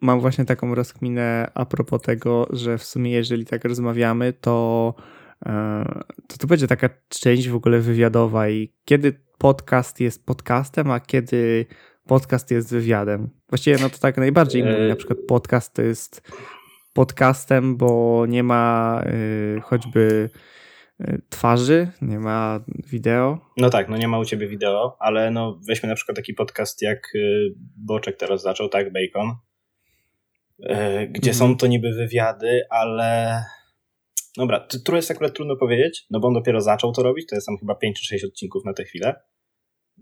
mam 0.00 0.20
właśnie 0.20 0.44
taką 0.44 0.74
rozkminę 0.74 1.50
a 1.54 1.66
propos 1.66 2.02
tego, 2.02 2.46
że 2.50 2.78
w 2.78 2.84
sumie 2.84 3.10
jeżeli 3.10 3.46
tak 3.46 3.64
rozmawiamy, 3.64 4.32
to 4.32 4.94
e, 5.46 5.84
to, 6.28 6.36
to 6.38 6.46
będzie 6.46 6.66
taka 6.66 6.88
część 7.08 7.48
w 7.48 7.54
ogóle 7.54 7.78
wywiadowa 7.78 8.48
i 8.48 8.72
kiedy 8.84 9.20
podcast 9.38 10.00
jest 10.00 10.26
podcastem, 10.26 10.90
a 10.90 11.00
kiedy 11.00 11.66
podcast 12.06 12.50
jest 12.50 12.70
wywiadem. 12.70 13.30
Właściwie 13.48 13.76
no 13.80 13.90
to 13.90 13.98
tak 13.98 14.16
najbardziej 14.16 14.64
mówi, 14.64 14.88
na 14.88 14.96
przykład 14.96 15.18
podcast 15.28 15.74
to 15.74 15.82
jest 15.82 16.32
podcastem, 16.92 17.76
bo 17.76 18.24
nie 18.28 18.42
ma 18.42 19.02
y, 19.56 19.60
choćby 19.60 20.30
y, 21.00 21.22
twarzy, 21.28 21.88
nie 22.02 22.18
ma 22.18 22.60
wideo. 22.90 23.38
No 23.56 23.70
tak, 23.70 23.88
no 23.88 23.96
nie 23.96 24.08
ma 24.08 24.18
u 24.18 24.24
ciebie 24.24 24.48
wideo, 24.48 24.96
ale 25.00 25.30
no 25.30 25.60
weźmy 25.68 25.88
na 25.88 25.94
przykład 25.94 26.16
taki 26.16 26.34
podcast 26.34 26.82
jak 26.82 27.14
y, 27.14 27.54
Boczek 27.76 28.16
teraz 28.16 28.42
zaczął, 28.42 28.68
tak, 28.68 28.92
Bacon, 28.92 29.36
gdzie 31.08 31.30
mhm. 31.30 31.34
są 31.34 31.56
to 31.56 31.66
niby 31.66 31.92
wywiady, 31.92 32.62
ale 32.70 33.42
dobra, 34.36 34.66
to 34.84 34.96
jest 34.96 35.10
akurat 35.10 35.34
trudno 35.34 35.56
powiedzieć, 35.56 36.06
no 36.10 36.20
bo 36.20 36.28
on 36.28 36.34
dopiero 36.34 36.60
zaczął 36.60 36.92
to 36.92 37.02
robić, 37.02 37.26
to 37.26 37.34
jest 37.34 37.46
tam 37.46 37.58
chyba 37.58 37.74
5 37.74 38.00
czy 38.00 38.06
6 38.06 38.24
odcinków 38.24 38.64
na 38.64 38.72
tę 38.72 38.84
chwilę. 38.84 39.14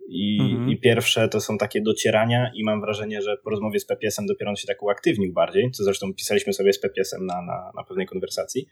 I, 0.09 0.39
mhm. 0.41 0.71
I, 0.71 0.81
pierwsze 0.81 1.29
to 1.29 1.41
są 1.41 1.59
takie 1.59 1.81
docierania, 1.83 2.51
i 2.55 2.65
mam 2.65 2.81
wrażenie, 2.81 3.23
że 3.23 3.37
po 3.45 3.51
rozmowie 3.51 3.81
z 3.81 3.87
Pepiesem 3.87 4.27
dopiero 4.27 4.51
on 4.51 4.57
się 4.57 4.67
tak 4.67 4.83
uaktywnił 4.83 5.33
bardziej, 5.33 5.71
co 5.71 5.85
zresztą 5.85 6.15
pisaliśmy 6.15 6.53
sobie 6.53 6.73
z 6.73 6.81
Pepiesem 6.81 7.27
na, 7.27 7.43
na, 7.43 7.73
na 7.77 7.85
pewnej 7.85 8.07
konwersacji, 8.07 8.67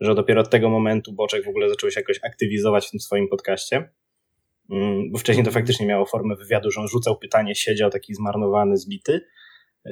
że 0.00 0.14
dopiero 0.14 0.40
od 0.40 0.50
tego 0.50 0.70
momentu 0.70 1.12
Boczek 1.12 1.44
w 1.44 1.48
ogóle 1.48 1.68
zaczął 1.68 1.90
się 1.90 2.00
jakoś 2.00 2.20
aktywizować 2.24 2.86
w 2.86 2.90
tym 2.90 3.00
swoim 3.00 3.28
podcaście. 3.28 3.90
Mm, 4.70 5.10
bo 5.12 5.18
wcześniej 5.18 5.44
to 5.44 5.48
mhm. 5.48 5.62
faktycznie 5.62 5.86
miało 5.86 6.06
formę 6.06 6.36
wywiadu, 6.36 6.70
że 6.70 6.80
on 6.80 6.88
rzucał 6.88 7.18
pytanie, 7.18 7.54
siedział 7.54 7.90
taki 7.90 8.14
zmarnowany, 8.14 8.76
zbity 8.76 9.20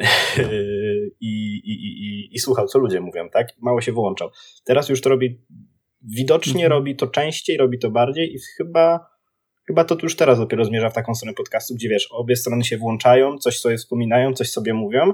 i, 1.20 1.60
i, 1.64 1.72
i, 1.72 2.34
i 2.34 2.38
słuchał, 2.38 2.66
co 2.66 2.78
ludzie 2.78 3.00
mówią, 3.00 3.28
tak? 3.30 3.48
Mało 3.62 3.80
się 3.80 3.92
wyłączał. 3.92 4.30
Teraz 4.64 4.88
już 4.88 5.00
to 5.00 5.10
robi, 5.10 5.40
widocznie 6.02 6.64
mhm. 6.64 6.70
robi 6.70 6.96
to 6.96 7.06
częściej, 7.06 7.56
robi 7.56 7.78
to 7.78 7.90
bardziej 7.90 8.34
i 8.34 8.38
chyba 8.56 9.16
Chyba 9.66 9.84
to 9.84 9.96
już 10.02 10.16
teraz 10.16 10.38
dopiero 10.38 10.64
zmierza 10.64 10.90
w 10.90 10.94
taką 10.94 11.14
stronę 11.14 11.34
podcastu, 11.34 11.74
gdzie 11.74 11.88
wiesz, 11.88 12.08
obie 12.12 12.36
strony 12.36 12.64
się 12.64 12.78
włączają, 12.78 13.38
coś 13.38 13.58
sobie 13.58 13.76
wspominają, 13.76 14.32
coś 14.32 14.50
sobie 14.50 14.74
mówią 14.74 15.12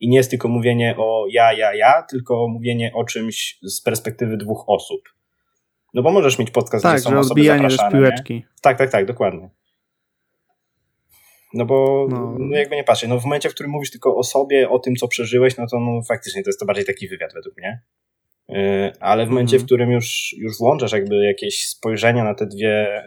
i 0.00 0.08
nie 0.08 0.16
jest 0.16 0.30
tylko 0.30 0.48
mówienie 0.48 0.94
o 0.98 1.26
ja, 1.30 1.52
ja, 1.52 1.74
ja, 1.74 2.02
tylko 2.10 2.48
mówienie 2.48 2.92
o 2.94 3.04
czymś 3.04 3.58
z 3.62 3.80
perspektywy 3.80 4.36
dwóch 4.36 4.64
osób. 4.66 5.00
No 5.94 6.02
bo 6.02 6.10
możesz 6.10 6.38
mieć 6.38 6.50
podcast, 6.50 6.82
tak, 6.82 7.00
gdzie 7.00 7.10
są 7.10 7.18
osoby 7.18 7.44
zapraszane. 7.44 7.92
Piłeczki. 7.92 8.44
Tak, 8.62 8.78
tak, 8.78 8.90
tak, 8.90 9.06
dokładnie. 9.06 9.50
No 11.54 11.64
bo 11.66 12.06
no. 12.10 12.36
no. 12.38 12.56
jakby 12.56 12.76
nie 12.76 12.84
patrzeć, 12.84 13.08
no 13.08 13.20
w 13.20 13.24
momencie, 13.24 13.50
w 13.50 13.54
którym 13.54 13.72
mówisz 13.72 13.90
tylko 13.90 14.16
o 14.16 14.22
sobie, 14.22 14.70
o 14.70 14.78
tym, 14.78 14.96
co 14.96 15.08
przeżyłeś, 15.08 15.56
no 15.56 15.66
to 15.66 15.80
no, 15.80 16.02
faktycznie 16.08 16.42
to 16.42 16.48
jest 16.48 16.60
to 16.60 16.66
bardziej 16.66 16.84
taki 16.84 17.08
wywiad 17.08 17.34
według 17.34 17.56
mnie. 17.56 17.82
Yy, 18.48 18.92
ale 19.00 19.26
w 19.26 19.28
momencie, 19.28 19.56
w 19.56 19.62
mhm. 19.62 19.66
którym 19.66 19.90
już, 19.90 20.34
już 20.38 20.58
włączasz 20.58 20.92
jakby 20.92 21.24
jakieś 21.24 21.66
spojrzenia 21.66 22.24
na 22.24 22.34
te 22.34 22.46
dwie 22.46 23.02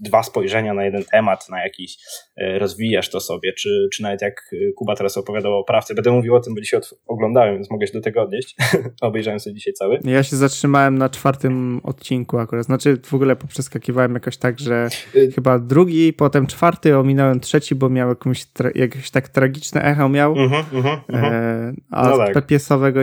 dwa 0.00 0.22
spojrzenia 0.22 0.74
na 0.74 0.84
jeden 0.84 1.04
temat, 1.04 1.48
na 1.48 1.62
jakiś, 1.62 1.98
e, 2.36 2.58
rozwijasz 2.58 3.10
to 3.10 3.20
sobie, 3.20 3.52
czy, 3.52 3.88
czy 3.92 4.02
nawet 4.02 4.22
jak 4.22 4.50
Kuba 4.76 4.96
teraz 4.96 5.16
opowiadał 5.16 5.58
o 5.58 5.64
prawce, 5.64 5.94
będę 5.94 6.10
mówił 6.10 6.34
o 6.34 6.40
tym, 6.40 6.54
bo 6.54 6.60
dzisiaj 6.60 6.80
oglądałem, 7.06 7.54
więc 7.54 7.70
mogę 7.70 7.86
się 7.86 7.92
do 7.92 8.00
tego 8.00 8.22
odnieść. 8.22 8.56
Obejrzałem 9.00 9.40
sobie 9.40 9.54
dzisiaj 9.54 9.72
cały. 9.72 9.98
Ja 10.04 10.22
się 10.22 10.36
zatrzymałem 10.36 10.98
na 10.98 11.08
czwartym 11.08 11.80
odcinku 11.84 12.38
akurat, 12.38 12.64
znaczy 12.64 12.98
w 13.02 13.14
ogóle 13.14 13.36
poprzeskakiwałem 13.36 14.14
jakoś 14.14 14.36
tak, 14.36 14.58
że 14.58 14.88
y 15.14 15.32
chyba 15.32 15.58
drugi, 15.58 16.12
potem 16.12 16.46
czwarty, 16.46 16.96
ominąłem 16.96 17.40
trzeci, 17.40 17.74
bo 17.74 17.88
miał 17.88 18.08
jakąś, 18.08 18.46
jakieś 18.74 19.10
tak 19.10 19.28
tragiczne 19.28 19.82
echo 19.82 20.08
miał, 20.08 20.36
mm 20.36 20.50
-hmm. 20.50 20.98
E, 21.12 21.72
a 21.90 22.08
no 22.08 22.18
tak. 22.18 22.50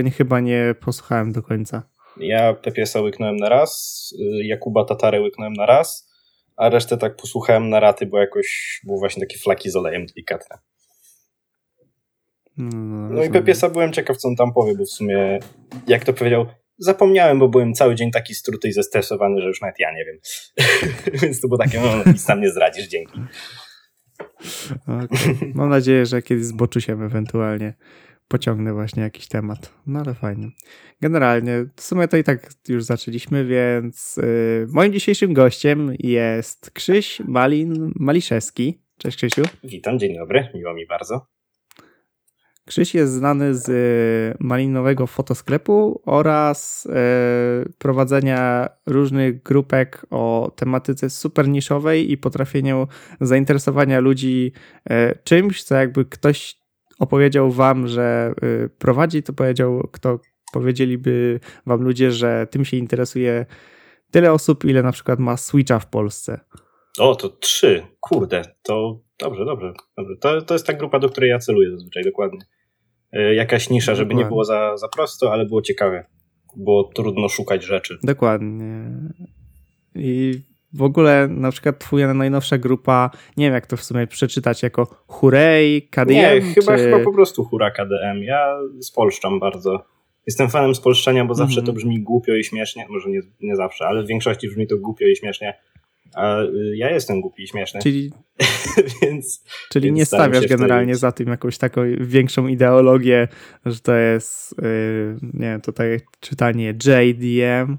Nie, 0.04 0.12
chyba 0.12 0.40
nie 0.40 0.76
posłuchałem 0.80 1.32
do 1.32 1.44
końca. 1.44 1.75
Ja 2.18 2.54
Pepiesa 2.54 3.02
łyknąłem 3.02 3.36
na 3.36 3.50
raz, 3.50 4.10
y, 4.20 4.46
Jakuba 4.46 4.86
Tatarę 4.86 5.22
łyknąłem 5.22 5.54
na 5.54 5.66
raz, 5.66 6.12
a 6.58 6.70
resztę 6.70 6.98
tak 6.98 7.16
posłuchałem 7.16 7.70
na 7.70 7.80
raty, 7.80 8.06
bo 8.06 8.20
jakoś 8.20 8.80
były 8.84 9.00
właśnie 9.00 9.28
takie 9.28 9.40
flaki 9.40 9.70
z 9.70 9.76
olejem 9.76 10.06
delikatne. 10.06 10.58
No, 12.58 12.70
no, 12.74 13.10
no 13.10 13.24
i 13.24 13.30
Pepiesa 13.30 13.70
byłem 13.70 13.94
ciekaw, 13.94 14.18
co 14.18 14.28
on 14.28 14.36
tam 14.36 14.54
powie, 14.54 14.76
bo 14.78 14.86
w 14.86 14.90
sumie, 14.90 15.40
jak 15.88 16.06
to 16.06 16.14
powiedział, 16.14 16.46
zapomniałem, 16.78 17.40
bo 17.40 17.50
byłem 17.50 17.74
cały 17.74 17.96
dzień 17.96 18.12
taki 18.12 18.36
struty 18.36 18.68
i 18.68 18.74
zestresowany, 18.74 19.42
że 19.42 19.48
już 19.48 19.62
nawet 19.62 19.80
ja 19.80 19.92
nie 19.92 20.06
wiem. 20.06 20.18
Więc 21.22 21.42
to 21.42 21.48
było 21.48 21.58
takie, 21.58 21.80
no, 21.80 22.12
nic 22.12 22.26
tam 22.26 22.42
nie 22.42 22.50
zdradzisz, 22.50 22.88
dzięki. 22.88 23.20
Okay. 24.82 25.52
Mam 25.56 25.70
nadzieję, 25.70 26.06
że 26.06 26.22
kiedyś 26.22 26.46
zboczusiem 26.46 27.04
ewentualnie 27.04 27.74
pociągnę 28.28 28.74
właśnie 28.74 29.04
jakiś 29.04 29.28
temat. 29.28 29.74
No 29.88 30.00
ale 30.00 30.14
fajnie. 30.14 30.48
Generalnie, 31.02 31.66
w 31.76 31.82
sumie 31.82 32.08
to 32.08 32.18
i 32.18 32.24
tak 32.24 32.50
już 32.68 32.84
zaczęliśmy, 32.84 33.46
więc 33.46 34.18
yy, 34.18 34.68
moim 34.70 34.94
dzisiejszym 34.94 35.34
gościem 35.34 35.94
jest 36.00 36.72
Krzyś 36.72 37.20
Malin 37.20 37.92
Maliszewski. 37.96 38.82
Cześć 38.98 39.18
Krzysiu. 39.18 39.42
Witam, 39.64 40.00
dzień 40.00 40.16
dobry, 40.16 40.50
miło 40.54 40.74
mi 40.74 40.88
bardzo. 40.88 41.36
Krzyś 42.66 42.96
jest 42.96 43.14
znany 43.14 43.56
z 43.56 43.70
y, 43.70 44.38
malinowego 44.40 45.08
fotosklepu 45.08 46.02
oraz 46.06 46.86
y, 46.86 47.74
prowadzenia 47.78 48.70
różnych 48.86 49.44
grupek 49.44 50.06
o 50.10 50.52
tematyce 50.56 51.10
super 51.10 51.48
niszowej 51.48 52.12
i 52.12 52.18
potrafieniu 52.18 52.88
zainteresowania 53.22 54.00
ludzi 54.00 54.52
y, 54.92 55.18
czymś, 55.24 55.64
co 55.64 55.76
jakby 55.76 56.06
ktoś 56.06 56.65
opowiedział 57.00 57.52
wam, 57.52 57.88
że 57.88 58.34
y, 58.44 58.70
prowadzi, 58.70 59.24
to 59.24 59.34
powiedział, 59.34 59.90
kto 59.92 60.20
powiedzieliby 60.54 61.40
wam 61.66 61.82
ludzie, 61.82 62.12
że 62.12 62.48
tym 62.52 62.66
się 62.66 62.78
interesuje 62.78 63.46
tyle 64.12 64.32
osób, 64.32 64.66
ile 64.66 64.84
na 64.84 64.92
przykład 64.92 65.20
ma 65.20 65.38
Switcha 65.38 65.80
w 65.80 65.90
Polsce. 65.90 66.40
O, 67.00 67.16
to 67.16 67.30
trzy. 67.30 67.84
Kurde, 68.00 68.42
to 68.64 69.02
dobrze, 69.20 69.46
dobrze. 69.46 69.74
dobrze. 69.98 70.16
To, 70.22 70.42
to 70.42 70.54
jest 70.54 70.68
ta 70.68 70.74
grupa, 70.74 71.00
do 71.00 71.10
której 71.10 71.30
ja 71.30 71.40
celuję 71.40 71.72
zazwyczaj, 71.72 72.04
dokładnie. 72.04 72.40
Y, 73.18 73.36
jakaś 73.36 73.70
nisza, 73.70 73.96
żeby 73.96 74.16
nie 74.16 74.26
było 74.26 74.46
za, 74.46 74.78
za 74.78 74.88
prosto, 74.88 75.34
ale 75.34 75.46
było 75.46 75.62
ciekawe. 75.62 76.06
Było 76.58 76.84
trudno 76.84 77.30
szukać 77.30 77.64
rzeczy. 77.64 77.98
Dokładnie. 78.04 78.92
I 79.96 80.42
w 80.76 80.82
ogóle 80.82 81.28
na 81.28 81.52
przykład 81.52 81.80
twoja 81.80 82.14
najnowsza 82.14 82.58
grupa, 82.58 83.10
nie 83.38 83.46
wiem 83.46 83.54
jak 83.54 83.68
to 83.68 83.78
w 83.78 83.84
sumie 83.84 84.08
przeczytać, 84.08 84.64
jako 84.64 84.88
Hurej, 85.08 85.88
KDM? 85.92 86.14
Nie, 86.14 86.42
chyba, 86.42 86.78
chyba 86.78 87.00
po 87.00 87.14
prostu 87.14 87.44
Hura 87.44 87.72
KDM. 87.72 88.24
Ja 88.24 88.58
spolszczam 88.82 89.40
bardzo. 89.40 89.86
Jestem 90.28 90.50
fanem 90.50 90.76
spolszczenia, 90.76 91.26
bo 91.26 91.36
zawsze 91.36 91.60
mm 91.60 91.64
-hmm. 91.64 91.68
to 91.68 91.74
brzmi 91.74 92.02
głupio 92.02 92.36
i 92.36 92.44
śmiesznie. 92.44 92.86
Może 92.90 93.10
nie, 93.10 93.22
nie 93.42 93.56
zawsze, 93.56 93.88
ale 93.88 94.04
w 94.04 94.08
większości 94.08 94.48
brzmi 94.48 94.68
to 94.68 94.78
głupio 94.78 95.06
i 95.06 95.16
śmiesznie. 95.16 95.54
A 96.16 96.42
y, 96.42 96.78
ja 96.78 96.92
jestem 96.92 97.22
głupi 97.22 97.44
i 97.44 97.48
śmieszny. 97.48 97.82
Czyli, 97.82 98.12
więc, 99.02 99.46
czyli 99.72 99.86
więc 99.86 99.98
nie 99.98 100.06
stawiasz 100.06 100.48
generalnie 100.48 100.96
za 100.96 101.12
tym 101.12 101.28
jakąś 101.28 101.58
taką 101.58 101.82
większą 102.00 102.48
ideologię, 102.48 103.28
że 103.66 103.80
to 103.80 103.96
jest, 103.96 104.56
yy, 104.62 105.18
nie 105.34 105.48
wiem, 105.48 105.62
tutaj 105.62 106.00
czytanie 106.20 106.68
JDM, 106.70 107.78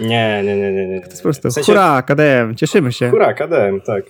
nie, 0.00 0.42
nie, 0.44 0.56
nie, 0.56 0.72
nie. 0.72 0.86
nie. 0.88 1.00
To 1.00 1.06
jest 1.06 1.18
po 1.18 1.22
prostu 1.22 1.48
w 1.48 1.52
sensie... 1.52 1.72
hurra, 1.72 2.02
KDM, 2.02 2.54
cieszymy 2.54 2.92
się. 2.92 3.10
Hurra, 3.10 3.34
KDM, 3.34 3.80
tak. 3.80 4.04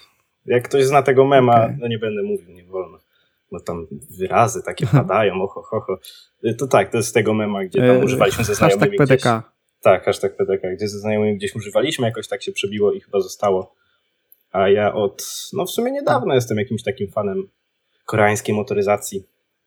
Jak 0.47 0.65
ktoś 0.69 0.85
zna 0.85 1.03
tego 1.03 1.25
mema, 1.25 1.65
okay. 1.65 1.77
no 1.81 1.89
nie 1.89 1.99
będę 1.99 2.23
mówił, 2.23 2.51
nie 2.51 2.65
wolno. 2.65 2.99
No 3.53 3.61
tam 3.61 3.87
wyrazy 4.19 4.63
takie 4.63 4.87
padają, 4.87 5.43
oho, 5.43 5.63
ho, 5.63 5.81
ho. 5.81 5.99
To 6.59 6.67
tak, 6.67 6.91
to 6.91 6.97
jest 6.97 7.09
z 7.09 7.13
tego 7.13 7.35
mema, 7.35 7.65
gdzie 7.65 7.79
tam 7.79 7.97
e, 7.97 8.05
używaliśmy 8.05 8.45
ze 8.45 8.55
znajomymi 8.55 8.99
Hashtag 8.99 9.09
PDK. 9.09 9.39
Gdzieś, 9.39 9.83
tak, 9.83 10.05
hashtag 10.05 10.37
PDK, 10.37 10.69
gdzie 10.77 10.89
ze 10.89 10.99
znajomymi 10.99 11.37
gdzieś 11.37 11.55
używaliśmy, 11.55 12.07
jakoś 12.07 12.29
tak 12.29 12.43
się 12.43 12.53
przebiło 12.53 12.93
i 12.93 13.01
chyba 13.01 13.21
zostało. 13.21 13.75
A 14.53 14.69
ja 14.69 14.95
od, 14.95 15.25
no 15.53 15.67
w 15.67 15.71
sumie 15.71 15.93
niedawno 15.93 16.35
jestem 16.35 16.59
jakimś 16.59 16.83
takim 16.83 17.11
fanem 17.11 17.49
koreańskiej 18.07 18.55
motoryzacji. 18.55 19.25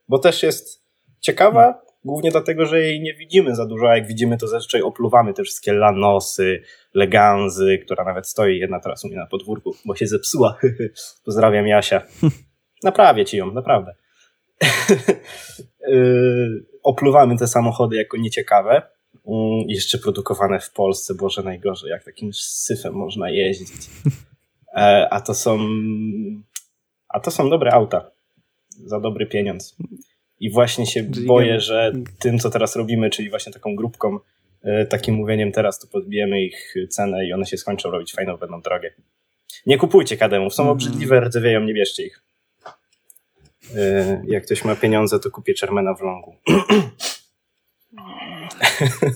Bo 0.07 0.19
też 0.19 0.43
jest 0.43 0.83
ciekawa, 1.19 1.81
Głównie 2.05 2.31
dlatego, 2.31 2.65
że 2.65 2.81
jej 2.81 3.01
nie 3.01 3.13
widzimy 3.13 3.55
za 3.55 3.65
dużo, 3.65 3.89
a 3.89 3.97
jak 3.97 4.07
widzimy, 4.07 4.37
to 4.37 4.47
zazwyczaj 4.47 4.81
opluwamy 4.81 5.33
te 5.33 5.43
wszystkie 5.43 5.73
lanosy, 5.73 6.61
leganzy, 6.93 7.77
która 7.77 8.03
nawet 8.03 8.27
stoi 8.27 8.59
jedna 8.59 8.79
teraz 8.79 9.05
u 9.05 9.07
mnie 9.07 9.17
na 9.17 9.27
podwórku, 9.27 9.75
bo 9.85 9.95
się 9.95 10.07
zepsuła. 10.07 10.57
Pozdrawiam 11.25 11.67
Jasia. 11.67 12.01
Naprawię 12.83 13.25
ci 13.25 13.37
ją, 13.37 13.51
naprawdę. 13.51 13.95
yy, 15.87 16.65
opluwamy 16.83 17.37
te 17.37 17.47
samochody 17.47 17.95
jako 17.95 18.17
nieciekawe. 18.17 18.81
Yy, 19.25 19.33
jeszcze 19.67 19.97
produkowane 19.97 20.59
w 20.59 20.71
Polsce, 20.71 21.13
Boże 21.13 21.43
najgorzej, 21.43 21.89
jak 21.89 22.03
takim 22.03 22.33
syfem 22.33 22.93
można 22.93 23.29
jeździć. 23.29 23.89
E, 24.75 25.07
a 25.11 25.21
to 25.21 25.33
są 25.33 25.59
a 27.09 27.19
to 27.19 27.31
są 27.31 27.49
dobre 27.49 27.71
auta 27.71 28.11
za 28.85 28.99
dobry 28.99 29.25
pieniądz. 29.25 29.75
I 30.43 30.51
właśnie 30.51 30.85
się 30.85 31.03
boję, 31.25 31.59
że 31.59 31.91
tym, 32.19 32.39
co 32.39 32.49
teraz 32.49 32.75
robimy, 32.75 33.09
czyli 33.09 33.29
właśnie 33.29 33.53
taką 33.53 33.75
grupką, 33.75 34.19
e, 34.63 34.85
takim 34.85 35.15
mówieniem 35.15 35.51
teraz, 35.51 35.79
to 35.79 35.87
podbijemy 35.87 36.43
ich 36.43 36.73
cenę 36.89 37.25
i 37.25 37.33
one 37.33 37.45
się 37.45 37.57
skończą 37.57 37.91
robić 37.91 38.13
fajną, 38.13 38.37
będą 38.37 38.61
drogie. 38.61 38.93
Nie 39.65 39.77
kupujcie 39.77 40.17
kademów, 40.17 40.53
są 40.53 40.63
mm. 40.63 40.73
obrzydliwe, 40.73 41.19
rdzewieją, 41.19 41.61
nie 41.61 41.73
bierzcie 41.73 42.05
ich. 42.05 42.23
E, 43.75 44.21
jak 44.27 44.45
ktoś 44.45 44.65
ma 44.65 44.75
pieniądze, 44.75 45.19
to 45.19 45.31
kupię 45.31 45.53
Czermena 45.53 45.93
w 45.93 46.01
longu. 46.01 46.35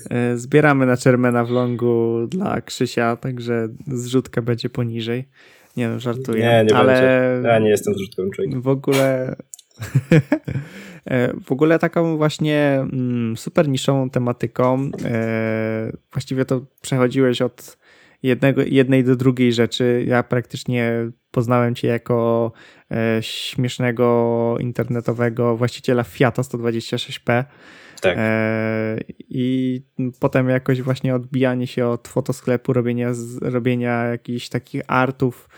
E, 0.10 0.38
zbieramy 0.38 0.86
na 0.86 0.98
Czermena 0.98 1.46
w 1.46 1.50
longu 1.50 2.28
dla 2.28 2.62
Krzysia, 2.62 3.16
także 3.16 3.68
zrzutka 3.88 4.42
będzie 4.42 4.70
poniżej. 4.70 5.30
Nie 5.78 5.90
no, 5.90 6.00
żartuję. 6.00 6.44
Nie, 6.44 6.66
nie 6.70 6.76
ale 6.76 6.94
będzie. 6.94 7.48
Ja 7.50 7.60
nie 7.60 7.70
jestem 7.70 7.94
zrzutkowym 7.94 8.32
człowiekiem. 8.32 8.62
W 8.62 8.68
ogóle 8.68 9.36
w 11.46 11.52
ogóle 11.52 11.80
taką 11.80 12.18
właśnie 12.18 12.80
mm, 12.80 13.38
super 13.38 13.68
niszową 13.68 14.10
tematyką 14.10 14.92
właściwie 16.12 16.46
to 16.46 16.62
przechodziłeś 16.82 17.42
od 17.42 17.78
jednego, 18.24 18.62
jednej 18.66 19.04
do 19.04 19.16
drugiej 19.16 19.54
rzeczy. 19.54 20.04
Ja 20.08 20.24
praktycznie 20.24 21.12
poznałem 21.32 21.76
cię 21.76 21.88
jako 21.88 22.52
e, 22.92 23.18
śmiesznego 23.22 24.56
internetowego 24.60 25.58
właściciela 25.58 26.04
Fiata 26.04 26.42
126P. 26.42 27.44
Tak. 28.02 28.16
E, 28.18 28.98
I 29.20 29.82
potem 30.20 30.50
jakoś 30.50 30.82
właśnie 30.82 31.16
odbijanie 31.16 31.68
się 31.68 31.88
od 31.88 32.08
fotosklepu, 32.08 32.74
robienia, 32.74 33.12
robienia 33.42 34.04
jakichś 34.04 34.50
takich 34.50 34.82
artów 34.88 35.50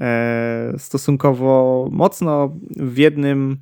e, 0.00 0.72
stosunkowo 0.78 1.88
mocno 1.92 2.56
w 2.76 2.98
jednym 2.98 3.58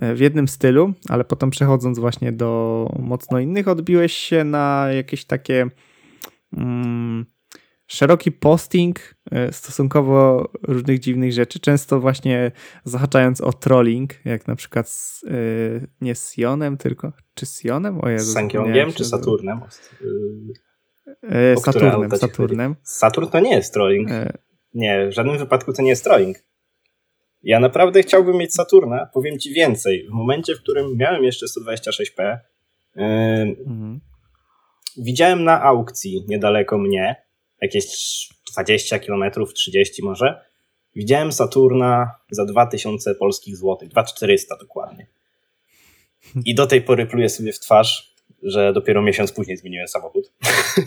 w 0.00 0.20
jednym 0.20 0.48
stylu, 0.48 0.92
ale 1.08 1.24
potem 1.24 1.50
przechodząc 1.50 1.98
właśnie 1.98 2.32
do 2.32 2.88
mocno 2.98 3.38
innych, 3.38 3.68
odbiłeś 3.68 4.12
się 4.12 4.44
na 4.44 4.86
jakieś 4.92 5.24
takie 5.24 5.66
mm, 6.56 7.26
szeroki 7.86 8.32
posting 8.32 9.14
e, 9.30 9.52
stosunkowo 9.52 10.50
różnych 10.62 10.98
dziwnych 10.98 11.32
rzeczy, 11.32 11.60
często 11.60 12.00
właśnie 12.00 12.52
zahaczając 12.84 13.40
o 13.40 13.52
trolling, 13.52 14.10
jak 14.24 14.46
na 14.46 14.56
przykład 14.56 14.88
z, 14.88 15.22
yy, 15.22 15.86
nie 16.00 16.14
z 16.14 16.32
Sionem, 16.32 16.76
tylko 16.76 17.12
czy 17.34 17.46
z 17.46 17.60
Sionem? 17.60 18.00
O 18.00 18.08
Jezu, 18.08 18.30
z 18.30 18.34
Sankyongiem 18.34 18.92
czy 18.92 19.04
Saturnem? 19.04 19.60
Yy, 21.22 21.56
Saturnem, 21.56 22.10
Saturnem. 22.10 22.76
Saturn 22.82 23.26
to 23.26 23.40
nie 23.40 23.54
jest 23.54 23.72
trolling. 23.72 24.10
Yy. 24.10 24.32
Nie, 24.74 25.08
w 25.08 25.12
żadnym 25.12 25.38
wypadku 25.38 25.72
to 25.72 25.82
nie 25.82 25.88
jest 25.88 26.04
trolling. 26.04 26.36
Ja 27.42 27.60
naprawdę 27.60 28.02
chciałbym 28.02 28.36
mieć 28.36 28.54
Saturna, 28.54 29.06
powiem 29.14 29.38
ci 29.38 29.52
więcej. 29.52 30.06
W 30.08 30.12
momencie, 30.12 30.54
w 30.54 30.58
którym 30.58 30.96
miałem 30.96 31.24
jeszcze 31.24 31.46
126p, 31.46 32.38
yy, 32.96 33.04
mhm. 33.66 34.00
widziałem 34.96 35.44
na 35.44 35.62
aukcji 35.62 36.24
niedaleko 36.28 36.78
mnie 36.78 37.16
jakieś 37.62 37.86
20 38.52 38.98
km, 38.98 39.24
30 39.54 40.02
może, 40.02 40.44
widziałem 40.96 41.32
Saturna 41.32 42.10
za 42.30 42.44
2000 42.44 43.14
polskich 43.14 43.56
złotych, 43.56 43.88
2400 43.88 44.56
dokładnie. 44.56 45.06
I 46.44 46.54
do 46.54 46.66
tej 46.66 46.82
pory 46.82 47.06
pluję 47.06 47.28
sobie 47.28 47.52
w 47.52 47.60
twarz, 47.60 48.14
że 48.42 48.72
dopiero 48.72 49.02
miesiąc 49.02 49.32
później 49.32 49.56
zmieniłem 49.56 49.88
samochód, 49.88 50.32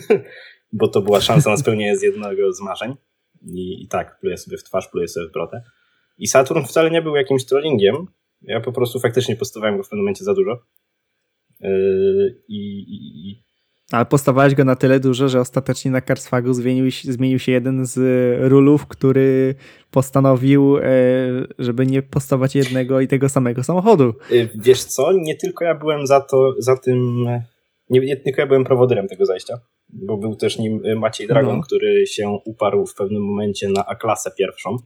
bo 0.72 0.88
to 0.88 1.02
była 1.02 1.20
szansa 1.20 1.50
na 1.50 1.56
spełnienie 1.56 1.98
z 1.98 2.02
jednego 2.02 2.52
z 2.52 2.60
marzeń. 2.60 2.94
I, 3.42 3.82
I, 3.82 3.88
tak, 3.88 4.18
pluję 4.20 4.36
sobie 4.36 4.56
w 4.56 4.64
twarz, 4.64 4.88
pluję 4.88 5.08
sobie 5.08 5.26
w 5.26 5.32
brotę. 5.32 5.62
I 6.18 6.26
Saturn 6.26 6.64
wcale 6.64 6.90
nie 6.90 7.02
był 7.02 7.16
jakimś 7.16 7.44
trollingiem. 7.44 8.06
Ja 8.42 8.60
po 8.60 8.72
prostu 8.72 9.00
faktycznie 9.00 9.36
postawałem 9.36 9.76
go 9.76 9.82
w 9.82 9.88
pewnym 9.88 10.04
momencie 10.04 10.24
za 10.24 10.34
dużo. 10.34 10.58
Yy, 11.60 12.42
I, 12.48 12.84
i, 12.88 13.46
ale 13.92 14.06
postawałeś 14.06 14.54
go 14.54 14.64
na 14.64 14.76
tyle 14.76 15.00
dużo, 15.00 15.28
że 15.28 15.40
ostatecznie 15.40 15.90
na 15.90 16.00
Karsfagu 16.00 16.52
zmienił, 16.52 16.90
zmienił 17.04 17.38
się 17.38 17.52
jeden 17.52 17.86
z 17.86 17.98
rulów, 18.50 18.86
który 18.86 19.54
postanowił, 19.90 20.78
e, 20.78 20.82
żeby 21.58 21.86
nie 21.86 22.02
postawać 22.02 22.54
jednego 22.54 23.00
i 23.00 23.08
tego 23.08 23.28
samego 23.28 23.62
samochodu. 23.62 24.14
Y, 24.30 24.48
wiesz 24.54 24.84
co, 24.84 25.12
nie 25.12 25.36
tylko 25.36 25.64
ja 25.64 25.74
byłem 25.74 26.06
za 26.06 26.20
to, 26.20 26.54
za 26.58 26.76
tym, 26.76 27.26
nie, 27.90 28.00
nie 28.00 28.16
tylko 28.16 28.40
ja 28.40 28.46
byłem 28.46 28.64
prowodyrem 28.64 29.08
tego 29.08 29.26
zajścia, 29.26 29.54
bo 29.88 30.16
był 30.16 30.36
też 30.36 30.58
nim 30.58 30.80
Maciej 30.96 31.28
Dragon, 31.28 31.56
no. 31.56 31.62
który 31.62 32.06
się 32.06 32.38
uparł 32.44 32.86
w 32.86 32.94
pewnym 32.94 33.22
momencie 33.22 33.68
na 33.68 33.86
A-klasę 33.86 34.30
pierwszą 34.38 34.76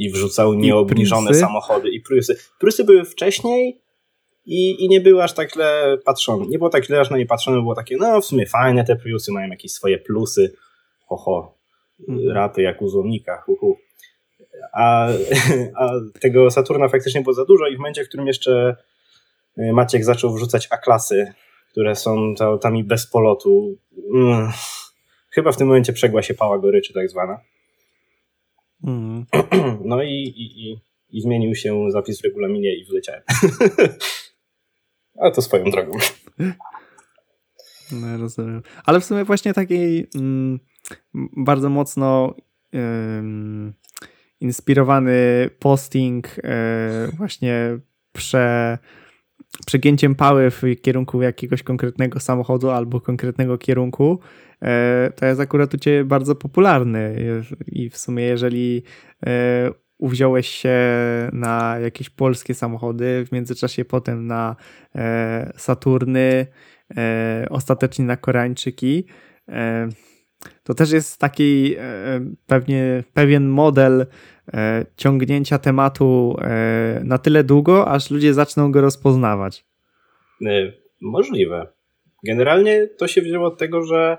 i 0.00 0.10
wrzucał 0.10 0.54
nieobniżone 0.54 1.34
samochody 1.34 1.88
i 1.90 2.00
Prusy. 2.00 2.36
Prusy 2.58 2.84
były 2.84 3.04
wcześniej, 3.04 3.82
i, 4.46 4.84
i 4.84 4.88
nie 4.88 5.00
było 5.00 5.24
aż 5.24 5.32
tak 5.32 5.52
źle 5.52 5.98
patrzone. 6.04 6.46
Nie 6.46 6.58
było 6.58 6.70
tak 6.70 6.84
źle 6.84 7.00
aż 7.00 7.10
na 7.10 7.18
nie 7.18 7.26
patrzone, 7.26 7.60
było 7.60 7.74
takie, 7.74 7.96
no 7.96 8.20
w 8.20 8.24
sumie 8.24 8.46
fajne 8.46 8.84
te 8.84 8.96
Priusy, 8.96 9.32
mają 9.32 9.48
jakieś 9.48 9.72
swoje 9.72 9.98
plusy, 9.98 10.54
ho, 11.08 11.54
mhm. 12.08 12.28
rapy 12.28 12.62
jak 12.62 12.82
u 12.82 12.88
złomnika, 12.88 13.42
hu, 13.46 13.56
hu. 13.56 13.76
A, 14.72 15.08
a 15.80 15.90
tego 16.20 16.50
Saturna 16.50 16.88
faktycznie 16.88 17.20
było 17.20 17.34
za 17.34 17.44
dużo 17.44 17.68
i 17.68 17.74
w 17.76 17.78
momencie, 17.78 18.04
w 18.04 18.08
którym 18.08 18.26
jeszcze 18.26 18.76
y, 19.58 19.72
Maciek 19.72 20.04
zaczął 20.04 20.34
wrzucać 20.34 20.68
A-klasy, 20.70 21.32
które 21.70 21.96
są 21.96 22.34
autami 22.40 22.84
bez 22.84 23.06
polotu, 23.06 23.76
mm, 24.14 24.50
chyba 25.30 25.52
w 25.52 25.56
tym 25.56 25.66
momencie 25.66 25.92
przegła 25.92 26.22
się 26.22 26.34
pała 26.34 26.58
goryczy 26.58 26.94
tak 26.94 27.08
zwana. 27.08 27.40
Mm. 28.84 29.26
No 29.84 30.02
i, 30.02 30.08
i, 30.08 30.70
i, 30.70 30.80
i 31.10 31.20
zmienił 31.20 31.54
się 31.54 31.90
zapis 31.90 32.20
w 32.20 32.24
regulaminie 32.24 32.74
i 32.74 32.84
wyleciałem. 32.84 33.22
Ale 35.20 35.32
to 35.32 35.42
swoją 35.42 35.64
drogą. 35.64 35.98
No, 37.92 38.18
rozumiem. 38.18 38.62
Ale 38.84 39.00
w 39.00 39.04
sumie 39.04 39.24
właśnie 39.24 39.54
taki 39.54 40.06
mm, 40.14 40.60
bardzo 41.36 41.70
mocno 41.70 42.34
um, 42.72 43.74
inspirowany 44.40 45.50
posting 45.58 46.28
e, 46.44 47.08
właśnie 47.16 47.78
prze, 48.12 48.78
przegięciem 49.66 50.14
pały 50.14 50.50
w 50.50 50.62
kierunku 50.82 51.22
jakiegoś 51.22 51.62
konkretnego 51.62 52.20
samochodu 52.20 52.70
albo 52.70 53.00
konkretnego 53.00 53.58
kierunku, 53.58 54.20
to 55.16 55.26
jest 55.26 55.40
akurat 55.40 55.74
u 55.74 55.78
Ciebie 55.78 56.04
bardzo 56.04 56.34
popularny 56.34 57.16
i 57.66 57.90
w 57.90 57.96
sumie 57.96 58.24
jeżeli 58.24 58.82
e, 59.26 59.70
uwziąłeś 59.98 60.48
się 60.48 60.78
na 61.32 61.78
jakieś 61.78 62.10
polskie 62.10 62.54
samochody, 62.54 63.24
w 63.26 63.32
międzyczasie 63.32 63.84
potem 63.84 64.26
na 64.26 64.56
e, 64.94 65.52
Saturny, 65.56 66.46
e, 66.96 67.46
ostatecznie 67.50 68.04
na 68.04 68.16
Koreańczyki. 68.16 69.04
E, 69.48 69.88
to 70.62 70.74
też 70.74 70.90
jest 70.92 71.20
taki 71.20 71.74
e, 71.78 72.20
pewnie 72.46 73.04
pewien 73.14 73.48
model 73.48 74.06
e, 74.54 74.86
ciągnięcia 74.96 75.58
tematu 75.58 76.36
e, 76.42 77.00
na 77.04 77.18
tyle 77.18 77.44
długo, 77.44 77.88
aż 77.88 78.10
ludzie 78.10 78.34
zaczną 78.34 78.72
go 78.72 78.80
rozpoznawać. 78.80 79.64
Możliwe. 81.00 81.66
Generalnie 82.26 82.86
to 82.86 83.08
się 83.08 83.22
wzięło 83.22 83.46
od 83.46 83.58
tego, 83.58 83.82
że 83.82 84.18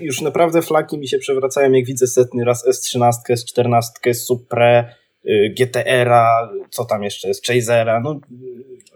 już 0.00 0.20
naprawdę 0.20 0.62
flaki 0.62 0.98
mi 0.98 1.08
się 1.08 1.18
przewracają, 1.18 1.72
jak 1.72 1.84
widzę 1.84 2.06
setny 2.06 2.44
raz 2.44 2.66
S13, 2.66 3.10
S14, 3.30 4.14
Supre, 4.14 4.94
y, 5.24 5.54
GTR-a, 5.58 6.50
co 6.70 6.84
tam 6.84 7.02
jeszcze 7.02 7.28
jest, 7.28 7.46
Chasera. 7.46 8.00
No, 8.00 8.20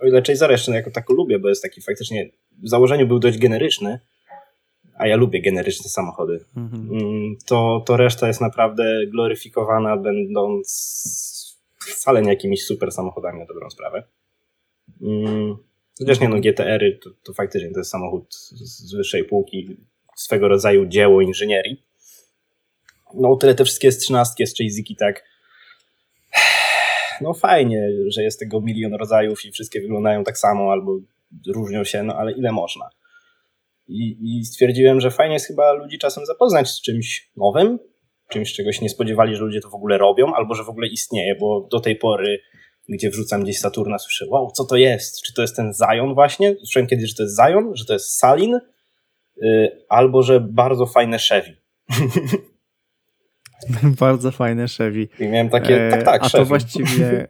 o 0.03 0.07
ile 0.07 0.23
Chasera 0.23 0.53
jeszcze 0.53 0.73
jako 0.73 0.91
tako 0.91 1.13
lubię, 1.15 1.39
bo 1.39 1.49
jest 1.49 1.63
taki 1.63 1.81
faktycznie 1.81 2.31
w 2.63 2.69
założeniu 2.69 3.07
był 3.07 3.19
dość 3.19 3.39
generyczny, 3.39 4.01
a 4.95 5.07
ja 5.07 5.17
lubię 5.17 5.43
generyczne 5.43 5.91
samochody, 5.91 6.45
mhm. 6.57 6.89
Mm, 6.93 7.37
to, 7.47 7.83
to 7.87 7.97
reszta 7.97 8.27
jest 8.27 8.41
naprawdę 8.41 9.07
gloryfikowana, 9.07 9.97
będąc 9.97 10.71
wcale 11.79 12.23
nie 12.23 12.31
jakimiś 12.31 12.65
super 12.65 12.93
samochodami 12.93 13.39
na 13.39 13.47
dobrą 13.47 13.71
sprawę. 13.71 14.03
Mm, 15.03 15.57
chociaż 15.99 16.21
nie 16.21 16.29
no, 16.29 16.41
GTR-y 16.41 16.99
to, 17.03 17.11
to 17.23 17.33
faktycznie 17.33 17.71
to 17.73 17.81
jest 17.81 17.91
samochód 17.91 18.35
z 18.35 18.95
wyższej 18.95 19.25
półki, 19.25 19.77
swego 20.23 20.49
rodzaju 20.49 20.87
dzieło 20.87 21.21
inżynierii. 21.21 21.83
No 23.15 23.37
tyle 23.37 23.55
te 23.55 23.65
wszystkie 23.65 23.93
z 23.93 23.99
trzynastki, 23.99 24.47
z 24.47 24.59
Chaziki, 24.59 24.97
tak 24.97 25.31
no 27.21 27.35
fajnie, 27.35 27.89
że 28.09 28.23
jest 28.23 28.41
tego 28.41 28.61
milion 28.61 28.95
rodzajów 28.95 29.45
i 29.45 29.53
wszystkie 29.53 29.81
wyglądają 29.81 30.25
tak 30.25 30.39
samo 30.39 30.73
albo 30.73 30.99
różnią 31.55 31.85
się, 31.85 32.03
no 32.03 32.15
ale 32.15 32.33
ile 32.33 32.53
można. 32.53 32.91
I, 33.89 34.17
I, 34.21 34.45
stwierdziłem, 34.45 35.01
że 35.01 35.11
fajnie 35.11 35.35
jest 35.35 35.47
chyba 35.47 35.73
ludzi 35.73 35.99
czasem 35.99 36.27
zapoznać 36.27 36.69
z 36.69 36.81
czymś 36.81 37.31
nowym, 37.37 37.79
czymś, 38.29 38.53
czego 38.53 38.73
się 38.73 38.83
nie 38.83 38.89
spodziewali, 38.89 39.37
że 39.37 39.43
ludzie 39.43 39.61
to 39.61 39.71
w 39.71 39.75
ogóle 39.75 39.99
robią, 39.99 40.35
albo 40.35 40.55
że 40.55 40.65
w 40.65 40.69
ogóle 40.69 40.89
istnieje, 40.89 41.35
bo 41.41 41.69
do 41.71 41.81
tej 41.81 41.97
pory, 41.97 42.41
gdzie 42.89 43.11
wrzucam 43.11 43.43
gdzieś 43.43 43.59
Saturna, 43.59 43.99
słyszę, 43.99 44.27
wow, 44.29 44.51
co 44.51 44.65
to 44.65 44.77
jest? 44.77 45.23
Czy 45.23 45.35
to 45.35 45.43
jest 45.43 45.57
ten 45.57 45.73
Zion 45.73 46.15
właśnie? 46.15 46.57
Słyszałem 46.59 46.87
kiedyś, 46.87 47.09
że 47.09 47.15
to 47.15 47.23
jest 47.23 47.37
Zion, 47.37 47.77
że 47.77 47.85
to 47.85 47.93
jest 47.93 48.19
Salin, 48.19 48.61
albo 49.89 50.23
że 50.23 50.41
bardzo 50.41 50.87
fajne 50.87 51.19
Chevy. 51.19 51.57
Bardzo 54.01 54.31
fajne 54.31 54.67
Chevy. 54.69 55.09
I 55.21 55.29
miałem 55.29 55.49
takie, 55.49 55.89
tak, 55.91 56.03
tak, 56.03 56.23
A 56.23 56.29
Chevy. 56.29 56.45
to 56.45 56.45
właściwie 56.45 57.29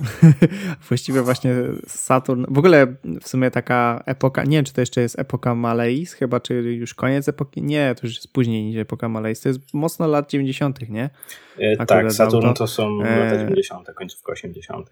właściwie 0.88 1.22
właśnie 1.22 1.54
Saturn, 1.86 2.44
w 2.48 2.58
ogóle 2.58 2.86
w 3.20 3.28
sumie 3.28 3.50
taka 3.50 4.02
epoka, 4.06 4.44
nie 4.44 4.58
wiem 4.58 4.64
czy 4.64 4.72
to 4.72 4.80
jeszcze 4.80 5.00
jest 5.00 5.18
epoka 5.18 5.54
Maleis, 5.54 6.12
chyba 6.12 6.40
czy 6.40 6.54
już 6.54 6.94
koniec 6.94 7.28
epoki, 7.28 7.62
nie, 7.62 7.94
to 7.94 8.06
już 8.06 8.16
jest 8.16 8.32
później 8.32 8.64
niż 8.64 8.76
epoka 8.76 9.08
Maleis, 9.08 9.40
to 9.40 9.48
jest 9.48 9.74
mocno 9.74 10.06
lat 10.06 10.30
90 10.30 10.88
nie? 10.88 11.10
E, 11.58 11.86
tak, 11.86 12.12
Saturn 12.12 12.52
to 12.52 12.66
są 12.66 12.98
lata 12.98 13.38
90 13.38 13.88
końcówka 13.94 14.32
80 14.32 14.90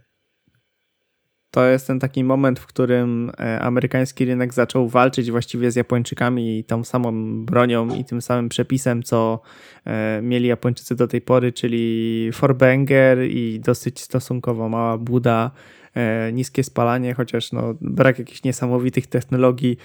to 1.55 1.67
jest 1.67 1.87
ten 1.87 2.01
taki 2.01 2.25
moment, 2.25 2.59
w 2.61 2.67
którym 2.67 3.33
e, 3.41 3.61
amerykański 3.61 4.25
rynek 4.25 4.55
zaczął 4.55 4.89
walczyć 4.89 5.31
właściwie 5.31 5.71
z 5.71 5.77
Japończykami 5.77 6.59
i 6.59 6.65
tą 6.65 6.85
samą 6.85 7.45
bronią 7.45 7.95
i 7.95 8.05
tym 8.05 8.23
samym 8.23 8.49
przepisem, 8.49 9.03
co 9.03 9.41
e, 9.85 10.21
mieli 10.23 10.49
Japończycy 10.49 10.95
do 10.97 11.09
tej 11.09 11.21
pory, 11.21 11.53
czyli 11.53 12.31
Forbanger 12.33 13.19
i 13.23 13.61
dosyć 13.61 14.01
stosunkowo 14.01 14.69
mała 14.69 14.99
buda, 14.99 15.51
e, 15.95 16.33
niskie 16.33 16.65
spalanie, 16.65 17.15
chociaż 17.15 17.53
no, 17.53 17.75
brak 17.81 18.19
jakichś 18.19 18.43
niesamowitych 18.43 19.07
technologii, 19.07 19.77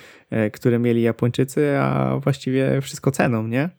które 0.53 0.79
mieli 0.79 1.01
Japończycy, 1.01 1.77
a 1.77 2.19
właściwie 2.23 2.81
wszystko 2.81 3.11
ceną, 3.11 3.47
nie? 3.47 3.69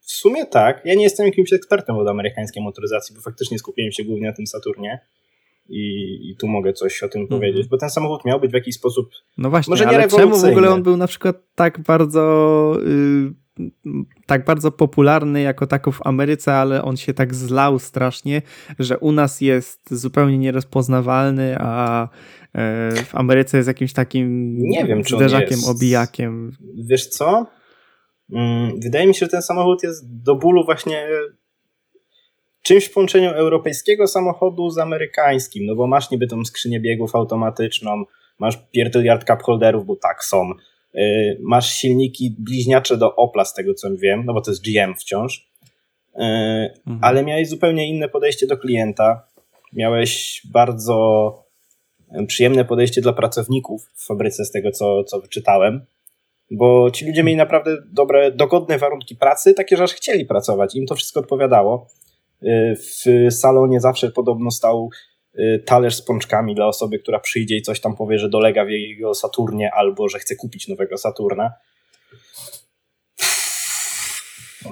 W 0.00 0.12
sumie 0.12 0.46
tak. 0.46 0.82
Ja 0.84 0.94
nie 0.94 1.02
jestem 1.02 1.26
jakimś 1.26 1.52
ekspertem 1.52 1.96
od 1.96 2.08
amerykańskiej 2.08 2.62
motoryzacji, 2.62 3.14
bo 3.16 3.20
faktycznie 3.20 3.58
skupiłem 3.58 3.92
się 3.92 4.04
głównie 4.04 4.26
na 4.26 4.32
tym 4.32 4.46
Saturnie 4.46 5.00
i, 5.68 6.18
i 6.30 6.36
tu 6.36 6.48
mogę 6.48 6.72
coś 6.72 7.02
o 7.02 7.08
tym 7.08 7.22
mhm. 7.22 7.40
powiedzieć, 7.40 7.68
bo 7.68 7.78
ten 7.78 7.90
samochód 7.90 8.24
miał 8.24 8.40
być 8.40 8.50
w 8.50 8.54
jakiś 8.54 8.74
sposób. 8.74 9.10
No 9.38 9.50
właśnie, 9.50 9.70
może 9.70 9.86
nie 9.86 9.90
ale 9.90 10.08
czemu 10.08 10.38
w 10.38 10.44
ogóle 10.44 10.70
on 10.70 10.82
był 10.82 10.96
na 10.96 11.06
przykład 11.06 11.36
tak 11.54 11.80
bardzo. 11.80 12.76
Yy, 12.84 13.42
tak 14.26 14.44
bardzo 14.44 14.72
popularny 14.72 15.40
jako 15.40 15.66
tako 15.66 15.92
w 15.92 16.06
Ameryce, 16.06 16.54
ale 16.54 16.82
on 16.82 16.96
się 16.96 17.14
tak 17.14 17.34
zlał 17.34 17.78
strasznie, 17.78 18.42
że 18.78 18.98
u 18.98 19.12
nas 19.12 19.40
jest 19.40 19.80
zupełnie 19.90 20.38
nierozpoznawalny, 20.38 21.56
a 21.58 22.08
yy, 22.54 23.04
w 23.04 23.14
Ameryce 23.14 23.56
jest 23.56 23.68
jakimś 23.68 23.92
takim 23.92 24.56
nie 24.58 24.84
wiem, 24.84 25.02
czy 25.02 25.16
zderzakiem, 25.16 25.50
jest... 25.50 25.68
obijakiem. 25.68 26.52
Wiesz 26.84 27.06
co? 27.06 27.46
Mm, 28.32 28.80
wydaje 28.80 29.06
mi 29.06 29.14
się, 29.14 29.26
że 29.26 29.30
ten 29.30 29.42
samochód 29.42 29.82
jest 29.82 30.22
do 30.22 30.36
bólu 30.36 30.64
właśnie 30.64 31.08
czymś 32.62 32.84
w 32.84 32.92
połączeniu 32.92 33.30
europejskiego 33.30 34.06
samochodu 34.06 34.70
z 34.70 34.78
amerykańskim, 34.78 35.66
no 35.66 35.74
bo 35.74 35.86
masz 35.86 36.10
niby 36.10 36.26
tą 36.26 36.44
skrzynię 36.44 36.80
biegów 36.80 37.14
automatyczną, 37.14 38.04
masz 38.38 38.58
pierdyliard 38.70 39.26
cup 39.26 39.42
holderów, 39.42 39.86
bo 39.86 39.96
tak 39.96 40.24
są, 40.24 40.50
yy, 40.94 41.38
masz 41.40 41.74
silniki 41.74 42.36
bliźniacze 42.38 42.96
do 42.96 43.16
Opla 43.16 43.44
z 43.44 43.54
tego 43.54 43.74
co 43.74 43.88
wiem, 43.96 44.22
no 44.26 44.34
bo 44.34 44.40
to 44.40 44.50
jest 44.50 44.64
GM 44.64 44.94
wciąż, 44.94 45.50
yy, 46.16 46.24
mhm. 46.86 46.98
ale 47.02 47.24
miałeś 47.24 47.48
zupełnie 47.48 47.88
inne 47.88 48.08
podejście 48.08 48.46
do 48.46 48.56
klienta, 48.56 49.26
miałeś 49.72 50.42
bardzo 50.52 51.38
przyjemne 52.26 52.64
podejście 52.64 53.00
dla 53.00 53.12
pracowników 53.12 53.90
w 53.94 54.06
fabryce 54.06 54.44
z 54.44 54.50
tego 54.50 54.70
co, 54.70 55.04
co 55.04 55.20
wyczytałem, 55.20 55.86
bo 56.50 56.90
ci 56.90 57.06
ludzie 57.06 57.22
mieli 57.22 57.36
naprawdę 57.36 57.76
dobre, 57.92 58.30
dogodne 58.30 58.78
warunki 58.78 59.16
pracy, 59.16 59.54
takie, 59.54 59.76
że 59.76 59.84
aż 59.84 59.92
chcieli 59.92 60.24
pracować, 60.24 60.74
im 60.74 60.86
to 60.86 60.94
wszystko 60.94 61.20
odpowiadało. 61.20 61.86
Y, 62.44 62.76
w 62.76 63.32
salonie 63.34 63.80
zawsze 63.80 64.10
podobno 64.10 64.50
stał 64.50 64.90
y, 65.38 65.62
talerz 65.66 65.94
z 65.94 66.02
pączkami 66.02 66.54
dla 66.54 66.66
osoby, 66.66 66.98
która 66.98 67.20
przyjdzie 67.20 67.56
i 67.56 67.62
coś 67.62 67.80
tam 67.80 67.96
powie, 67.96 68.18
że 68.18 68.28
dolega 68.28 68.64
w 68.64 68.68
jego 68.68 69.14
Saturnie 69.14 69.70
albo 69.74 70.08
że 70.08 70.18
chce 70.18 70.36
kupić 70.36 70.68
nowego 70.68 70.98
Saturna. 70.98 71.52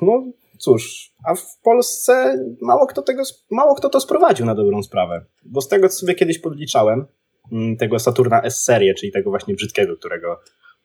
No 0.02 0.24
cóż, 0.58 1.12
a 1.24 1.34
w 1.34 1.60
Polsce 1.62 2.44
mało 2.60 2.86
kto, 2.86 3.02
tego, 3.02 3.22
mało 3.50 3.74
kto 3.74 3.88
to 3.88 4.00
sprowadził 4.00 4.46
na 4.46 4.54
dobrą 4.54 4.82
sprawę. 4.82 5.24
Bo 5.44 5.60
z 5.60 5.68
tego, 5.68 5.88
co 5.88 5.96
sobie 5.96 6.14
kiedyś 6.14 6.38
podliczałem, 6.38 7.06
mm, 7.52 7.76
tego 7.76 7.98
Saturna 7.98 8.42
S-Serie, 8.42 8.94
czyli 8.94 9.12
tego 9.12 9.30
właśnie 9.30 9.54
brzydkiego, 9.54 9.96
którego 9.96 10.40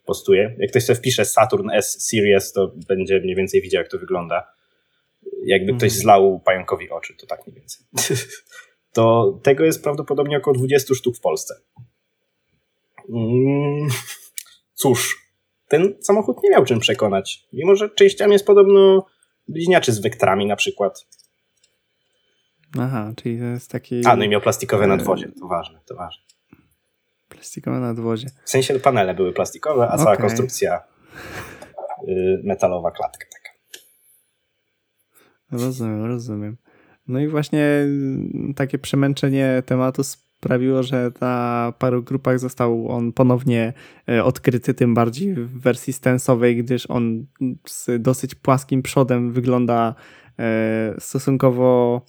postuję. 0.06 0.56
Jak 0.60 0.70
ktoś 0.70 0.86
sobie 0.86 0.98
wpisze 0.98 1.25
Saturn 1.25 1.70
S 1.70 2.10
Series, 2.10 2.51
to 2.51 2.72
będzie 2.88 3.20
mniej 3.20 3.36
więcej 3.36 3.62
widział, 3.62 3.82
jak 3.82 3.92
to 3.92 3.98
wygląda 3.98 4.48
jakby 5.46 5.72
ktoś 5.74 5.84
mhm. 5.84 6.02
zlał 6.02 6.40
pająkowi 6.40 6.90
oczy, 6.90 7.16
to 7.16 7.28
tak 7.28 7.48
mniej 7.48 7.60
więcej. 7.60 7.86
to 8.96 9.40
tego 9.44 9.66
jest 9.66 9.84
prawdopodobnie 9.84 10.38
około 10.38 10.58
20 10.58 10.96
sztuk 10.96 11.18
w 11.18 11.22
Polsce. 11.22 11.56
Mm, 13.10 13.88
cóż, 14.74 15.25
ten 15.68 15.96
samochód 16.02 16.44
nie 16.44 16.50
miał 16.50 16.66
czym 16.66 16.80
przekonać. 16.80 17.48
Mimo, 17.54 17.75
że 17.75 17.90
częściami 17.90 18.34
jest 18.34 18.46
podobno 18.46 19.06
bliźniaczy 19.48 19.92
z 19.92 20.00
wektrami 20.00 20.46
na 20.46 20.56
przykład. 20.56 21.08
Aha, 22.80 23.14
czyli 23.16 23.40
to 23.40 23.46
jest 23.46 23.72
taki... 23.72 24.06
A, 24.06 24.16
no 24.16 24.24
i 24.24 24.30
miał 24.30 24.42
plastikowe 24.42 24.88
nadwozie, 24.88 25.32
to 25.40 25.48
ważne, 25.48 25.80
to 25.86 25.96
ważne. 25.96 26.24
Plastikowe 27.30 27.80
nadwozie. 27.80 28.28
W 28.46 28.50
sensie 28.50 28.80
panele 28.80 29.14
były 29.14 29.34
plastikowe, 29.34 29.84
a 29.84 29.94
okay. 29.94 30.04
cała 30.04 30.18
konstrukcja 30.18 30.84
y, 32.08 32.42
metalowa 32.44 32.92
klatka. 32.92 33.25
Rozumiem, 35.59 36.05
rozumiem. 36.05 36.57
No 37.07 37.19
i 37.19 37.27
właśnie 37.27 37.65
mm, 37.65 38.53
takie 38.55 38.77
przemęczenie 38.77 39.63
tematu 39.65 40.03
sprawiło, 40.03 40.83
że 40.83 41.12
na 41.21 41.74
paru 41.79 42.03
grupach 42.03 42.39
został 42.39 42.89
on 42.89 43.13
ponownie 43.13 43.74
e, 44.09 44.24
odkryty, 44.24 44.74
tym 44.74 44.93
bardziej 44.93 45.33
w 45.33 45.62
wersji 45.62 45.93
stensowej, 45.93 46.57
gdyż 46.57 46.89
on 46.89 47.25
z 47.67 48.01
dosyć 48.01 48.35
płaskim 48.35 48.81
przodem 48.81 49.31
wygląda 49.31 49.95
e, 50.39 50.95
stosunkowo 51.00 52.01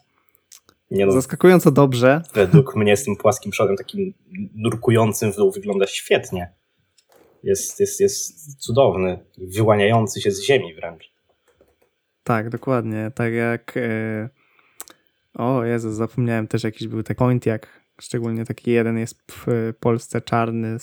no, 0.90 1.12
zaskakująco 1.12 1.70
dobrze. 1.70 2.22
Według 2.34 2.76
mnie 2.76 2.96
z 2.96 3.04
tym 3.04 3.16
płaskim 3.16 3.52
przodem, 3.52 3.76
takim 3.76 4.14
nurkującym 4.54 5.32
w 5.32 5.36
dół 5.36 5.52
wygląda 5.52 5.86
świetnie. 5.86 6.52
Jest, 7.42 7.80
jest, 7.80 8.00
jest 8.00 8.56
cudowny, 8.58 9.18
wyłaniający 9.38 10.20
się 10.20 10.30
z 10.30 10.42
ziemi 10.42 10.74
wręcz. 10.74 11.15
Tak, 12.26 12.50
dokładnie. 12.50 13.10
Tak 13.14 13.32
jak. 13.32 13.72
Yy... 13.76 14.28
O 15.34 15.64
Jezus, 15.64 15.94
zapomniałem 15.94 16.46
też 16.46 16.64
jakiś 16.64 16.88
był 16.88 17.02
taki 17.02 17.18
point, 17.18 17.46
jak 17.46 17.80
szczególnie 18.00 18.44
taki 18.44 18.70
jeden 18.70 18.98
jest 18.98 19.32
w 19.32 19.72
Polsce 19.80 20.20
czarny, 20.20 20.76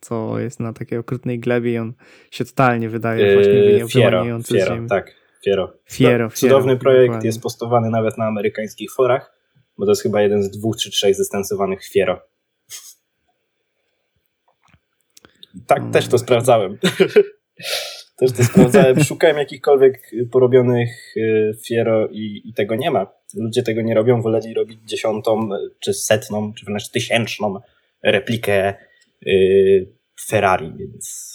co 0.00 0.38
jest 0.38 0.60
na 0.60 0.72
takiej 0.72 0.98
okrutnej 0.98 1.40
glebie 1.40 1.72
i 1.72 1.78
on 1.78 1.92
się 2.30 2.44
totalnie 2.44 2.88
wydaje 2.88 3.26
yy, 3.26 3.34
właśnie 3.34 4.02
wyłaniający 4.02 4.54
Fiero, 4.54 4.74
Fiero, 4.74 4.88
tak. 4.88 5.14
Fiero. 5.44 5.72
Fiero, 5.90 6.30
Cudowny 6.30 6.72
Fiero, 6.72 6.80
projekt 6.80 7.06
dokładnie. 7.06 7.28
jest 7.28 7.42
postowany 7.42 7.90
nawet 7.90 8.18
na 8.18 8.24
amerykańskich 8.24 8.92
forach, 8.92 9.32
bo 9.78 9.84
to 9.86 9.90
jest 9.90 10.02
chyba 10.02 10.22
jeden 10.22 10.42
z 10.42 10.50
dwóch 10.50 10.76
czy 10.76 10.90
trzech 10.90 11.14
zestansowanych 11.14 11.84
Fiero. 11.84 12.20
Tak, 15.66 15.78
hmm. 15.78 15.92
też 15.92 16.08
to 16.08 16.18
sprawdzałem. 16.18 16.78
Też 18.18 18.32
to 18.32 18.44
sprawdzałem, 18.44 19.04
szukałem 19.04 19.36
jakichkolwiek 19.36 20.10
porobionych 20.30 21.16
y, 21.16 21.52
Fiero 21.66 22.08
i, 22.08 22.42
i, 22.44 22.54
tego 22.54 22.74
nie 22.74 22.90
ma. 22.90 23.06
Ludzie 23.34 23.62
tego 23.62 23.82
nie 23.82 23.94
robią, 23.94 24.22
woleli 24.22 24.54
robić 24.54 24.80
dziesiątą, 24.84 25.48
czy 25.80 25.94
setną, 25.94 26.52
czy 26.52 26.64
wręcz 26.66 26.90
tysięczną 26.90 27.60
replikę 28.02 28.74
y, 29.26 29.92
Ferrari, 30.28 30.72
więc 30.78 31.34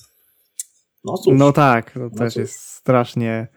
no 1.06 1.18
cóż. 1.18 1.34
No 1.38 1.52
tak, 1.52 1.92
to 1.92 2.00
no 2.00 2.10
też 2.10 2.34
cóż. 2.34 2.42
jest 2.42 2.60
strasznie 2.60 3.48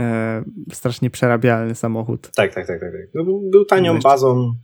e, 0.00 0.44
strasznie 0.72 1.10
przerabialny 1.10 1.74
samochód. 1.74 2.30
Tak, 2.36 2.54
tak, 2.54 2.66
tak. 2.66 2.80
tak, 2.80 2.92
tak. 2.92 3.08
No, 3.14 3.24
był 3.24 3.64
tanią 3.64 3.98
bazą, 3.98 4.54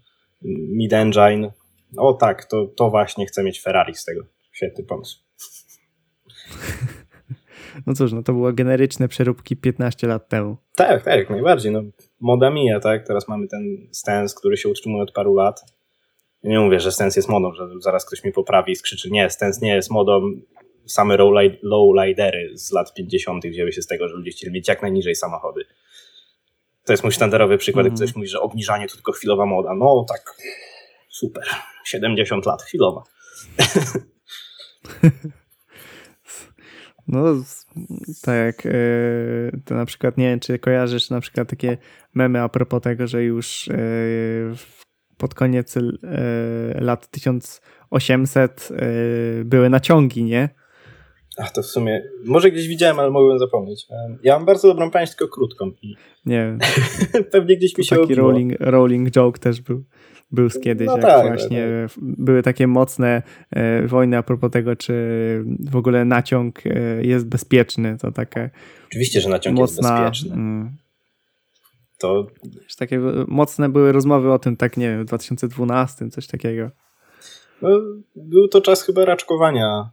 mid-engine. 0.78 1.50
O 1.96 2.14
tak, 2.14 2.44
to, 2.44 2.66
to 2.66 2.90
właśnie 2.90 3.26
chcę 3.26 3.42
mieć 3.42 3.62
Ferrari 3.62 3.94
z 3.94 4.04
tego. 4.04 4.22
Świetny 4.52 4.84
pomysł. 4.84 5.18
No 7.87 7.94
cóż, 7.94 8.12
no 8.12 8.22
to 8.22 8.32
były 8.32 8.52
generyczne 8.52 9.08
przeróbki 9.08 9.56
15 9.56 10.06
lat 10.06 10.28
temu. 10.28 10.56
Tak, 10.75 11.04
tak, 11.04 11.16
jak 11.16 11.30
najbardziej. 11.30 11.72
No, 11.72 11.82
moda 12.20 12.50
mija, 12.50 12.80
tak? 12.80 13.06
Teraz 13.06 13.28
mamy 13.28 13.48
ten 13.48 13.88
stance, 13.92 14.34
który 14.38 14.56
się 14.56 14.68
utrzymuje 14.68 15.02
od 15.02 15.12
paru 15.12 15.34
lat. 15.34 15.60
Nie 16.42 16.60
mówię, 16.60 16.80
że 16.80 16.92
stance 16.92 17.18
jest 17.18 17.28
modą, 17.28 17.52
że 17.52 17.68
zaraz 17.80 18.06
ktoś 18.06 18.25
mi 18.25 18.32
poprawi 18.32 18.72
i 18.72 18.76
skrzyczy, 18.76 19.10
nie, 19.10 19.30
stance 19.30 19.66
nie 19.66 19.75
jest 19.75 19.90
modą. 19.90 20.22
Same 20.87 21.16
lowlidery 21.62 22.50
z 22.54 22.72
lat 22.72 22.94
50. 22.94 23.46
wzięły 23.46 23.72
się 23.72 23.82
z 23.82 23.87
tego, 23.87 24.08
że 24.08 24.14
ludzie 24.14 24.30
chcieli 24.30 24.52
mieć 24.52 24.68
jak 24.68 24.82
najniżej 24.82 25.14
samochody. 25.14 25.64
To 26.84 26.92
jest 26.92 27.02
mój 27.02 27.12
sztandarowy 27.12 27.58
przykład, 27.58 27.87
mm. 27.87 27.92
jak 27.92 27.96
ktoś 27.96 28.16
mówi, 28.16 28.28
że 28.28 28.40
obniżanie 28.40 28.88
to 28.88 28.94
tylko 28.94 29.12
chwilowa 29.12 29.46
moda. 29.46 29.75
No 29.75 30.04
tak, 30.08 30.37
super. 31.10 31.44
70 31.84 32.46
lat, 32.46 32.62
chwilowa. 32.62 33.02
No, 37.08 37.24
tak, 38.22 38.66
e, 38.66 38.70
to 39.64 39.74
na 39.74 39.84
przykład 39.86 40.16
nie 40.16 40.30
wiem, 40.30 40.40
czy 40.40 40.58
kojarzysz 40.58 41.10
na 41.10 41.20
przykład 41.20 41.48
takie 41.48 41.78
memy 42.14 42.42
a 42.42 42.48
propos 42.48 42.82
tego, 42.82 43.06
że 43.06 43.24
już 43.24 43.68
e, 43.68 43.74
pod 45.16 45.34
koniec 45.34 45.76
e, 45.76 45.82
lat 46.80 47.08
1800 47.08 48.68
były 49.44 49.70
naciągi, 49.70 50.24
nie? 50.24 50.48
A 51.38 51.50
to 51.50 51.62
w 51.62 51.66
sumie, 51.66 52.02
może 52.25 52.50
gdzieś 52.50 52.68
widziałem, 52.68 52.99
ale 52.99 53.11
mogłem 53.11 53.38
zapomnieć. 53.38 53.87
Ja 54.23 54.35
mam 54.35 54.47
bardzo 54.47 54.68
dobrą 54.68 54.90
pamięć, 54.90 55.11
tylko 55.11 55.35
krótką. 55.35 55.71
I... 55.83 55.95
Nie 56.26 56.37
wiem. 56.37 56.59
Pewnie 57.33 57.57
gdzieś 57.57 57.78
mi 57.78 57.85
się 57.85 57.97
Taki 57.97 58.14
rolling, 58.14 58.52
rolling 58.61 59.11
joke 59.11 59.38
też 59.38 59.61
był. 59.61 59.85
Był 60.30 60.50
z 60.50 60.61
kiedyś, 60.61 60.87
no 60.87 60.92
jak 60.92 61.02
tak, 61.02 61.26
właśnie 61.26 61.68
tak, 61.83 61.95
tak. 61.95 62.04
były 62.04 62.42
takie 62.42 62.66
mocne 62.66 63.23
e, 63.50 63.87
wojny 63.87 64.16
a 64.16 64.23
propos 64.23 64.50
tego, 64.50 64.76
czy 64.76 64.95
w 65.71 65.76
ogóle 65.76 66.04
naciąg 66.04 66.66
e, 66.66 67.04
jest 67.04 67.26
bezpieczny. 67.26 67.97
To 67.99 68.12
takie. 68.12 68.50
Oczywiście, 68.87 69.21
że 69.21 69.28
naciąg 69.28 69.59
mocna, 69.59 69.90
jest 69.90 70.11
bezpieczny. 70.11 70.35
Mm, 70.35 70.76
to. 71.99 72.26
Takie 72.78 73.00
mocne 73.28 73.68
były 73.68 73.92
rozmowy 73.92 74.33
o 74.33 74.38
tym, 74.38 74.57
tak 74.57 74.76
nie 74.76 74.88
wiem, 74.88 75.02
w 75.02 75.07
2012, 75.07 76.11
coś 76.11 76.26
takiego. 76.26 76.71
No, 77.62 77.68
był 78.16 78.49
to 78.49 78.61
czas 78.61 78.83
chyba 78.83 79.04
raczkowania 79.04 79.90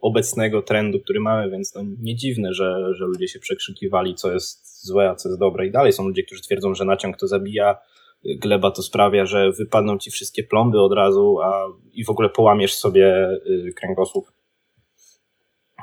obecnego 0.00 0.62
trendu, 0.62 1.00
który 1.00 1.20
mamy, 1.20 1.50
więc 1.50 1.72
to 1.72 1.80
nie 2.00 2.16
dziwne, 2.16 2.52
że, 2.52 2.94
że 2.94 3.04
ludzie 3.04 3.28
się 3.28 3.38
przekrzykiwali, 3.38 4.14
co 4.14 4.32
jest 4.32 4.86
złe, 4.86 5.10
a 5.10 5.14
co 5.14 5.28
jest 5.28 5.40
dobre. 5.40 5.66
I 5.66 5.70
dalej 5.70 5.92
są 5.92 6.08
ludzie, 6.08 6.22
którzy 6.22 6.42
twierdzą, 6.42 6.74
że 6.74 6.84
naciąg 6.84 7.16
to 7.16 7.26
zabija, 7.26 7.76
gleba 8.24 8.70
to 8.70 8.82
sprawia, 8.82 9.26
że 9.26 9.52
wypadną 9.52 9.98
ci 9.98 10.10
wszystkie 10.10 10.42
plomby 10.42 10.80
od 10.80 10.92
razu, 10.92 11.38
a 11.42 11.66
i 11.92 12.04
w 12.04 12.10
ogóle 12.10 12.28
połamiesz 12.28 12.74
sobie 12.74 13.28
y, 13.46 13.72
kręgosłup. 13.76 14.32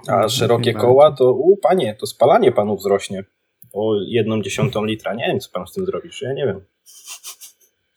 A 0.07 0.29
szerokie 0.29 0.73
koła 0.73 1.11
to, 1.11 1.33
u 1.33 1.57
panie, 1.57 1.95
to 1.99 2.05
spalanie 2.05 2.51
panu 2.51 2.75
wzrośnie 2.75 3.23
o 3.73 3.95
jedną 4.07 4.41
dziesiątą 4.41 4.85
litra. 4.85 5.13
Nie 5.13 5.27
wiem, 5.27 5.39
co 5.39 5.49
pan 5.53 5.67
z 5.67 5.73
tym 5.73 5.85
zrobisz, 5.85 6.21
ja 6.21 6.33
nie 6.33 6.45
wiem. 6.45 6.61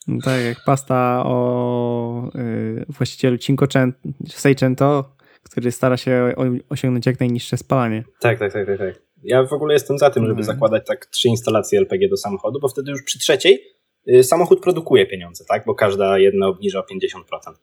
No 0.08 0.18
tak, 0.24 0.44
jak 0.44 0.64
pasta 0.64 1.22
o 1.26 2.30
y, 2.34 2.84
właścicielu 2.88 3.38
Cinquecento, 3.38 3.98
Seicento, 4.28 5.04
który 5.50 5.72
stara 5.72 5.96
się 5.96 6.34
osiągnąć 6.68 7.06
jak 7.06 7.20
najniższe 7.20 7.56
spalanie. 7.56 8.04
Tak, 8.20 8.38
tak, 8.38 8.52
tak, 8.52 8.66
tak, 8.66 8.78
tak. 8.78 9.02
Ja 9.22 9.44
w 9.44 9.52
ogóle 9.52 9.74
jestem 9.74 9.98
za 9.98 10.10
tym, 10.10 10.22
żeby 10.22 10.40
mhm. 10.40 10.46
zakładać 10.46 10.86
tak 10.86 11.06
trzy 11.06 11.28
instalacje 11.28 11.78
LPG 11.80 12.08
do 12.08 12.16
samochodu, 12.16 12.60
bo 12.60 12.68
wtedy 12.68 12.90
już 12.90 13.02
przy 13.02 13.18
trzeciej 13.18 13.64
y, 14.08 14.24
samochód 14.24 14.60
produkuje 14.60 15.06
pieniądze, 15.06 15.44
tak? 15.48 15.64
Bo 15.66 15.74
każda 15.74 16.18
jedna 16.18 16.46
obniża 16.46 16.78
o 16.78 16.82
50%. 16.82 17.54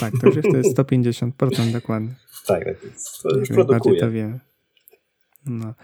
Tak, 0.00 0.12
to 0.20 0.26
już 0.26 0.36
jest 0.36 0.78
150% 0.78 1.72
dokładnie. 1.72 2.14
Tak, 2.46 2.64
tak. 2.64 2.76
To 3.22 3.38
już 3.38 3.48
produkuje. 3.48 4.00
to 4.00 4.10
wiemy. 4.10 4.38
No. 5.46 5.74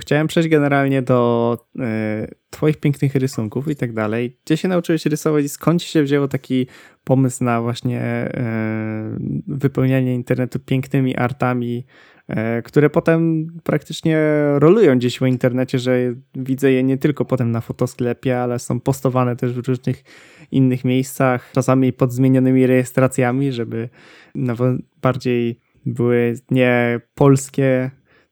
Chciałem 0.00 0.26
przejść 0.26 0.48
generalnie 0.48 1.02
do 1.02 1.58
e, 1.78 2.28
Twoich 2.50 2.76
pięknych 2.76 3.14
rysunków 3.14 3.68
i 3.68 3.76
tak 3.76 3.92
dalej. 3.92 4.36
Gdzie 4.44 4.56
się 4.56 4.68
nauczyłeś 4.68 5.06
rysować 5.06 5.44
i 5.44 5.48
skąd 5.48 5.82
się 5.82 6.02
wzięło 6.02 6.28
taki 6.28 6.66
pomysł 7.04 7.44
na 7.44 7.62
właśnie 7.62 8.00
e, 8.00 9.18
wypełnianie 9.46 10.14
internetu 10.14 10.58
pięknymi 10.58 11.16
artami, 11.16 11.86
e, 12.28 12.62
które 12.62 12.90
potem 12.90 13.46
praktycznie 13.62 14.18
rolują 14.54 14.98
gdzieś 14.98 15.18
w 15.18 15.26
internecie, 15.26 15.78
że 15.78 15.98
widzę 16.34 16.72
je 16.72 16.82
nie 16.82 16.98
tylko 16.98 17.24
potem 17.24 17.50
na 17.50 17.60
fotosklepie, 17.60 18.40
ale 18.40 18.58
są 18.58 18.80
postowane 18.80 19.36
też 19.36 19.52
w 19.52 19.68
różnych 19.68 20.04
innych 20.50 20.84
miejscach, 20.84 21.50
czasami 21.54 21.92
pod 21.92 22.12
zmienionymi 22.12 22.66
rejestracjami, 22.66 23.52
żeby 23.52 23.88
nawet 24.34 24.76
bardziej 25.02 25.60
były 25.86 26.34
nie 26.50 27.00
polskie 27.14 27.90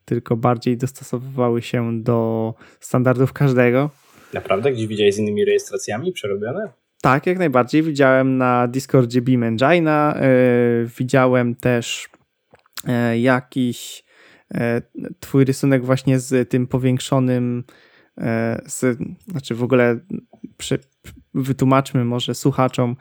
tylko 0.08 0.36
bardziej 0.36 0.76
dostosowywały 0.76 1.62
się 1.62 2.02
do 2.02 2.54
standardów 2.80 3.32
każdego. 3.32 3.90
Naprawdę? 4.34 4.72
Gdzieś 4.72 4.86
widziałeś 4.86 5.14
z 5.14 5.18
innymi 5.18 5.44
rejestracjami 5.44 6.12
przerobione? 6.12 6.68
Tak, 7.02 7.26
jak 7.26 7.38
najbardziej. 7.38 7.82
Widziałem 7.82 8.36
na 8.36 8.68
Discordzie 8.68 9.22
Beam 9.22 9.42
Engina, 9.42 10.18
yy, 10.20 10.90
widziałem 10.98 11.54
też 11.54 12.08
yy, 12.86 13.20
jakiś 13.20 14.04
yy, 14.50 14.60
twój 15.20 15.44
rysunek 15.44 15.84
właśnie 15.84 16.18
z 16.18 16.50
tym 16.50 16.66
powiększonym 16.66 17.64
z, 18.66 18.98
znaczy 19.28 19.54
w 19.54 19.62
ogóle 19.62 19.98
przy, 20.56 20.78
wytłumaczmy 21.34 22.04
może 22.04 22.34
słuchaczom. 22.34 22.96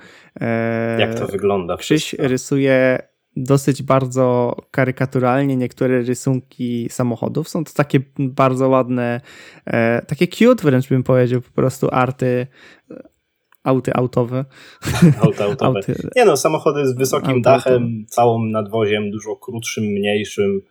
Jak 1.00 1.20
to 1.20 1.28
wygląda? 1.28 1.78
Krzyś 1.78 2.04
wszystko? 2.04 2.28
rysuje 2.28 3.00
dosyć 3.44 3.84
bardzo 3.84 4.56
karykaturalnie 4.72 5.58
niektóre 5.58 6.02
rysunki 6.02 6.88
samochodów. 6.90 7.50
Są 7.50 7.64
to 7.64 7.74
takie 7.74 8.00
bardzo 8.20 8.70
ładne, 8.70 9.22
e, 9.66 10.06
takie 10.06 10.28
cute 10.28 10.64
wręcz 10.64 10.90
bym 10.90 11.04
powiedział, 11.04 11.42
po 11.42 11.52
prostu 11.52 11.88
arty 11.92 12.48
e, 12.92 13.08
auty 13.64 13.94
autowe. 13.94 14.46
Auty 15.22 15.44
autowe. 15.44 15.80
Auty. 15.80 16.10
Nie 16.16 16.26
no, 16.26 16.38
samochody 16.38 16.88
z 16.88 16.98
wysokim 16.98 17.30
auty 17.30 17.42
dachem, 17.42 17.74
autowe. 17.74 18.06
całym 18.08 18.52
nadwoziem, 18.52 19.12
dużo 19.12 19.36
krótszym, 19.36 19.84
mniejszym. 19.84 20.62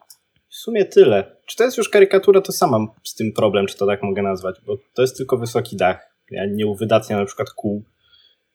W 0.48 0.54
sumie 0.54 0.84
tyle. 0.84 1.36
Czy 1.46 1.56
to 1.56 1.64
jest 1.64 1.78
już 1.78 1.88
karykatura, 1.88 2.40
to 2.40 2.52
sam 2.52 2.70
mam 2.70 2.86
z 3.04 3.14
tym 3.14 3.32
problem, 3.32 3.66
czy 3.66 3.76
to 3.76 3.86
tak 3.86 4.02
mogę 4.02 4.22
nazwać, 4.22 4.56
bo 4.66 4.76
to 4.94 5.02
jest 5.02 5.16
tylko 5.16 5.36
wysoki 5.36 5.76
dach. 5.76 6.16
Ja 6.30 6.46
nie 6.46 6.66
uwydatniam 6.66 7.20
na 7.20 7.26
przykład 7.26 7.50
kół 7.50 7.84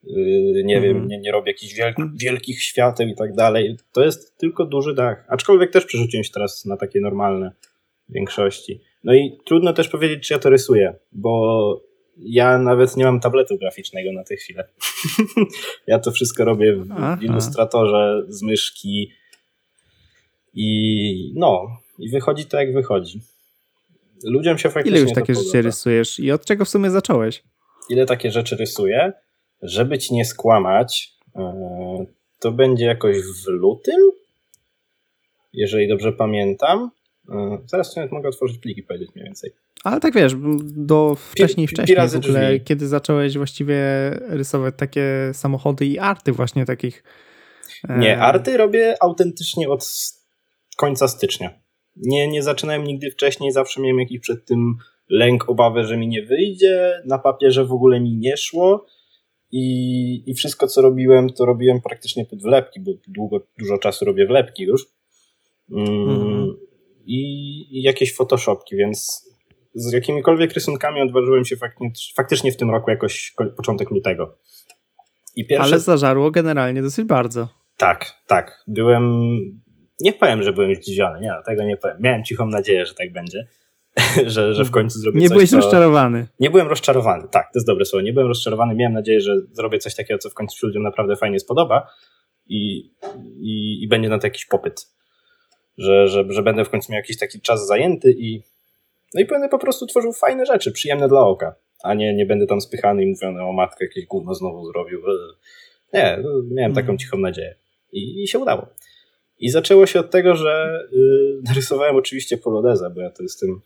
Yy, 0.04 0.64
nie 0.64 0.82
wiem, 0.82 0.92
mhm. 0.92 1.08
nie, 1.08 1.20
nie 1.20 1.32
robię 1.32 1.52
jakichś 1.52 1.74
wielk, 1.74 1.96
wielkich 2.16 2.64
świateł 2.64 3.08
i 3.08 3.16
tak 3.16 3.34
dalej. 3.34 3.78
To 3.92 4.04
jest 4.04 4.38
tylko 4.38 4.66
duży 4.66 4.94
dach. 4.96 5.26
Aczkolwiek 5.30 5.72
też 5.72 5.86
przerzuciłem 5.86 6.24
się 6.24 6.32
teraz 6.34 6.66
na 6.66 6.78
takie 6.78 7.02
normalne 7.02 7.52
większości. 8.10 8.82
No 9.04 9.14
i 9.14 9.38
trudno 9.46 9.74
też 9.74 9.90
powiedzieć, 9.90 10.28
czy 10.28 10.34
ja 10.34 10.40
to 10.40 10.50
rysuję, 10.50 10.96
bo 11.12 11.82
ja 12.18 12.58
nawet 12.58 12.98
nie 12.98 13.06
mam 13.06 13.20
tabletu 13.20 13.58
graficznego 13.58 14.12
na 14.14 14.24
tę 14.24 14.36
chwilę. 14.36 14.68
ja 15.88 16.00
to 16.00 16.12
wszystko 16.12 16.46
robię 16.46 16.76
w, 16.76 16.88
w 17.20 17.24
ilustratorze 17.24 18.24
z 18.30 18.42
myszki 18.42 19.12
i 20.54 21.34
no, 21.36 21.68
i 22.00 22.10
wychodzi 22.10 22.46
to 22.46 22.60
jak 22.60 22.74
wychodzi. 22.74 23.22
Ludziom 24.24 24.58
się 24.58 24.70
faktycznie 24.70 25.00
Ile 25.00 25.10
już 25.10 25.14
takie 25.14 25.36
rzeczy 25.36 25.62
rysujesz 25.62 26.20
i 26.20 26.32
od 26.32 26.46
czego 26.46 26.66
w 26.66 26.70
sumie 26.70 26.92
zacząłeś? 26.92 27.44
Ile 27.90 28.06
takie 28.06 28.32
rzeczy 28.32 28.56
rysuję? 28.56 29.14
Żeby 29.62 29.98
ci 29.98 30.14
nie 30.14 30.26
skłamać, 30.26 31.18
e, 31.36 32.06
to 32.40 32.52
będzie 32.52 32.86
jakoś 32.86 33.18
w 33.18 33.48
lutym, 33.48 34.12
jeżeli 35.54 35.88
dobrze 35.88 36.14
pamiętam. 36.14 36.92
E, 37.30 37.58
zaraz 37.66 37.96
nawet 37.96 38.12
mogę 38.12 38.30
otworzyć 38.30 38.58
pliki, 38.58 38.84
powiedzieć 38.84 39.10
mniej 39.16 39.26
więcej. 39.26 39.52
Ale 39.84 40.00
tak 40.00 40.14
wiesz, 40.14 40.34
do 40.64 41.16
wcześniej, 41.16 41.68
pi, 41.68 41.74
wcześniej 41.74 42.08
w 42.08 42.16
ogóle, 42.16 42.60
kiedy 42.60 42.88
zacząłeś 42.88 43.38
właściwie 43.38 43.78
rysować 44.28 44.74
takie 44.78 45.32
samochody 45.34 45.86
i 45.86 46.00
arty 46.00 46.32
właśnie 46.32 46.66
takich. 46.66 47.04
E, 47.90 48.00
nie, 48.00 48.18
arty 48.20 48.58
robię 48.58 48.96
autentycznie 49.02 49.70
od 49.70 49.88
końca 50.78 51.08
stycznia. 51.08 51.50
Nie, 51.96 52.28
nie 52.28 52.44
zaczynałem 52.44 52.84
nigdy 52.84 53.12
wcześniej, 53.12 53.52
zawsze 53.52 53.82
miałem 53.82 54.00
jakiś 54.00 54.20
przed 54.20 54.46
tym 54.46 54.76
lęk, 55.10 55.50
obawę, 55.50 55.84
że 55.84 55.98
mi 55.98 56.08
nie 56.08 56.22
wyjdzie, 56.22 57.02
na 57.06 57.20
papierze 57.20 57.66
w 57.66 57.72
ogóle 57.72 58.00
mi 58.00 58.18
nie 58.18 58.38
szło 58.38 58.86
i, 59.52 60.24
I 60.30 60.34
wszystko, 60.34 60.68
co 60.68 60.82
robiłem, 60.82 61.30
to 61.30 61.46
robiłem 61.46 61.82
praktycznie 61.82 62.26
pod 62.26 62.42
wlepki, 62.42 62.80
bo 62.80 62.92
długo, 63.08 63.48
dużo 63.60 63.78
czasu 63.78 64.06
robię 64.06 64.26
wlepki 64.26 64.64
już. 64.64 64.86
Mm, 65.72 66.10
mhm. 66.10 66.58
i, 67.06 67.22
I 67.78 67.82
jakieś 67.82 68.16
photoshopki, 68.16 68.76
więc 68.76 69.28
z 69.74 69.94
jakimikolwiek 69.94 70.54
rysunkami 70.54 71.02
odważyłem 71.02 71.46
się 71.46 71.56
faktycznie, 71.56 72.14
faktycznie 72.16 72.52
w 72.52 72.58
tym 72.58 72.70
roku 72.70 72.92
jakoś 72.92 73.34
początek 73.58 73.92
lutego. 73.92 74.38
Pierwsze... 75.36 75.64
Ale 75.64 75.80
zażarło 75.80 76.32
generalnie 76.32 76.82
dosyć 76.82 77.06
bardzo. 77.06 77.48
Tak, 77.78 78.06
tak. 78.28 78.64
Byłem. 78.68 79.22
Nie 80.00 80.14
powiem, 80.14 80.44
że 80.44 80.54
byłem 80.54 80.76
zdziwiony. 80.76 81.20
Nie, 81.22 81.32
tego 81.46 81.64
nie 81.64 81.78
powiem. 81.78 81.98
Miałem 82.00 82.24
cichą 82.24 82.46
nadzieję, 82.46 82.86
że 82.86 82.94
tak 82.94 83.14
będzie. 83.14 83.48
że, 84.26 84.54
że 84.54 84.66
w 84.66 84.72
końcu 84.72 85.00
zrobię 85.00 85.20
nie 85.20 85.28
coś. 85.28 85.30
Nie 85.30 85.36
byłeś 85.36 85.50
co... 85.50 85.56
rozczarowany. 85.56 86.28
Nie 86.40 86.50
byłem 86.50 86.68
rozczarowany, 86.68 87.28
tak, 87.32 87.44
to 87.44 87.60
jest 87.60 87.68
dobre 87.68 87.86
słowo. 87.86 88.06
Nie 88.06 88.14
byłem 88.14 88.28
rozczarowany. 88.28 88.76
Miałem 88.76 88.94
nadzieję, 88.94 89.22
że 89.22 89.36
zrobię 89.52 89.80
coś 89.80 89.96
takiego, 89.96 90.18
co 90.18 90.30
w 90.30 90.34
końcu 90.34 90.68
ludziom 90.68 90.84
naprawdę 90.84 91.16
fajnie 91.16 91.40
spodoba 91.40 91.88
i, 92.48 92.92
i, 93.40 93.84
i 93.84 93.88
będzie 93.88 94.10
na 94.10 94.20
to 94.20 94.28
jakiś 94.28 94.46
popyt. 94.46 94.88
Że, 95.78 96.08
że, 96.08 96.26
że 96.30 96.44
będę 96.44 96.66
w 96.66 96.70
końcu 96.70 96.92
miał 96.92 96.98
jakiś 96.98 97.18
taki 97.18 97.42
czas 97.42 97.68
zajęty 97.68 98.12
i 98.18 98.44
no 99.14 99.22
i 99.22 99.26
będę 99.26 99.50
po 99.50 99.60
prostu 99.60 99.86
tworzył 99.86 100.14
fajne 100.14 100.46
rzeczy, 100.46 100.72
przyjemne 100.72 101.08
dla 101.08 101.20
oka, 101.20 101.56
a 101.84 101.94
nie, 101.94 102.14
nie 102.14 102.26
będę 102.26 102.48
tam 102.48 102.62
spychany 102.62 103.04
i 103.04 103.08
mówiony 103.08 103.44
o 103.44 103.54
matkę 103.54 103.86
jakieś 103.86 104.06
gówno 104.06 104.34
znowu 104.34 104.66
zrobił. 104.66 105.02
Nie, 105.94 106.24
miałem 106.52 106.74
taką 106.74 106.86
hmm. 106.86 106.98
cichą 106.98 107.18
nadzieję 107.18 107.56
i, 107.92 108.24
i 108.24 108.28
się 108.28 108.40
udało. 108.40 108.68
I 109.40 109.50
zaczęło 109.50 109.86
się 109.86 110.00
od 110.00 110.12
tego, 110.12 110.36
że 110.36 110.80
yy, 110.92 111.42
narysowałem 111.44 111.96
oczywiście 111.96 112.38
polonezę, 112.38 112.92
bo 112.96 113.02
ja 113.02 113.10
to 113.10 113.24
jestem 113.24 113.62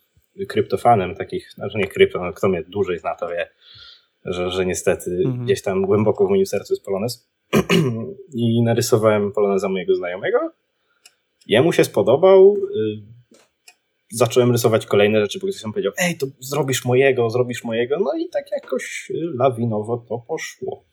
kryptofanem 0.49 1.15
takich, 1.15 1.51
znaczy 1.51 1.77
nie 1.77 1.87
krypto, 1.87 2.23
no 2.23 2.33
kto 2.33 2.47
mnie 2.49 2.63
dłużej 2.63 2.99
zna, 2.99 3.15
to 3.15 3.27
wie, 3.29 3.49
że, 4.25 4.51
że 4.51 4.65
niestety 4.65 5.11
mhm. 5.25 5.45
gdzieś 5.45 5.61
tam 5.61 5.85
głęboko 5.85 6.27
w 6.27 6.29
moim 6.29 6.45
sercu 6.45 6.73
jest 6.73 6.85
polonez. 6.85 7.29
I 8.33 8.63
narysowałem 8.63 9.31
poloneza 9.31 9.69
mojego 9.69 9.95
znajomego. 9.95 10.51
Jemu 11.47 11.73
się 11.73 11.83
spodobał. 11.83 12.55
Y, 12.55 13.15
zacząłem 14.11 14.51
rysować 14.51 14.85
kolejne 14.85 15.21
rzeczy, 15.21 15.39
bo 15.39 15.47
ktoś 15.47 15.59
sam 15.59 15.71
powiedział, 15.71 15.91
ej, 15.97 16.17
to 16.17 16.27
zrobisz 16.39 16.85
mojego, 16.85 17.29
zrobisz 17.29 17.63
mojego. 17.63 17.99
No 17.99 18.11
i 18.17 18.29
tak 18.29 18.51
jakoś 18.51 19.11
lawinowo 19.33 19.97
to 19.97 20.17
poszło. 20.27 20.85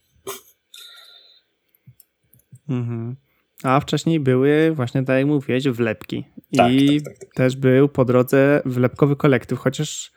Mhm. 2.69 3.17
A 3.63 3.81
wcześniej 3.81 4.21
były 4.21 4.73
właśnie, 4.75 5.05
tak 5.05 5.17
jak 5.19 5.27
mówiłeś, 5.27 5.65
wlepki. 5.69 6.25
Tak, 6.57 6.73
I 6.73 7.03
tak, 7.03 7.15
tak, 7.15 7.19
tak. 7.29 7.35
też 7.35 7.57
był 7.57 7.89
po 7.89 8.05
drodze 8.05 8.63
wlepkowy 8.65 9.17
kolektyw, 9.17 9.59
chociaż 9.59 10.13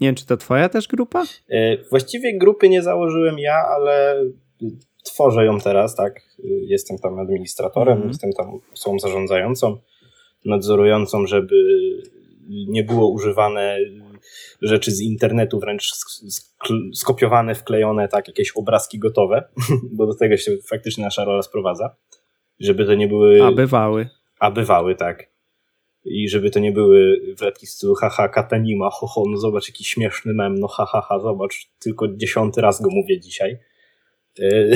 nie 0.00 0.08
wiem, 0.08 0.14
czy 0.14 0.26
to 0.26 0.36
twoja 0.36 0.68
też 0.68 0.88
grupa? 0.88 1.24
E, 1.48 1.76
właściwie 1.90 2.38
grupy 2.38 2.68
nie 2.68 2.82
założyłem 2.82 3.38
ja, 3.38 3.54
ale 3.76 4.24
tworzę 5.04 5.44
ją 5.44 5.58
teraz, 5.60 5.94
tak. 5.96 6.20
Jestem 6.62 6.98
tam 6.98 7.18
administratorem, 7.18 7.92
Mhm. 7.94 8.08
jestem 8.08 8.32
tam 8.32 8.60
osobą 8.72 8.98
zarządzającą, 8.98 9.78
nadzorującą, 10.44 11.26
żeby 11.26 11.54
nie 12.68 12.84
było 12.84 13.08
używane 13.12 13.78
rzeczy 14.62 14.90
z 14.90 15.00
internetu, 15.00 15.60
wręcz 15.60 15.82
sk- 15.92 16.26
sk- 16.26 16.90
skopiowane, 16.94 17.54
wklejone, 17.54 18.08
tak, 18.08 18.28
jakieś 18.28 18.52
obrazki 18.52 18.98
gotowe, 18.98 19.48
bo 19.96 20.06
do 20.06 20.14
tego 20.14 20.36
się 20.36 20.52
faktycznie 20.70 21.04
nasza 21.04 21.24
rola 21.24 21.42
sprowadza. 21.42 21.96
Żeby 22.60 22.86
to 22.86 22.94
nie 22.94 23.08
były. 23.08 23.42
A 23.42 23.52
bywały. 23.52 24.08
A 24.38 24.50
bywały, 24.50 24.94
tak. 24.94 25.30
I 26.04 26.28
żeby 26.28 26.50
to 26.50 26.60
nie 26.60 26.72
były 26.72 27.20
wlepki 27.38 27.66
z 27.66 27.70
stylu 27.70 27.94
haha, 27.94 28.28
katanima, 28.28 28.90
ho, 28.90 29.06
ho, 29.06 29.24
no 29.28 29.36
zobacz 29.36 29.68
jaki 29.68 29.84
śmieszny 29.84 30.34
mem, 30.34 30.58
no 30.58 30.68
ha, 30.68 30.86
ha, 30.86 31.00
ha, 31.00 31.18
zobacz, 31.18 31.70
tylko 31.78 32.08
dziesiąty 32.08 32.60
raz 32.60 32.82
go 32.82 32.88
mówię 32.90 33.20
dzisiaj. 33.20 33.58
Yy, 34.38 34.74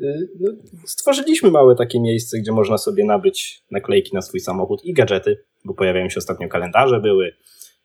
yy, 0.00 0.28
no, 0.40 0.50
Stworzyliśmy 0.86 1.50
małe 1.50 1.76
takie 1.76 2.00
miejsce, 2.00 2.38
gdzie 2.38 2.52
można 2.52 2.78
sobie 2.78 3.04
nabyć 3.04 3.62
naklejki 3.70 4.14
na 4.14 4.22
swój 4.22 4.40
samochód 4.40 4.84
i 4.84 4.92
gadżety, 4.92 5.44
bo 5.64 5.74
pojawiają 5.74 6.08
się 6.08 6.18
ostatnio 6.18 6.48
kalendarze, 6.48 7.00
były 7.00 7.32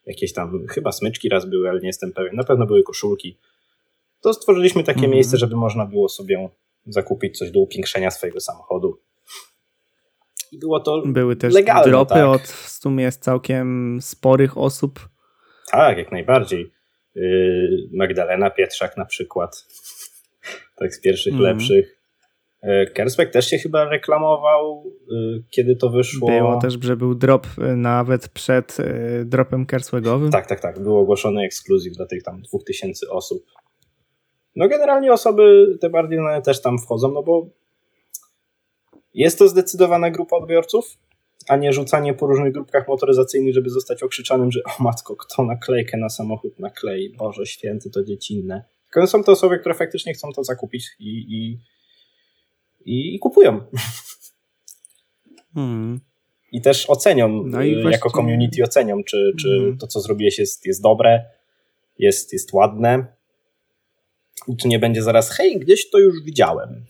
jakieś 0.06 0.32
tam, 0.32 0.66
chyba 0.66 0.92
smyczki 0.92 1.28
raz 1.28 1.50
były, 1.50 1.68
ale 1.70 1.80
nie 1.80 1.86
jestem 1.86 2.12
pewien, 2.12 2.36
na 2.36 2.44
pewno 2.44 2.66
były 2.66 2.82
koszulki. 2.82 3.38
To 4.20 4.34
stworzyliśmy 4.34 4.84
takie 4.84 4.98
Mhm. 4.98 5.12
miejsce, 5.12 5.36
żeby 5.38 5.56
można 5.56 5.86
było 5.86 6.08
sobie 6.08 6.50
zakupić 6.86 7.38
coś 7.38 7.50
do 7.50 7.60
upiększenia 7.60 8.10
swojego 8.10 8.40
samochodu. 8.40 9.00
I 10.52 10.58
było 10.58 10.80
to 10.80 11.02
Były 11.06 11.36
też 11.36 11.54
legalne, 11.54 11.90
dropy 11.90 12.14
tak. 12.14 12.26
od 12.26 12.42
w 12.42 12.68
sumie 12.68 13.12
sporych 13.12 13.98
sporych 14.00 14.58
osób. 14.58 15.08
Tak, 15.70 15.98
jak 15.98 16.12
najbardziej. 16.12 16.72
Yy, 17.14 17.88
Magdalena 17.92 18.50
Pietrzak 18.50 18.96
na 18.96 19.04
przykład. 19.04 19.56
Tak 20.76 20.94
z 20.94 21.00
pierwszych 21.00 21.32
Mhm. 21.32 21.50
lepszych. 21.52 22.00
Yy, 22.62 22.86
Kersbeck 22.94 23.32
też 23.32 23.46
się 23.46 23.58
chyba 23.58 23.84
reklamował, 23.84 24.84
yy, 25.10 25.44
kiedy 25.50 25.76
to 25.76 25.90
wyszło. 25.90 26.28
Było 26.28 26.60
też, 26.60 26.76
że 26.80 26.96
był 26.96 27.14
drop 27.14 27.46
y, 27.58 27.76
nawet 27.76 28.28
przed 28.28 28.80
y, 28.80 29.24
dropem 29.24 29.66
kersłegowym. 29.66 30.30
Tak, 30.30 30.46
tak, 30.46 30.60
tak. 30.60 30.82
Był 30.82 30.96
ogłoszony 30.98 31.42
ekskluzyw 31.44 31.92
dla 31.92 32.06
tych 32.06 32.22
tam 32.22 32.42
2000 32.42 33.10
osób. 33.10 33.44
No 34.56 34.68
generalnie 34.68 35.12
osoby 35.12 35.76
te 35.80 35.90
bardziej 35.90 36.18
znane 36.18 36.42
też 36.42 36.62
tam 36.62 36.78
wchodzą, 36.78 37.12
no 37.12 37.22
bo 37.22 37.46
jest 39.14 39.38
to 39.38 39.48
zdecydowana 39.48 40.10
grupa 40.10 40.36
odbiorców, 40.36 40.96
a 41.48 41.56
nie 41.56 41.72
rzucanie 41.72 42.14
po 42.14 42.26
różnych 42.26 42.52
grupkach 42.52 42.88
motoryzacyjnych, 42.88 43.54
żeby 43.54 43.70
zostać 43.70 44.02
okrzyczanym, 44.02 44.52
że 44.52 44.60
o 44.64 44.82
matko, 44.82 45.16
kto 45.16 45.44
naklejkę 45.44 45.96
na 45.96 46.08
samochód 46.08 46.58
naklei, 46.58 47.10
Boże 47.16 47.46
święty, 47.46 47.90
to 47.90 48.04
dziecinne. 48.04 48.64
Tylko 48.92 49.06
są 49.06 49.24
to 49.24 49.32
osoby, 49.32 49.58
które 49.58 49.74
faktycznie 49.74 50.14
chcą 50.14 50.32
to 50.32 50.44
zakupić 50.44 50.86
i, 50.98 51.08
i, 51.08 51.58
i, 52.84 53.14
i 53.14 53.18
kupują. 53.18 53.60
Hmm. 55.54 56.00
I 56.52 56.60
też 56.60 56.90
ocenią, 56.90 57.28
No 57.28 57.62
i 57.62 57.70
y, 57.72 57.74
właśnie- 57.74 57.90
jako 57.90 58.10
community 58.10 58.62
ocenią, 58.62 59.04
czy, 59.04 59.32
czy 59.40 59.48
Mhm. 59.48 59.78
to, 59.78 59.86
co 59.86 60.00
zrobiłeś 60.00 60.38
jest, 60.38 60.66
jest 60.66 60.82
dobre, 60.82 61.24
jest, 61.98 62.32
jest 62.32 62.52
ładne. 62.52 63.06
Czy 64.60 64.68
nie 64.68 64.78
będzie 64.78 65.02
zaraz, 65.02 65.30
hej, 65.30 65.60
gdzieś 65.60 65.90
to 65.90 65.98
już 65.98 66.22
widziałem. 66.22 66.84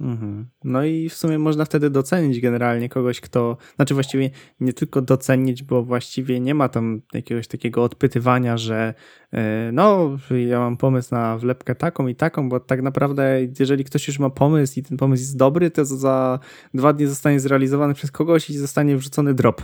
Mhm. 0.00 0.46
No 0.64 0.84
i 0.84 1.08
w 1.08 1.14
sumie 1.14 1.38
można 1.38 1.64
wtedy 1.64 1.90
docenić 1.90 2.40
generalnie 2.40 2.88
kogoś, 2.88 3.20
kto, 3.20 3.56
znaczy 3.76 3.94
właściwie 3.94 4.30
nie 4.60 4.72
tylko 4.72 5.02
docenić, 5.02 5.62
bo 5.62 5.82
właściwie 5.82 6.40
nie 6.40 6.54
ma 6.54 6.68
tam 6.68 7.02
jakiegoś 7.14 7.48
takiego 7.48 7.84
odpytywania, 7.84 8.56
że 8.56 8.94
e, 9.32 9.70
no, 9.72 10.16
ja 10.48 10.58
mam 10.58 10.76
pomysł 10.76 11.14
na 11.14 11.38
wlepkę 11.38 11.74
taką 11.74 12.06
i 12.06 12.14
taką, 12.14 12.48
bo 12.48 12.60
tak 12.60 12.82
naprawdę 12.82 13.40
jeżeli 13.58 13.84
ktoś 13.84 14.08
już 14.08 14.18
ma 14.18 14.30
pomysł 14.30 14.80
i 14.80 14.82
ten 14.82 14.96
pomysł 14.96 15.22
jest 15.22 15.36
dobry, 15.36 15.70
to 15.70 15.84
za 15.84 16.38
dwa 16.74 16.92
dni 16.92 17.06
zostanie 17.06 17.40
zrealizowany 17.40 17.94
przez 17.94 18.10
kogoś 18.10 18.50
i 18.50 18.58
zostanie 18.58 18.96
wrzucony 18.96 19.34
drop. 19.34 19.62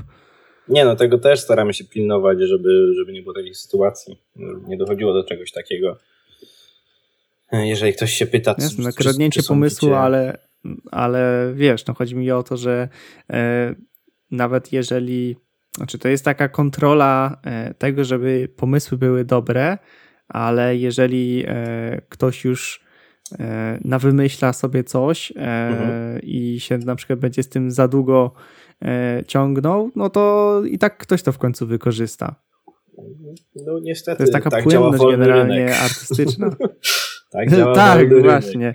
Nie 0.69 0.85
no, 0.85 0.97
tego 0.97 1.19
też 1.19 1.41
staramy 1.41 1.75
się 1.75 1.85
pilnować, 1.85 2.39
żeby, 2.41 2.93
żeby 2.99 3.13
nie 3.13 3.23
było 3.23 3.35
takiej 3.35 3.55
sytuacji. 3.55 4.19
żeby 4.37 4.61
Nie 4.69 4.77
dochodziło 4.77 5.13
do 5.13 5.25
czegoś 5.25 5.53
takiego. 5.53 5.97
Jeżeli 7.53 7.93
ktoś 7.93 8.13
się 8.13 8.27
pyta, 8.27 8.55
Jasne, 8.59 8.85
no, 8.85 8.91
kradnięcie 8.93 9.43
pomysłu, 9.43 9.95
ale, 9.95 10.39
ale 10.91 11.53
wiesz, 11.55 11.87
no 11.87 11.95
chodzi 11.95 12.17
mi 12.17 12.31
o 12.31 12.43
to, 12.43 12.57
że 12.57 12.89
e, 13.31 13.75
nawet 14.31 14.73
jeżeli, 14.73 15.37
znaczy 15.77 15.99
to 15.99 16.09
jest 16.09 16.25
taka 16.25 16.49
kontrola 16.49 17.41
e, 17.45 17.75
tego, 17.75 18.05
żeby 18.05 18.49
pomysły 18.57 18.99
były 18.99 19.25
dobre, 19.25 19.79
ale 20.29 20.77
jeżeli 20.77 21.45
e, 21.47 22.01
ktoś 22.09 22.45
już 22.45 22.85
e, 23.39 23.79
nawymyśla 23.85 24.53
sobie 24.53 24.85
coś 24.85 25.31
e, 25.31 25.35
Mhm. 25.37 26.21
i 26.23 26.61
się 26.61 26.79
na 26.79 26.97
przykład 26.97 27.19
będzie 27.19 27.43
z 27.43 27.49
tym 27.49 27.71
za 27.71 27.89
długo 27.89 28.35
ciągnął, 29.27 29.91
no 29.97 30.11
to 30.11 30.63
i 30.71 30.79
tak 30.79 30.99
ktoś 30.99 31.23
to 31.23 31.33
w 31.33 31.39
końcu 31.39 31.67
wykorzysta. 31.67 32.35
No 33.67 33.79
niestety, 33.83 34.17
To 34.17 34.23
jest 34.23 34.33
taka 34.33 34.51
tak 34.51 34.65
płynność 34.65 35.05
generalnie 35.11 35.57
rynek. 35.59 35.77
artystyczna. 35.85 36.51
Tak, 37.31 37.51
działa 37.51 37.75
tak, 37.75 38.23
właśnie. 38.23 38.73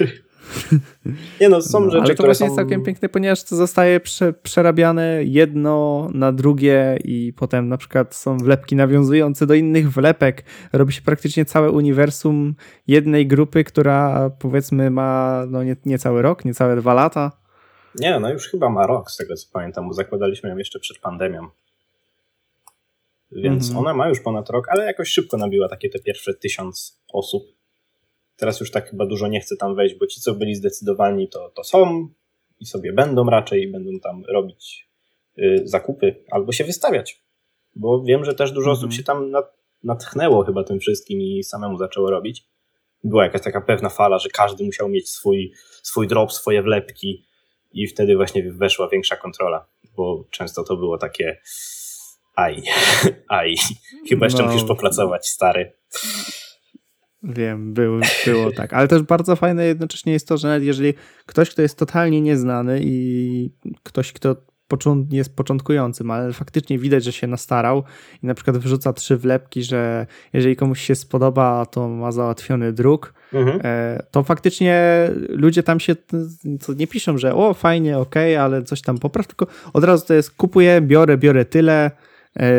Nie 1.40 1.48
no, 1.48 1.62
są 1.62 1.80
No, 1.80 1.90
rzeczy, 1.90 1.98
ale 2.00 2.08
to 2.08 2.14
które 2.14 2.26
właśnie 2.28 2.38
są... 2.38 2.44
jest 2.44 2.56
całkiem 2.56 2.82
piękne, 2.82 3.08
ponieważ 3.08 3.44
to 3.44 3.56
zostaje 3.56 4.00
prze, 4.00 4.32
przerabiane 4.32 5.24
jedno 5.24 6.08
na 6.14 6.32
drugie 6.32 6.98
i 7.04 7.32
potem 7.36 7.68
na 7.68 7.76
przykład 7.76 8.14
są 8.14 8.38
wlepki 8.38 8.76
nawiązujące 8.76 9.46
do 9.46 9.54
innych 9.54 9.92
wlepek. 9.92 10.44
Robi 10.72 10.92
się 10.92 11.02
praktycznie 11.02 11.44
całe 11.44 11.70
uniwersum 11.70 12.54
jednej 12.86 13.26
grupy, 13.26 13.64
która 13.64 14.30
powiedzmy 14.38 14.90
ma 14.90 15.42
no 15.48 15.64
nie, 15.64 15.76
nie 15.84 15.98
cały 15.98 16.22
rok, 16.22 16.44
nie 16.44 16.54
całe 16.54 16.76
dwa 16.76 16.94
lata. 16.94 17.45
Nie, 18.00 18.20
no 18.20 18.32
już 18.32 18.48
chyba 18.48 18.68
ma 18.68 18.86
rok, 18.86 19.10
z 19.10 19.16
tego 19.16 19.36
co 19.36 19.46
pamiętam, 19.52 19.88
bo 19.88 19.94
zakładaliśmy 19.94 20.50
ją 20.50 20.56
jeszcze 20.56 20.80
przed 20.80 20.98
pandemią. 20.98 21.48
Więc 23.32 23.66
Mhm. 23.68 23.78
ona 23.86 23.94
ma 23.94 24.08
już 24.08 24.20
ponad 24.20 24.50
rok, 24.50 24.68
ale 24.68 24.84
jakoś 24.84 25.08
szybko 25.08 25.36
nabiła 25.36 25.68
takie 25.68 25.88
te 25.88 25.98
pierwsze 25.98 26.34
tysiąc 26.34 27.00
osób. 27.12 27.42
Teraz 28.36 28.60
już 28.60 28.70
tak 28.70 28.90
chyba 28.90 29.06
dużo 29.06 29.28
nie 29.28 29.40
chce 29.40 29.56
tam 29.56 29.74
wejść, 29.74 29.94
bo 29.94 30.06
ci, 30.06 30.20
co 30.20 30.34
byli 30.34 30.54
zdecydowani, 30.54 31.28
to, 31.28 31.50
to 31.54 31.64
są 31.64 32.08
i 32.60 32.66
sobie 32.66 32.92
będą 32.92 33.24
raczej 33.30 33.62
i 33.62 33.68
będą 33.72 33.90
tam 34.00 34.24
robić 34.28 34.88
y, 35.38 35.62
zakupy 35.64 36.24
albo 36.30 36.52
się 36.52 36.64
wystawiać. 36.64 37.22
Bo 37.74 38.02
wiem, 38.02 38.24
że 38.24 38.34
też 38.34 38.52
dużo 38.52 38.70
Mhm. 38.70 38.78
osób 38.78 38.92
się 38.98 39.02
tam 39.04 39.30
nat, 39.30 39.56
natchnęło 39.84 40.44
chyba 40.44 40.64
tym 40.64 40.80
wszystkim 40.80 41.20
i 41.20 41.42
samemu 41.42 41.78
zaczęło 41.78 42.10
robić. 42.10 42.44
Była 43.04 43.24
jakaś 43.24 43.42
taka 43.42 43.60
pewna 43.60 43.88
fala, 43.88 44.18
że 44.18 44.28
każdy 44.28 44.64
musiał 44.64 44.88
mieć 44.88 45.08
swój, 45.08 45.52
swój 45.82 46.08
drop, 46.08 46.32
swoje 46.32 46.62
wlepki 46.62 47.24
i 47.72 47.86
wtedy 47.86 48.16
właśnie 48.16 48.52
weszła 48.52 48.88
większa 48.88 49.16
kontrola, 49.16 49.66
bo 49.96 50.24
często 50.30 50.64
to 50.64 50.76
było 50.76 50.98
takie 50.98 51.40
aj, 52.34 52.62
aj, 53.28 53.54
chyba 54.08 54.26
jeszcze 54.26 54.42
No. 54.42 54.48
musisz 54.48 54.64
popracować, 54.68 55.28
stary. 55.28 55.72
Wiem, 57.22 57.74
był, 57.74 58.00
było 58.26 58.52
tak. 58.52 58.72
Ale 58.72 58.88
też 58.88 59.02
bardzo 59.02 59.36
fajne 59.36 59.66
jednocześnie 59.66 60.12
jest 60.12 60.28
to, 60.28 60.36
że 60.36 60.48
nawet 60.48 60.62
jeżeli 60.62 60.94
ktoś, 61.26 61.50
kto 61.50 61.62
jest 61.62 61.78
totalnie 61.78 62.20
nieznany 62.20 62.80
i 62.82 63.50
ktoś, 63.82 64.12
kto 64.12 64.36
jest 65.10 65.36
początkującym, 65.36 66.10
ale 66.10 66.32
faktycznie 66.32 66.78
widać, 66.78 67.04
że 67.04 67.12
się 67.12 67.26
nastarał 67.26 67.84
i 68.22 68.26
na 68.26 68.34
przykład 68.34 68.58
wyrzuca 68.58 68.92
trzy 68.92 69.16
wlepki, 69.16 69.62
że 69.62 70.06
jeżeli 70.32 70.56
komuś 70.56 70.80
się 70.80 70.94
spodoba, 70.94 71.66
to 71.66 71.88
ma 71.88 72.12
załatwiony 72.12 72.72
druk, 72.72 73.14
Mhm. 73.32 73.60
e, 73.64 74.02
to 74.10 74.22
faktycznie 74.22 75.08
ludzie 75.28 75.62
tam 75.62 75.80
się 75.80 75.96
nie 76.76 76.86
piszą, 76.86 77.18
że 77.18 77.34
o 77.34 77.54
fajnie, 77.54 77.98
okej, 77.98 78.36
ale 78.36 78.62
coś 78.62 78.82
tam 78.82 78.98
popraw, 78.98 79.26
tylko 79.26 79.46
od 79.72 79.84
razu 79.84 80.06
to 80.06 80.14
jest 80.14 80.30
kupuję, 80.30 80.80
biorę, 80.80 81.18
biorę 81.18 81.44
tyle, 81.44 81.90
e, 82.36 82.50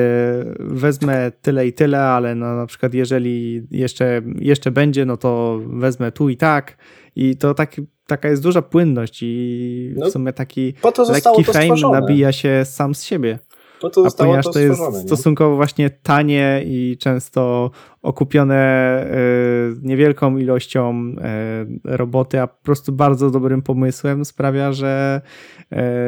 wezmę 0.59 1.31
tyle 1.41 1.67
i 1.67 1.73
tyle, 1.73 2.03
ale 2.03 2.35
no, 2.35 2.55
na 2.55 2.65
przykład 2.65 2.93
jeżeli 2.93 3.67
jeszcze, 3.71 4.21
jeszcze 4.39 4.71
będzie, 4.71 5.05
no 5.05 5.17
to 5.17 5.59
wezmę 5.67 6.11
tu 6.11 6.29
i 6.29 6.37
tak 6.37 6.77
i 7.15 7.37
to 7.37 7.53
tak, 7.53 7.75
taka 8.07 8.29
jest 8.29 8.43
duża 8.43 8.61
płynność 8.61 9.19
i 9.21 9.93
No, 9.97 10.05
w 10.05 10.11
sumie 10.11 10.33
taki 10.33 10.73
Po 10.81 10.91
to 10.91 11.05
zostało 11.05 11.37
lekki 11.37 11.53
fame 11.53 11.91
nabija 11.91 12.31
się 12.31 12.65
sam 12.65 12.95
z 12.95 13.03
siebie. 13.03 13.39
Po 13.81 13.89
to 13.89 14.05
A 14.05 14.11
ponieważ 14.11 14.45
to 14.45 14.51
to 14.51 14.59
jest 14.59 14.81
nie? 14.93 14.99
stosunkowo 14.99 15.55
właśnie 15.55 15.89
tanie 15.89 16.61
i 16.65 16.97
często 16.99 17.71
okupione 18.01 19.03
y, 19.05 19.75
niewielką 19.81 20.37
ilością 20.37 20.95
y, 20.95 21.97
roboty, 21.97 22.41
a 22.41 22.47
po 22.47 22.63
prostu 22.63 22.91
bardzo 22.91 23.31
dobrym 23.31 23.61
pomysłem 23.61 24.25
sprawia, 24.25 24.71
że 24.71 25.21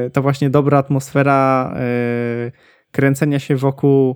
y, 0.08 0.10
to 0.10 0.22
właśnie 0.22 0.50
dobra 0.50 0.78
atmosfera 0.78 1.74
kręcenia 2.92 3.40
się 3.40 3.56
wokół 3.56 4.16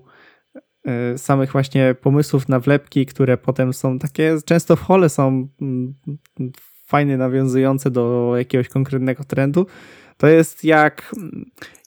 samych 1.18 1.52
właśnie 1.52 1.96
pomysłów 2.02 2.50
na 2.50 2.60
wlepki, 2.60 3.06
które 3.06 3.38
potem 3.38 3.74
są 3.74 4.00
takie, 4.00 4.38
często 4.46 4.76
w 4.76 4.82
hole 4.82 5.10
są 5.10 5.48
fajne, 6.86 7.18
nawiązujące 7.18 7.92
do 7.92 8.34
jakiegoś 8.38 8.70
konkretnego 8.70 9.24
trendu. 9.24 9.66
To 10.18 10.28
jest 10.28 10.64
jak, 10.64 11.16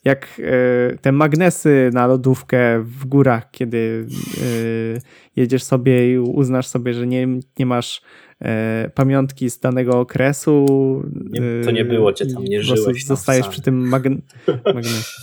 jak 0.07 0.41
e, 0.41 0.99
te 0.99 1.13
magnesy 1.13 1.91
na 1.93 2.07
lodówkę 2.07 2.83
w 2.83 3.07
górach, 3.07 3.51
kiedy 3.51 4.07
e, 4.97 5.01
jedziesz 5.37 5.63
sobie 5.63 6.13
i 6.13 6.19
uznasz 6.19 6.67
sobie, 6.67 6.95
że 6.95 7.07
nie, 7.07 7.29
nie 7.59 7.67
masz 7.67 8.03
e, 8.41 8.91
pamiątki 8.95 9.51
z 9.51 9.61
danego 9.61 10.01
okresu. 10.01 10.67
Nie, 11.31 11.41
to 11.65 11.71
nie 11.71 11.85
było 11.85 12.13
cię 12.13 12.27
tam, 12.27 12.45
nie 12.45 12.63
żyłeś. 12.63 13.05
Zostajesz 13.07 13.49
przy 13.49 13.63
tym 13.63 13.89
magne 13.89 14.17
magnesie. 14.65 15.05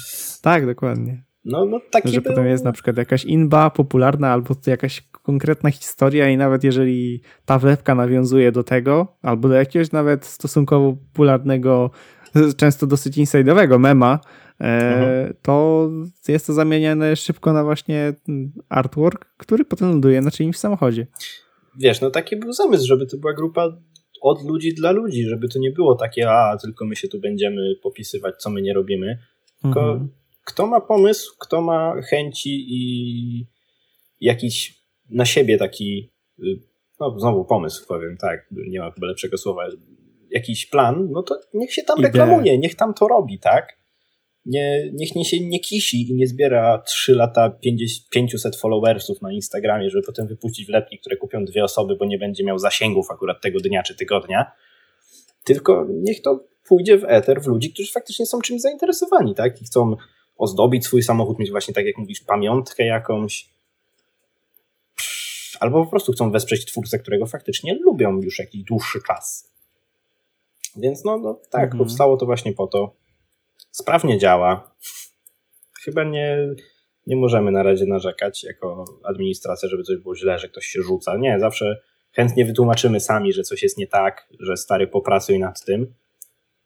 Tak, 0.41 0.65
dokładnie. 0.65 1.23
No, 1.45 1.65
no 1.65 1.79
taki 1.91 2.09
Że 2.09 2.21
był... 2.21 2.31
potem 2.31 2.47
jest 2.47 2.63
na 2.63 2.71
przykład 2.71 2.97
jakaś 2.97 3.25
inba 3.25 3.69
popularna 3.69 4.31
albo 4.31 4.55
jakaś 4.67 5.01
konkretna 5.01 5.71
historia 5.71 6.29
i 6.29 6.37
nawet 6.37 6.63
jeżeli 6.63 7.21
ta 7.45 7.59
wlepka 7.59 7.95
nawiązuje 7.95 8.51
do 8.51 8.63
tego, 8.63 9.17
albo 9.21 9.49
do 9.49 9.55
jakiegoś 9.55 9.91
nawet 9.91 10.25
stosunkowo 10.25 10.93
popularnego, 10.93 11.91
często 12.57 12.87
dosyć 12.87 13.17
inside'owego 13.17 13.79
mema, 13.79 14.19
mhm. 14.59 15.33
to 15.41 15.89
jest 16.27 16.47
to 16.47 16.53
zamieniane 16.53 17.15
szybko 17.15 17.53
na 17.53 17.63
właśnie 17.63 18.13
artwork, 18.69 19.25
który 19.37 19.65
potem 19.65 19.89
ląduje 19.89 20.21
na 20.21 20.31
czyimś 20.31 20.57
samochodzie. 20.57 21.07
Wiesz, 21.79 22.01
no 22.01 22.11
taki 22.11 22.37
był 22.37 22.53
zamysł, 22.53 22.87
żeby 22.87 23.05
to 23.05 23.17
była 23.17 23.33
grupa 23.33 23.77
od 24.21 24.43
ludzi 24.43 24.73
dla 24.73 24.91
ludzi, 24.91 25.23
żeby 25.23 25.47
to 25.47 25.59
nie 25.59 25.71
było 25.71 25.95
takie, 25.95 26.31
a 26.31 26.57
tylko 26.57 26.85
my 26.85 26.95
się 26.95 27.07
tu 27.07 27.19
będziemy 27.19 27.75
popisywać, 27.83 28.35
co 28.37 28.49
my 28.49 28.61
nie 28.61 28.73
robimy, 28.73 29.17
tylko 29.61 29.81
mhm 29.81 30.09
kto 30.43 30.67
ma 30.67 30.81
pomysł, 30.81 31.35
kto 31.39 31.61
ma 31.61 32.01
chęci 32.01 32.65
i 32.67 33.47
jakiś 34.21 34.83
na 35.09 35.25
siebie 35.25 35.57
taki, 35.57 36.11
y, 36.39 36.59
no 36.99 37.19
znowu 37.19 37.45
pomysł 37.45 37.87
powiem, 37.87 38.17
tak, 38.17 38.47
nie 38.51 38.79
ma 38.79 38.91
chyba 38.91 39.07
lepszego 39.07 39.37
słowa, 39.37 39.63
jakiś 40.33 40.65
plan, 40.65 41.07
no 41.11 41.23
to 41.23 41.39
niech 41.53 41.73
się 41.73 41.83
tam 41.83 41.99
Idea. 41.99 42.11
reklamuje, 42.11 42.57
niech 42.57 42.75
tam 42.75 42.93
to 42.93 43.07
robi, 43.07 43.39
tak? 43.39 43.77
Nie, 44.45 44.91
niech 44.93 45.15
nie 45.15 45.25
się 45.25 45.39
nie 45.39 45.59
kisi 45.59 46.11
i 46.11 46.15
nie 46.15 46.27
zbiera 46.27 46.77
3 46.77 47.15
lata 47.15 47.49
50, 47.49 48.09
500 48.09 48.55
followersów 48.55 49.21
na 49.21 49.31
Instagramie, 49.31 49.89
żeby 49.89 50.05
potem 50.05 50.27
wypuścić 50.27 50.67
wlepki, 50.67 50.99
które 50.99 51.17
kupią 51.17 51.45
dwie 51.45 51.63
osoby, 51.63 51.95
bo 51.95 52.05
nie 52.05 52.17
będzie 52.17 52.43
miał 52.43 52.59
zasięgów 52.59 53.11
akurat 53.11 53.41
tego 53.41 53.59
dnia 53.59 53.83
czy 53.83 53.95
tygodnia. 53.95 54.51
Tylko 55.43 55.87
niech 55.89 56.21
to 56.21 56.45
pójdzie 56.67 56.97
w 56.97 57.03
eter 57.07 57.41
w 57.41 57.47
ludzi, 57.47 57.73
którzy 57.73 57.91
faktycznie 57.91 58.25
są 58.25 58.41
czymś 58.41 58.61
zainteresowani, 58.61 59.35
tak? 59.35 59.61
I 59.61 59.65
chcą 59.65 59.95
ozdobić 60.37 60.85
swój 60.85 61.03
samochód, 61.03 61.39
mieć 61.39 61.51
właśnie 61.51 61.73
tak 61.73 61.85
jak 61.85 61.97
mówisz, 61.97 62.21
pamiątkę 62.21 62.85
jakąś. 62.85 63.49
Albo 65.59 65.83
po 65.83 65.89
prostu 65.89 66.11
chcą 66.11 66.31
wesprzeć 66.31 66.65
twórcę, 66.65 66.99
którego 66.99 67.25
faktycznie 67.25 67.75
lubią 67.85 68.21
już 68.21 68.39
jakiś 68.39 68.63
dłuższy 68.63 68.99
czas. 69.07 69.52
Więc 70.75 71.03
no, 71.03 71.17
no 71.17 71.39
tak, 71.49 71.63
mhm. 71.63 71.77
powstało 71.77 72.17
to 72.17 72.25
właśnie 72.25 72.53
po 72.53 72.67
to. 72.67 72.95
Sprawnie 73.71 74.17
działa. 74.17 74.75
Chyba 75.83 76.03
nie, 76.03 76.37
nie 77.07 77.15
możemy 77.15 77.51
na 77.51 77.63
razie 77.63 77.85
narzekać 77.85 78.43
jako 78.43 78.85
administracja, 79.03 79.69
żeby 79.69 79.83
coś 79.83 79.97
było 79.97 80.15
źle, 80.15 80.39
że 80.39 80.49
ktoś 80.49 80.65
się 80.65 80.81
rzuca. 80.81 81.17
Nie, 81.17 81.39
zawsze 81.39 81.81
chętnie 82.11 82.45
wytłumaczymy 82.45 82.99
sami, 82.99 83.33
że 83.33 83.43
coś 83.43 83.63
jest 83.63 83.77
nie 83.77 83.87
tak, 83.87 84.27
że 84.39 84.57
stary 84.57 84.87
popracuj 84.87 85.39
nad 85.39 85.65
tym. 85.65 85.93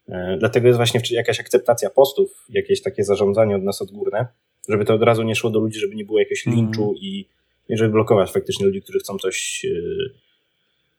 E, 0.10 0.38
dlatego 0.39 0.67
jest 0.67 0.78
właśnie 0.78 1.02
jakaś 1.12 1.39
akceptacja 1.39 1.89
postów, 1.89 2.46
jakieś 2.50 2.82
takie 2.82 3.04
zarządzanie 3.04 3.56
od 3.56 3.63
nas 3.63 3.82
odgórne, 3.82 4.28
żeby 4.70 4.86
to 4.86 4.93
od 4.93 5.04
razu 5.04 5.24
nie 5.24 5.36
szło 5.36 5.50
do 5.50 5.60
ludzi, 5.60 5.80
żeby 5.80 5.96
nie 5.96 6.06
było 6.06 6.20
jakiegoś 6.20 6.48
mhm. 6.48 6.65
linczu 6.65 6.84
mm. 6.84 6.96
i 6.96 7.28
żeby 7.70 7.89
blokować 7.89 8.32
faktycznie 8.32 8.65
ludzi, 8.65 8.82
którzy 8.82 9.00
chcą 9.00 9.17
coś 9.17 9.63
yy, 9.63 10.13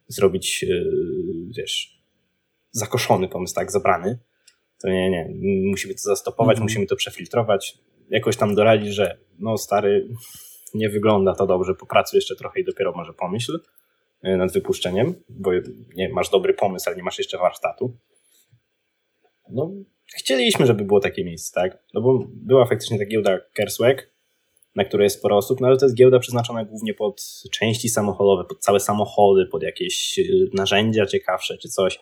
zrobić, 0.09 0.63
yy, 0.63 0.85
wiesz, 1.57 1.98
zakoszony 2.71 3.29
pomysł, 3.29 3.55
tak, 3.55 3.73
zabrany. 3.73 4.19
To 4.83 4.89
nie, 4.89 5.11
nie, 5.11 5.29
musimy 5.71 5.95
to 5.95 6.01
zastopować, 6.01 6.57
mm. 6.57 6.63
musimy 6.63 6.87
to 6.87 6.97
przefiltrować, 6.97 7.79
jakoś 8.11 8.37
tam 8.37 8.55
doradzić, 8.55 8.95
że 8.95 9.19
no 9.39 9.59
stary, 9.59 10.09
nie 10.75 10.89
wygląda 10.89 11.35
to 11.35 11.47
dobrze, 11.47 11.75
popracuj 11.75 12.17
jeszcze 12.17 12.37
trochę 12.37 12.61
i 12.61 12.65
dopiero 12.65 12.93
może 12.93 13.13
pomyśl 13.13 13.61
nad 14.23 14.53
wypuszczeniem, 14.53 15.15
bo 15.29 15.51
nie, 15.97 16.09
masz 16.09 16.31
dobry 16.31 16.55
pomysł, 16.55 16.89
ale 16.89 16.97
nie 16.97 17.03
masz 17.03 17.19
jeszcze 17.19 17.39
warsztatu 17.39 17.97
no, 19.51 19.71
chcieliśmy, 20.17 20.67
żeby 20.67 20.85
było 20.85 21.01
takie 21.01 21.25
miejsce, 21.25 21.61
tak? 21.61 21.79
No 21.95 22.01
bo 22.01 22.25
była 22.29 22.67
faktycznie 22.67 22.99
ta 22.99 23.05
giełda 23.05 23.39
Kerswag, 23.53 24.11
na 24.75 24.85
której 24.85 25.05
jest 25.05 25.19
sporo 25.19 25.37
osób, 25.37 25.61
no 25.61 25.67
ale 25.69 25.77
to 25.77 25.87
jest 25.87 25.97
giełda 25.97 26.19
przeznaczona 26.19 26.65
głównie 26.65 26.95
pod 26.95 27.23
części 27.53 27.89
samochodowe, 27.89 28.45
pod 28.45 28.59
całe 28.59 28.81
samochody, 28.81 29.47
pod 29.47 29.63
jakieś 29.63 30.19
y, 30.19 30.49
narzędzia 30.55 31.07
ciekawsze 31.07 31.59
czy 31.59 31.69
coś. 31.69 32.01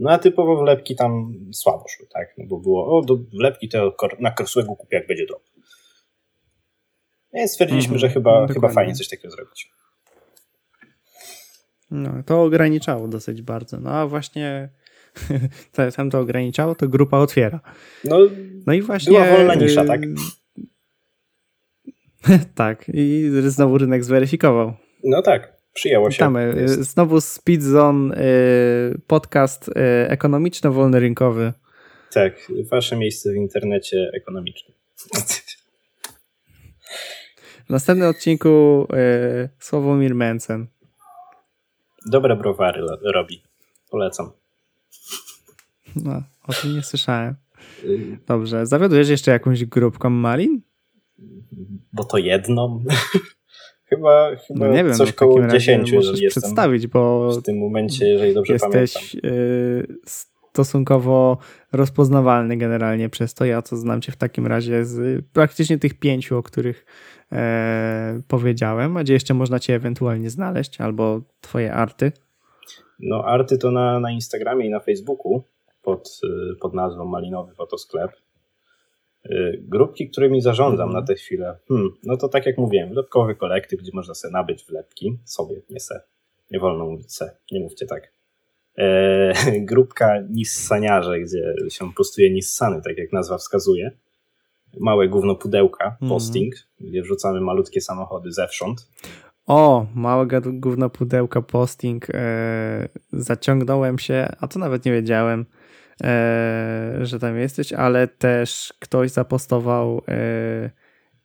No 0.00 0.10
a 0.10 0.18
typowo 0.18 0.62
wlepki 0.62 0.96
tam 0.96 1.34
słabo 1.52 1.84
szły, 1.88 2.06
tak? 2.12 2.34
No 2.38 2.44
bo 2.46 2.58
było, 2.58 2.98
o, 2.98 3.02
do 3.02 3.16
wlepki 3.16 3.68
to 3.68 3.96
na 4.20 4.30
Kerswagu 4.30 4.76
kupię, 4.76 4.96
jak 4.96 5.06
będzie 5.06 5.26
drop. 5.26 5.42
Więc 7.32 7.52
stwierdziliśmy, 7.52 7.96
-hmm, 7.96 8.00
że 8.00 8.08
chyba, 8.08 8.46
chyba 8.46 8.68
fajnie 8.68 8.94
coś 8.94 9.08
takiego 9.08 9.30
zrobić. 9.30 9.70
No, 11.90 12.22
to 12.26 12.42
ograniczało 12.42 13.08
dosyć 13.08 13.42
bardzo. 13.42 13.80
No 13.80 13.90
a 13.90 14.06
właśnie 14.06 14.68
tam 15.96 16.10
to 16.10 16.18
ograniczało, 16.18 16.74
to 16.74 16.88
grupa 16.88 17.18
otwiera. 17.18 17.60
No, 18.04 18.18
no 18.66 18.72
i 18.72 18.82
właśnie. 18.82 19.12
Była 19.12 19.36
wolna 19.36 19.54
nisza, 19.54 19.84
tak? 19.84 20.00
tak, 22.54 22.84
i 22.94 23.30
znowu 23.42 23.78
rynek 23.78 24.04
zweryfikował. 24.04 24.72
No 25.04 25.22
tak, 25.22 25.59
przyjęło 25.74 26.10
się. 26.10 26.14
Witamy. 26.14 26.68
Znowu 26.68 27.20
Speedzone, 27.20 28.16
y, 28.16 29.00
podcast 29.06 29.68
y, 29.68 29.72
ekonomiczno-wolnorynkowy. 30.08 31.52
Tak, 32.12 32.52
wasze 32.70 32.96
miejsce 32.96 33.32
w 33.32 33.36
internecie 33.36 34.10
ekonomicznym. 34.14 34.76
W 37.66 37.70
następnym 37.70 38.08
odcinku 38.08 38.86
y, 39.44 39.48
Sławomir 39.58 40.14
Mencen. 40.14 40.66
Dobre 42.06 42.36
browary 42.36 42.82
robi. 43.02 43.42
Polecam. 43.90 44.30
No, 45.96 46.22
o 46.46 46.52
tym 46.52 46.74
nie 46.74 46.82
słyszałem. 46.82 47.34
Dobrze, 48.26 48.66
zawiodujesz 48.66 49.08
jeszcze 49.08 49.30
jakąś 49.30 49.64
grupką 49.64 50.10
malin? 50.10 50.62
Bo 51.92 52.04
to 52.04 52.18
jedną. 52.18 52.84
Chyba 53.90 54.36
chyba 54.36 54.66
no 54.66 54.72
nie 54.72 54.84
wiem, 54.84 54.94
coś 54.94 55.08
no 55.08 55.14
koło 55.16 55.46
10, 55.46 55.90
jeżeli 55.90 56.22
jestem 56.22 56.42
przedstawić, 56.42 56.86
bo 56.86 57.30
w 57.32 57.42
tym 57.42 57.58
momencie, 57.58 58.06
jeżeli 58.06 58.34
dobrze 58.34 58.52
jesteś 58.52 58.94
pamiętam. 58.94 59.30
Y, 59.30 59.86
stosunkowo 60.52 61.38
rozpoznawalny 61.72 62.56
generalnie 62.56 63.08
przez 63.08 63.34
to. 63.34 63.44
Ja 63.44 63.62
co 63.62 63.76
znam 63.76 64.00
cię 64.00 64.12
w 64.12 64.16
takim 64.16 64.46
razie 64.46 64.84
z 64.84 65.24
praktycznie 65.32 65.78
tych 65.78 65.98
pięciu, 65.98 66.38
o 66.38 66.42
których 66.42 66.86
e, 67.32 68.20
powiedziałem, 68.28 68.96
a 68.96 69.02
gdzie 69.02 69.12
jeszcze 69.12 69.34
można 69.34 69.58
cię 69.58 69.74
ewentualnie 69.74 70.30
znaleźć, 70.30 70.80
albo 70.80 71.20
twoje 71.40 71.74
arty. 71.74 72.12
No 73.00 73.24
arty 73.24 73.58
to 73.58 73.70
na, 73.70 74.00
na 74.00 74.10
Instagramie 74.10 74.66
i 74.66 74.70
na 74.70 74.80
Facebooku 74.80 75.42
pod, 75.82 76.20
y, 76.24 76.56
pod 76.60 76.74
nazwą 76.74 77.04
Malinowy 77.04 77.54
Fotosklep. 77.54 78.10
Y, 79.26 79.62
grupki, 79.68 80.10
którymi 80.10 80.40
zarządzam 80.40 80.88
mhm. 80.88 81.00
na 81.00 81.06
tę 81.06 81.14
chwilę, 81.14 81.58
hmm, 81.68 81.90
no 82.04 82.16
to 82.16 82.28
tak 82.28 82.46
jak 82.46 82.58
mówiłem, 82.58 82.88
wlepkowy 82.88 83.34
kolektyw, 83.34 83.80
gdzie 83.80 83.90
można 83.94 84.14
sobie 84.14 84.32
nabyć 84.32 84.64
wlepki, 84.64 85.18
sobie, 85.24 85.62
nie 85.70 85.80
se, 85.80 86.00
nie 86.50 86.60
wolno 86.60 86.84
mówić 86.84 87.14
se, 87.14 87.36
nie 87.52 87.60
mówcie 87.60 87.86
tak. 87.86 88.12
E, 88.78 89.32
grupka 89.70 90.20
Nissaniarze, 90.30 91.20
gdzie 91.20 91.54
się 91.68 91.92
postuje 91.96 92.30
Nissany, 92.30 92.82
tak 92.84 92.98
jak 92.98 93.12
nazwa 93.12 93.38
wskazuje. 93.38 93.90
Małe 94.80 95.08
gówno 95.08 95.34
pudełka, 95.34 95.84
mhm. 95.84 96.10
posting, 96.10 96.54
gdzie 96.80 97.02
wrzucamy 97.02 97.40
malutkie 97.40 97.80
samochody 97.80 98.32
zewsząd. 98.32 98.88
O, 99.46 99.86
małe 99.94 100.26
gówno 100.44 100.90
pudełka 100.90 101.42
posting. 101.42 102.06
E, 102.14 102.88
zaciągnąłem 103.12 103.98
się, 103.98 104.28
a 104.40 104.48
to 104.48 104.58
nawet 104.58 104.84
nie 104.84 104.92
wiedziałem, 104.92 105.46
że 107.02 107.18
tam 107.20 107.38
jesteś, 107.38 107.72
ale 107.72 108.08
też 108.08 108.74
ktoś 108.78 109.10
zapostował. 109.10 110.02
E, 110.08 110.70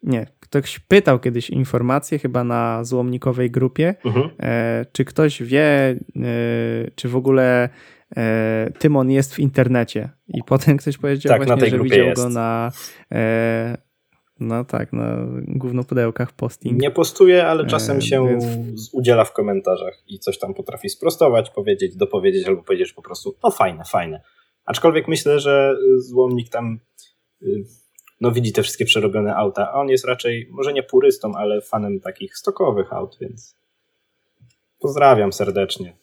nie, 0.04 0.28
ktoś 0.40 0.80
pytał 0.80 1.20
kiedyś 1.20 1.50
informację 1.50 2.20
chyba 2.20 2.44
na 2.44 2.84
złomnikowej 2.84 3.52
grupie, 3.52 3.96
mhm. 4.06 4.30
E, 4.40 4.86
czy 4.92 5.06
ktoś 5.06 5.44
wie, 5.44 5.62
e, 5.62 5.96
czy 6.96 7.10
w 7.10 7.16
ogóle 7.16 7.70
e, 8.18 8.72
Tymon 8.80 9.12
jest 9.12 9.36
w 9.36 9.40
internecie. 9.40 10.10
I 10.28 10.44
potem 10.44 10.78
ktoś 10.78 10.98
powiedział 10.98 11.30
tak, 11.30 11.48
właśnie, 11.48 11.70
że 11.70 11.80
widział 11.80 12.06
jest. 12.06 12.24
go 12.24 12.30
na 12.30 12.72
no 14.40 14.66
tak, 14.66 14.94
na 14.94 15.18
głównopudełkach 15.48 16.32
posting. 16.32 16.82
Nie 16.82 16.92
postuje, 16.92 17.48
ale 17.48 17.66
czasem 17.66 18.02
się 18.02 18.28
więc... 18.28 18.46
udziela 18.94 19.26
w 19.26 19.34
komentarzach 19.34 20.04
i 20.08 20.20
coś 20.20 20.40
tam 20.40 20.54
potrafi 20.54 20.90
sprostować, 20.90 21.50
powiedzieć, 21.50 21.96
dopowiedzieć 21.96 22.48
albo 22.48 22.64
powiedzieć 22.64 22.94
po 22.94 23.02
prostu, 23.02 23.36
no 23.44 23.52
fajne, 23.52 23.84
fajne. 23.84 24.22
Aczkolwiek 24.66 25.08
myślę, 25.08 25.40
że 25.40 25.78
złomnik 25.98 26.50
tam 26.50 26.80
y, 27.42 27.64
no 28.22 28.32
widzi 28.32 28.54
te 28.54 28.64
wszystkie 28.64 28.86
przerobione 28.86 29.36
auta, 29.36 29.72
a 29.72 29.74
on 29.74 29.90
jest 29.90 30.06
raczej, 30.06 30.48
może 30.52 30.74
nie 30.74 30.84
purystą, 30.84 31.36
ale 31.36 31.62
fanem 31.62 32.00
takich 32.00 32.38
stokowych 32.38 32.94
aut, 32.94 33.18
więc 33.22 33.56
pozdrawiam 34.80 35.34
serdecznie. 35.34 35.98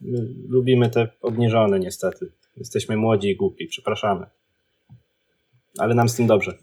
My 0.00 0.18
lubimy 0.48 0.90
te 0.90 1.08
obniżone 1.22 1.80
niestety. 1.80 2.32
Jesteśmy 2.56 2.96
młodzi 2.96 3.28
i 3.28 3.36
głupi, 3.36 3.66
przepraszamy. 3.66 4.26
Ale 5.78 5.94
nam 5.94 6.08
z 6.08 6.16
tym 6.16 6.26
dobrze. 6.26 6.58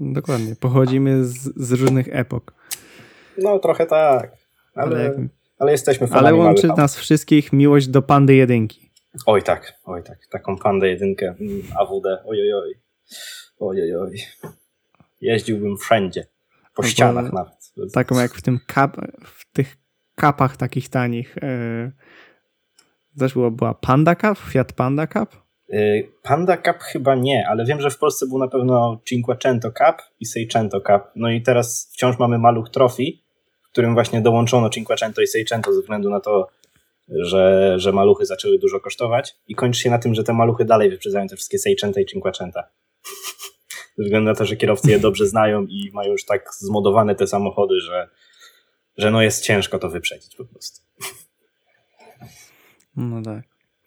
Dokładnie. 0.00 0.56
Pochodzimy 0.60 1.24
z, 1.24 1.34
z 1.56 1.72
różnych 1.72 2.08
epok. 2.10 2.54
No, 3.38 3.58
trochę 3.58 3.86
tak. 3.86 4.32
Ale, 4.74 4.96
ale, 4.96 5.28
ale 5.58 5.72
jesteśmy 5.72 6.06
fanami 6.06 6.26
Ale 6.26 6.36
łączy 6.36 6.66
nas 6.66 6.96
wszystkich 6.96 7.52
miłość 7.52 7.88
do 7.88 8.02
Pandy 8.02 8.34
jedynki. 8.34 8.87
Oj 9.26 9.42
tak, 9.42 9.72
oj 9.84 10.02
tak. 10.02 10.18
Taką 10.30 10.56
Pandę 10.56 10.88
jedynkę, 10.88 11.34
mm, 11.40 11.62
AWD, 11.78 12.06
oj 12.24 12.40
oj 12.40 12.54
oj. 12.54 12.74
Oj 13.60 13.78
Jeździłbym 15.20 15.76
wszędzie. 15.76 16.26
Po 16.74 16.82
no 16.82 16.88
ścianach 16.88 17.32
nawet. 17.32 17.72
Taką 17.92 18.20
jak 18.20 18.34
w 18.34 18.42
tym 18.42 18.60
kap, 18.66 18.96
w 19.24 19.52
tych 19.52 19.76
kapach 20.14 20.56
takich 20.56 20.88
tanich. 20.88 21.36
Yy, 21.42 21.92
też 23.18 23.32
była, 23.32 23.50
była 23.50 23.74
Panda 23.74 24.14
Cup? 24.14 24.38
Fiat 24.38 24.72
Panda 24.72 25.06
Cup? 25.06 25.36
Yy, 25.68 26.12
Panda 26.22 26.56
Cup 26.56 26.78
chyba 26.78 27.14
nie, 27.14 27.48
ale 27.48 27.64
wiem, 27.64 27.80
że 27.80 27.90
w 27.90 27.98
Polsce 27.98 28.26
był 28.26 28.38
na 28.38 28.48
pewno 28.48 29.00
Cinquecento 29.04 29.72
Cup 29.72 29.96
i 30.20 30.26
Seicento 30.26 30.80
Cup. 30.80 31.02
No 31.16 31.30
i 31.30 31.42
teraz 31.42 31.90
wciąż 31.92 32.18
mamy 32.18 32.38
maluch 32.38 32.70
Trophy, 32.70 33.04
w 33.62 33.70
którym 33.70 33.94
właśnie 33.94 34.20
dołączono 34.20 34.70
Cinquecento 34.70 35.22
i 35.22 35.26
Seicento 35.26 35.72
ze 35.72 35.80
względu 35.80 36.10
na 36.10 36.20
to, 36.20 36.48
że, 37.08 37.74
że 37.78 37.92
maluchy 37.92 38.26
zaczęły 38.26 38.58
dużo 38.58 38.80
kosztować 38.80 39.36
i 39.48 39.54
kończy 39.54 39.80
się 39.80 39.90
na 39.90 39.98
tym, 39.98 40.14
że 40.14 40.24
te 40.24 40.32
maluchy 40.32 40.64
dalej 40.64 40.90
wyprzedzają 40.90 41.26
te 41.26 41.36
wszystkie 41.36 41.58
Seicenta 41.58 42.00
i 42.00 42.06
Cinquecenta. 42.06 42.70
Ze 43.98 44.04
względu 44.04 44.30
na 44.30 44.34
to, 44.34 44.44
że 44.44 44.56
kierowcy 44.56 44.90
je 44.90 44.98
dobrze 44.98 45.26
znają 45.26 45.66
i 45.66 45.90
mają 45.92 46.12
już 46.12 46.24
tak 46.24 46.50
zmodowane 46.58 47.14
te 47.14 47.26
samochody, 47.26 47.80
że, 47.80 48.08
że 48.96 49.10
no 49.10 49.22
jest 49.22 49.44
ciężko 49.44 49.78
to 49.78 49.88
wyprzedzić 49.88 50.36
po 50.36 50.44
prostu. 50.44 50.80
No 52.96 53.22
tak. 53.22 53.44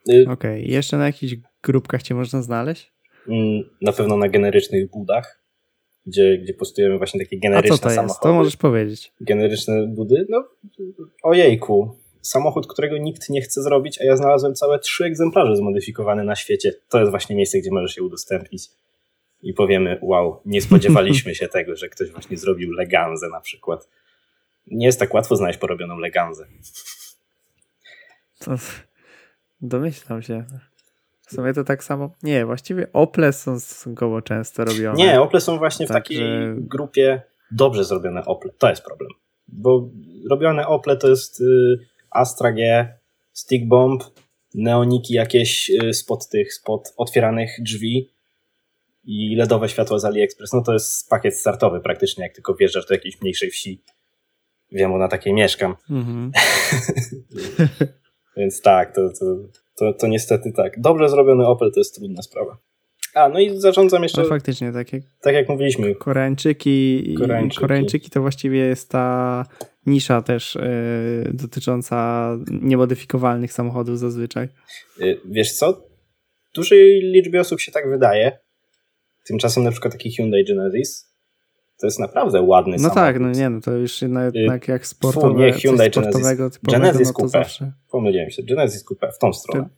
Y 0.09 0.21
Okej, 0.21 0.31
okay. 0.31 0.61
jeszcze 0.61 0.97
na 0.97 1.05
jakichś 1.05 1.35
grupkach 1.63 2.03
cię 2.03 2.15
można 2.15 2.41
znaleźć? 2.41 2.93
Mm, 3.27 3.69
na 3.81 3.91
pewno 3.91 4.17
na 4.17 4.29
generycznych 4.29 4.89
budach, 4.89 5.43
gdzie, 6.05 6.37
gdzie 6.37 6.53
postujemy 6.53 6.97
właśnie 6.97 7.19
takie 7.19 7.39
generyczne 7.39 7.75
A 7.75 7.77
co 7.77 7.83
to 7.83 7.89
samochody. 7.89 8.07
Jest? 8.07 8.21
To 8.21 8.33
możesz 8.33 8.57
powiedzieć. 8.57 9.13
Generyczne 9.21 9.87
budy? 9.87 10.25
No, 10.29 10.43
ojejku. 11.23 12.00
Samochód, 12.21 12.67
którego 12.67 12.97
nikt 12.97 13.29
nie 13.29 13.41
chce 13.41 13.63
zrobić, 13.63 14.01
a 14.01 14.03
ja 14.03 14.17
znalazłem 14.17 14.55
całe 14.55 14.79
trzy 14.79 15.05
egzemplarze 15.05 15.55
zmodyfikowane 15.55 16.23
na 16.23 16.35
świecie. 16.35 16.73
To 16.89 16.99
jest 16.99 17.11
właśnie 17.11 17.35
miejsce, 17.35 17.59
gdzie 17.59 17.69
możesz 17.71 17.95
się 17.95 18.03
udostępnić 18.03 18.69
i 19.43 19.53
powiemy, 19.53 19.99
wow, 20.01 20.41
nie 20.45 20.61
spodziewaliśmy 20.67 21.35
się 21.35 21.47
tego, 21.47 21.75
że 21.75 21.89
ktoś 21.89 22.09
właśnie 22.09 22.37
zrobił 22.37 22.71
leganzę 22.71 23.29
na 23.29 23.41
przykład. 23.41 23.87
Nie 24.67 24.85
jest 24.85 24.99
tak 24.99 25.13
łatwo 25.13 25.35
znaleźć 25.35 25.59
porobioną 25.59 25.97
leganzę. 25.97 26.45
To 28.39 28.55
domyślam 29.61 30.21
się. 30.21 30.45
W 31.27 31.33
sumie 31.33 31.53
to 31.53 31.63
tak 31.63 31.83
samo. 31.83 32.11
Nie, 32.23 32.45
właściwie 32.45 32.87
Ople 32.93 33.33
są 33.33 33.59
stosunkowo 33.59 34.21
często 34.21 34.65
robione. 34.65 34.97
Nie, 34.97 35.21
Ople 35.21 35.41
są 35.41 35.57
właśnie 35.57 35.87
tak, 35.87 35.97
w 35.97 35.99
takiej 35.99 36.17
że... 36.17 36.55
grupie 36.57 37.21
dobrze 37.51 37.83
zrobione 37.83 38.25
Ople. 38.25 38.51
To 38.57 38.69
jest 38.69 38.83
problem. 38.83 39.09
Bo 39.47 39.89
robione 40.29 40.67
Ople 40.67 40.97
to 40.97 41.09
jest 41.09 41.41
y, 41.41 41.45
Astra 42.11 42.51
G, 42.51 42.87
Stick 43.33 43.65
Bomb, 43.65 44.03
neoniki 44.55 45.13
jakieś 45.13 45.69
y, 45.69 45.93
spod 45.93 46.29
tych, 46.29 46.53
spod 46.53 46.93
otwieranych 46.97 47.51
drzwi 47.59 48.09
i 49.03 49.35
LEDowe 49.35 49.69
światło 49.69 49.99
z 49.99 50.05
AliExpress. 50.05 50.53
No 50.53 50.61
to 50.61 50.73
jest 50.73 51.09
pakiet 51.09 51.37
startowy 51.37 51.79
praktycznie, 51.79 52.23
jak 52.23 52.33
tylko 52.33 52.53
wjeżdżasz 52.53 52.85
do 52.85 52.93
jakiejś 52.93 53.21
mniejszej 53.21 53.51
wsi. 53.51 53.81
Wiem, 54.71 54.91
bo 54.91 54.97
na 54.97 55.07
takiej 55.07 55.33
mieszkam. 55.33 55.75
Mm 55.89 56.03
-hmm. 56.03 56.31
Więc 58.37 58.61
tak, 58.61 58.95
to, 58.95 59.09
to, 59.19 59.25
to, 59.75 59.93
to 59.93 60.07
niestety 60.07 60.51
tak. 60.51 60.81
Dobrze 60.81 61.09
zrobiony 61.09 61.47
Opel 61.47 61.71
to 61.73 61.79
jest 61.79 61.95
trudna 61.95 62.21
sprawa. 62.21 62.57
A, 63.13 63.29
no 63.29 63.39
i 63.39 63.59
zarządzam 63.59 64.03
jeszcze. 64.03 64.21
No 64.21 64.27
faktycznie, 64.27 64.71
tak 64.71 64.93
jak, 64.93 65.03
tak 65.21 65.33
jak 65.35 65.49
mówiliśmy. 65.49 65.95
Koreańczyki, 65.95 67.15
Koreańczyki. 67.17 67.61
Koreańczyki 67.61 68.09
to 68.09 68.21
właściwie 68.21 68.59
jest 68.59 68.89
ta 68.89 69.45
nisza 69.85 70.21
też 70.21 70.55
yy, 70.55 71.33
dotycząca 71.33 72.29
niemodyfikowalnych 72.47 73.53
samochodów 73.53 73.99
zazwyczaj. 73.99 74.49
Yy, 74.99 75.21
wiesz 75.25 75.53
co? 75.53 75.87
Dużej 76.55 77.01
liczbie 77.01 77.41
osób 77.41 77.59
się 77.59 77.71
tak 77.71 77.89
wydaje. 77.89 78.39
Tymczasem 79.27 79.63
na 79.63 79.71
przykład 79.71 79.93
taki 79.93 80.11
Hyundai 80.11 80.45
Genesis 80.45 81.11
to 81.81 81.87
jest 81.87 81.99
naprawdę 81.99 82.41
ładny 82.41 82.71
no 82.71 82.77
samochód. 82.77 82.95
No 82.95 83.01
tak, 83.01 83.19
no 83.19 83.31
nie, 83.31 83.49
no 83.49 83.61
to 83.61 83.71
już 83.71 84.01
jednak 84.01 84.67
jak 84.67 84.87
sportowe, 84.87 85.33
Fu, 85.33 85.39
nie, 85.39 85.53
Hyundai 85.53 85.91
sportowego, 85.91 86.49
Genesis, 86.49 86.61
Genesis 86.63 87.07
no 87.07 87.13
Coupe. 87.13 87.29
Zawsze... 87.29 87.71
Pomyliłem 87.91 88.29
się, 88.29 88.43
Genesis 88.43 88.83
Coupe, 88.83 89.11
w 89.11 89.17
tą 89.17 89.33
stronę. 89.33 89.69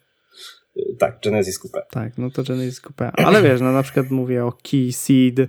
Gen... 0.75 0.97
Tak, 0.99 1.19
Genesis 1.23 1.59
Coupe. 1.59 1.81
Tak, 1.91 2.17
no 2.17 2.29
to 2.29 2.43
Genesis 2.43 2.81
Coupe. 2.81 3.11
Ale 3.11 3.41
wiesz, 3.41 3.61
no 3.61 3.71
na 3.71 3.83
przykład 3.83 4.11
mówię 4.11 4.45
o 4.45 4.51
Key 4.51 4.91
Seed. 4.91 5.47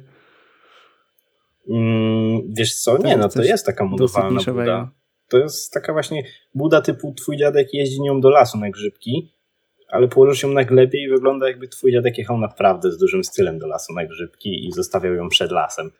Mm, 1.68 2.54
wiesz 2.54 2.74
co, 2.74 2.98
nie, 2.98 3.16
no 3.16 3.28
to 3.28 3.42
jest 3.42 3.66
taka 3.66 3.84
modowana 3.84 4.40
buda. 4.46 4.90
To 5.28 5.38
jest 5.38 5.72
taka 5.72 5.92
właśnie 5.92 6.22
buda 6.54 6.80
typu 6.80 7.14
twój 7.14 7.36
dziadek 7.36 7.74
jeździ 7.74 8.02
nią 8.02 8.20
do 8.20 8.30
lasu 8.30 8.58
na 8.58 8.70
grzybki, 8.70 9.34
ale 9.88 10.08
położysz 10.08 10.42
ją 10.42 10.48
na 10.48 10.64
glebie 10.64 11.04
i 11.04 11.08
wygląda 11.08 11.48
jakby 11.48 11.68
twój 11.68 11.92
dziadek 11.92 12.18
jechał 12.18 12.38
naprawdę 12.38 12.92
z 12.92 12.98
dużym 12.98 13.24
stylem 13.24 13.58
do 13.58 13.66
lasu 13.66 13.92
na 13.92 14.06
grzybki 14.06 14.66
i 14.66 14.72
zostawiał 14.72 15.14
ją 15.14 15.28
przed 15.28 15.50
lasem. 15.50 15.90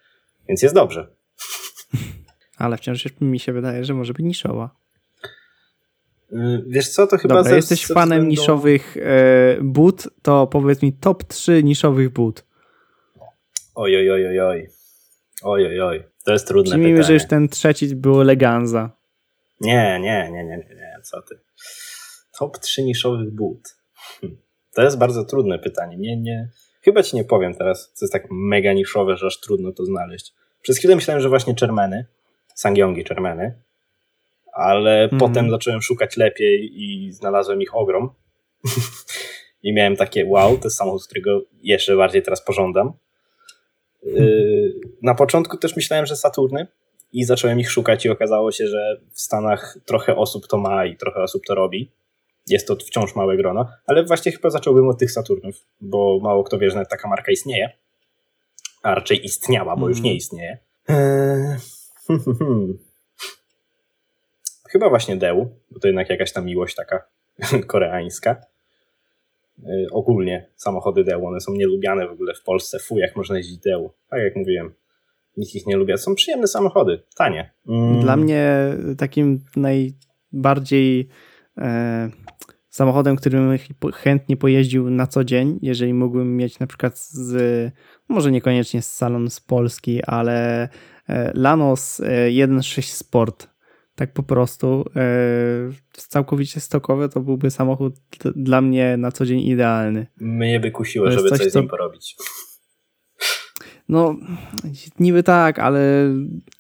Więc 0.48 0.62
jest 0.62 0.74
dobrze. 0.74 1.06
Ale 2.58 2.76
wciąż 2.76 3.20
mi 3.20 3.40
się 3.40 3.52
wydaje, 3.52 3.84
że 3.84 3.94
może 3.94 4.12
być 4.12 4.26
niszowa. 4.26 4.70
Y, 6.32 6.64
wiesz 6.66 6.88
co, 6.88 7.06
to 7.06 7.18
chyba... 7.18 7.34
Dobra, 7.34 7.50
ze, 7.50 7.56
jesteś 7.56 7.86
ze 7.86 7.94
fanem 7.94 8.18
względu... 8.18 8.30
niszowych 8.30 8.96
e, 8.96 9.58
but, 9.62 10.08
to 10.22 10.46
powiedz 10.46 10.82
mi 10.82 10.92
top 10.92 11.24
3 11.24 11.62
niszowych 11.62 12.10
but. 12.10 12.44
Oj, 13.74 13.96
oj, 13.96 14.10
oj, 14.10 14.40
oj, 14.40 14.68
oj. 15.44 15.66
Oj, 15.66 15.80
oj. 15.80 16.04
To 16.24 16.32
jest 16.32 16.48
trudne 16.48 16.70
Przyjmijmy, 16.70 16.98
pytanie. 16.98 17.06
że 17.06 17.14
już 17.14 17.26
ten 17.26 17.48
trzeci 17.48 17.96
był 17.96 18.22
Leganza. 18.22 18.90
Nie, 19.60 20.00
nie, 20.00 20.30
nie, 20.32 20.44
nie, 20.44 20.56
nie, 20.56 20.74
nie, 20.74 20.96
co 21.02 21.22
ty. 21.22 21.40
Top 22.38 22.58
3 22.58 22.82
niszowych 22.82 23.30
but. 23.30 23.76
Hm. 24.20 24.36
To 24.74 24.82
jest 24.82 24.98
bardzo 24.98 25.24
trudne 25.24 25.58
pytanie. 25.58 25.96
Nie, 25.96 26.16
nie, 26.16 26.48
Chyba 26.84 27.02
ci 27.02 27.16
nie 27.16 27.24
powiem 27.24 27.54
teraz, 27.54 27.92
co 27.94 28.04
jest 28.04 28.12
tak 28.12 28.26
mega 28.30 28.72
niszowe, 28.72 29.16
że 29.16 29.26
aż 29.26 29.40
trudno 29.40 29.72
to 29.72 29.84
znaleźć. 29.84 30.32
Przez 30.62 30.78
chwilę 30.78 30.94
myślałem, 30.96 31.22
że 31.22 31.28
właśnie 31.28 31.54
Czermeny, 31.54 32.06
Sangyongi 32.54 33.04
Czermeny, 33.04 33.62
ale 34.52 35.04
mm. 35.04 35.18
potem 35.18 35.50
zacząłem 35.50 35.82
szukać 35.82 36.16
lepiej 36.16 36.82
i 36.82 37.12
znalazłem 37.12 37.62
ich 37.62 37.76
ogrom. 37.76 38.10
I 39.62 39.72
miałem 39.72 39.96
takie, 39.96 40.26
wow, 40.26 40.58
to 40.58 40.64
jest 40.64 40.76
samochód, 40.76 41.06
którego 41.06 41.42
jeszcze 41.62 41.96
bardziej 41.96 42.22
teraz 42.22 42.44
pożądam. 42.44 42.92
Na 45.02 45.14
początku 45.14 45.56
też 45.56 45.76
myślałem, 45.76 46.06
że 46.06 46.16
Saturny 46.16 46.66
i 47.12 47.24
zacząłem 47.24 47.60
ich 47.60 47.70
szukać 47.70 48.04
i 48.04 48.08
okazało 48.08 48.52
się, 48.52 48.66
że 48.66 49.00
w 49.12 49.20
Stanach 49.20 49.78
trochę 49.84 50.16
osób 50.16 50.46
to 50.46 50.58
ma 50.58 50.86
i 50.86 50.96
trochę 50.96 51.22
osób 51.22 51.42
to 51.46 51.54
robi 51.54 51.90
jest 52.46 52.68
to 52.68 52.76
wciąż 52.76 53.14
małe 53.14 53.36
grono, 53.36 53.68
ale 53.86 54.04
właśnie 54.04 54.32
chyba 54.32 54.50
zacząłbym 54.50 54.88
od 54.88 54.98
tych 54.98 55.12
Saturnów, 55.12 55.66
bo 55.80 56.20
mało 56.22 56.44
kto 56.44 56.58
wie, 56.58 56.70
że 56.70 56.86
taka 56.86 57.08
marka 57.08 57.32
istnieje, 57.32 57.70
a 58.82 58.94
raczej 58.94 59.24
istniała, 59.24 59.76
bo 59.76 59.82
mm. 59.82 59.88
już 59.90 60.00
nie 60.00 60.14
istnieje. 60.14 60.58
Eee, 60.88 61.56
chyba 64.68 64.88
właśnie 64.88 65.16
Deu, 65.16 65.48
bo 65.70 65.80
to 65.80 65.88
jednak 65.88 66.10
jakaś 66.10 66.32
tam 66.32 66.44
miłość 66.44 66.74
taka 66.74 67.06
koreańska. 67.66 68.36
Eee, 69.58 69.86
ogólnie 69.92 70.50
samochody 70.56 71.04
Deu, 71.04 71.26
one 71.26 71.40
są 71.40 71.52
nielubiane 71.52 72.08
w 72.08 72.12
ogóle 72.12 72.34
w 72.34 72.42
Polsce. 72.42 72.78
Fu, 72.78 72.98
jak 72.98 73.16
można 73.16 73.36
jeździć 73.36 73.58
Deu. 73.58 73.90
Tak 74.10 74.20
jak 74.22 74.36
mówiłem, 74.36 74.74
nikt 75.36 75.54
ich 75.54 75.66
nie 75.66 75.76
lubi. 75.76 75.98
Są 75.98 76.14
przyjemne 76.14 76.46
samochody, 76.46 77.02
tanie. 77.16 77.50
Mm. 77.68 78.00
Dla 78.00 78.16
mnie 78.16 78.72
takim 78.98 79.44
najbardziej 79.56 81.08
e, 81.58 82.10
samochodem, 82.68 83.16
którym 83.16 83.58
chętnie 83.94 84.36
pojeździł 84.36 84.90
na 84.90 85.06
co 85.06 85.24
dzień, 85.24 85.58
jeżeli 85.62 85.94
mógłbym 85.94 86.36
mieć 86.36 86.58
na 86.58 86.66
przykład 86.66 86.98
z, 86.98 87.72
może 88.08 88.32
niekoniecznie 88.32 88.82
z 88.82 88.92
salon 88.92 89.30
z 89.30 89.40
Polski, 89.40 90.04
ale 90.04 90.68
e, 91.08 91.32
Lanos 91.34 92.00
1.6 92.28 92.78
e, 92.78 92.82
Sport. 92.82 93.53
Tak 93.94 94.12
po 94.12 94.22
prostu. 94.22 94.84
E, 94.96 95.02
całkowicie 95.92 96.60
stokowy 96.60 97.08
to 97.08 97.20
byłby 97.20 97.50
samochód 97.50 97.94
dla 98.36 98.60
mnie 98.60 98.96
na 98.96 99.12
co 99.12 99.26
dzień 99.26 99.40
idealny. 99.40 100.06
Mnie 100.20 100.60
by 100.60 100.70
kusiło, 100.70 101.10
żeby 101.10 101.28
coś, 101.28 101.38
coś 101.38 101.52
z 101.52 101.54
nim 101.54 101.68
porobić. 101.68 102.16
No, 103.88 104.16
niby 105.00 105.22
tak, 105.22 105.58
ale 105.58 105.80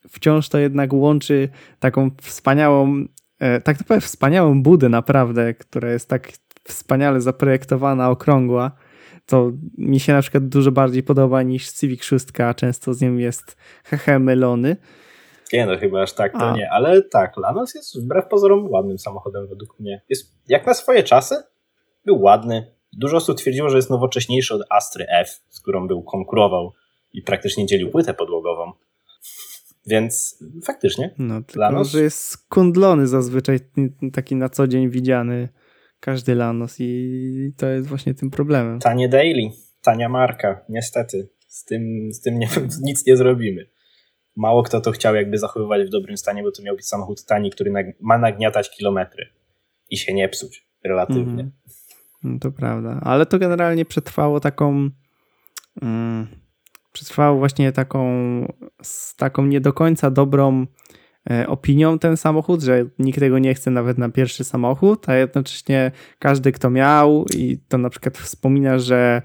wciąż 0.08 0.48
to 0.48 0.58
jednak 0.58 0.92
łączy 0.92 1.48
taką 1.80 2.10
wspaniałą 2.22 3.06
E, 3.38 3.60
tak 3.60 3.78
naprawdę 3.78 4.06
wspaniałą 4.06 4.62
budę 4.62 4.88
naprawdę, 4.88 5.54
która 5.54 5.90
jest 5.90 6.08
tak 6.08 6.32
wspaniale 6.64 7.20
zaprojektowana, 7.20 8.10
okrągła, 8.10 8.72
to 9.26 9.52
mi 9.78 10.00
się 10.00 10.12
na 10.12 10.22
przykład 10.22 10.48
dużo 10.48 10.72
bardziej 10.72 11.02
podoba 11.02 11.42
niż 11.42 11.70
Civic 11.70 12.04
6, 12.04 12.40
a 12.40 12.54
często 12.54 12.94
z 12.94 13.00
nim 13.00 13.20
jest 13.20 13.56
hehe 13.84 14.18
mylony. 14.18 14.76
Nie 15.54 15.66
no, 15.66 15.78
chyba 15.78 16.02
aż 16.02 16.12
tak 16.12 16.32
to 16.32 16.50
A. 16.50 16.56
nie, 16.56 16.70
ale 16.70 17.02
tak, 17.02 17.36
Lanos 17.36 17.74
jest 17.74 18.00
wbrew 18.00 18.28
pozorom 18.28 18.70
ładnym 18.70 18.98
samochodem 18.98 19.46
według 19.48 19.80
mnie. 19.80 20.02
Jest, 20.08 20.34
jak 20.48 20.66
na 20.66 20.74
swoje 20.74 21.02
czasy, 21.02 21.34
był 22.04 22.22
ładny. 22.22 22.74
Dużo 22.92 23.16
osób 23.16 23.38
twierdziło, 23.38 23.68
że 23.68 23.76
jest 23.76 23.90
nowocześniejszy 23.90 24.54
od 24.54 24.62
Astry 24.70 25.06
F, 25.08 25.42
z 25.48 25.60
którą 25.60 25.88
był 25.88 26.02
konkurował 26.02 26.72
i 27.12 27.22
praktycznie 27.22 27.66
dzielił 27.66 27.90
płytę 27.90 28.14
podłogową. 28.14 28.72
Więc 29.86 30.44
faktycznie. 30.64 31.14
No, 31.18 31.42
tylko, 31.42 31.60
Lanos... 31.60 31.88
że 31.88 32.02
jest 32.02 32.26
skundlony 32.26 33.06
zazwyczaj, 33.06 33.58
taki 34.12 34.36
na 34.36 34.48
co 34.48 34.68
dzień 34.68 34.90
widziany 34.90 35.48
każdy 36.00 36.34
Lanos 36.34 36.76
i 36.80 37.52
to 37.56 37.66
jest 37.66 37.88
właśnie 37.88 38.14
tym 38.14 38.30
problemem. 38.30 38.78
Tanie 38.78 39.08
daily, 39.08 39.50
tania 39.82 40.08
marka, 40.08 40.64
niestety. 40.68 41.28
Z 41.46 41.64
tym, 41.64 42.08
z 42.12 42.20
tym 42.20 42.38
nie, 42.38 42.48
nic 42.82 43.06
nie 43.06 43.16
zrobimy. 43.16 43.66
Mało 44.36 44.62
kto 44.62 44.80
to 44.80 44.90
chciał 44.90 45.14
jakby 45.14 45.38
zachowywać 45.38 45.86
w 45.86 45.90
dobrym 45.90 46.16
stanie, 46.16 46.42
bo 46.42 46.52
to 46.52 46.62
miał 46.62 46.76
być 46.76 46.86
samochód 46.86 47.24
tani, 47.24 47.50
który 47.50 47.72
ma 48.00 48.18
nagniatać 48.18 48.76
kilometry 48.76 49.26
i 49.90 49.96
się 49.96 50.14
nie 50.14 50.28
psuć 50.28 50.66
relatywnie. 50.84 51.42
Mm. 51.42 51.52
No 52.22 52.38
to 52.38 52.52
prawda, 52.52 53.00
ale 53.02 53.26
to 53.26 53.38
generalnie 53.38 53.84
przetrwało 53.84 54.40
taką 54.40 54.90
mm, 55.82 56.26
przetrwało 56.92 57.38
właśnie 57.38 57.72
taką 57.72 58.02
z 58.82 59.16
taką 59.16 59.46
nie 59.46 59.60
do 59.60 59.72
końca 59.72 60.10
dobrą 60.10 60.66
E, 61.30 61.46
opinią 61.48 61.98
ten 61.98 62.16
samochód, 62.16 62.62
że 62.62 62.84
nikt 62.98 63.20
tego 63.20 63.38
nie 63.38 63.54
chce 63.54 63.70
nawet 63.70 63.98
na 63.98 64.08
pierwszy 64.08 64.44
samochód, 64.44 65.08
a 65.08 65.14
jednocześnie 65.14 65.92
każdy, 66.18 66.52
kto 66.52 66.70
miał 66.70 67.24
i 67.36 67.58
to 67.68 67.78
na 67.78 67.90
przykład 67.90 68.18
wspomina, 68.18 68.78
że 68.78 69.22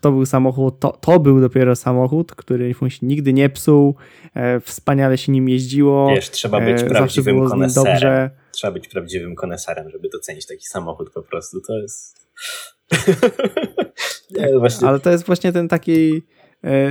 to 0.00 0.12
był 0.12 0.26
samochód, 0.26 0.80
to, 0.80 0.90
to 0.90 1.20
był 1.20 1.40
dopiero 1.40 1.76
samochód, 1.76 2.34
który 2.34 2.74
się 2.88 3.06
nigdy 3.06 3.32
nie 3.32 3.48
psuł, 3.48 3.94
e, 4.34 4.60
wspaniale 4.60 5.18
się 5.18 5.32
nim 5.32 5.48
jeździło. 5.48 6.08
Wiesz, 6.08 6.30
trzeba 6.30 6.60
być 6.60 6.82
prawdziwym 6.82 7.48
koneserem. 7.48 7.92
Dobrze. 7.92 8.30
Trzeba 8.52 8.72
być 8.72 8.88
prawdziwym 8.88 9.34
koneserem, 9.34 9.90
żeby 9.90 10.08
docenić 10.08 10.46
taki 10.46 10.66
samochód 10.66 11.10
po 11.12 11.22
prostu. 11.22 11.60
To 11.60 11.78
jest... 11.78 12.28
nie, 14.38 14.58
właśnie... 14.58 14.88
Ale 14.88 15.00
to 15.00 15.10
jest 15.10 15.26
właśnie 15.26 15.52
ten 15.52 15.68
taki 15.68 16.22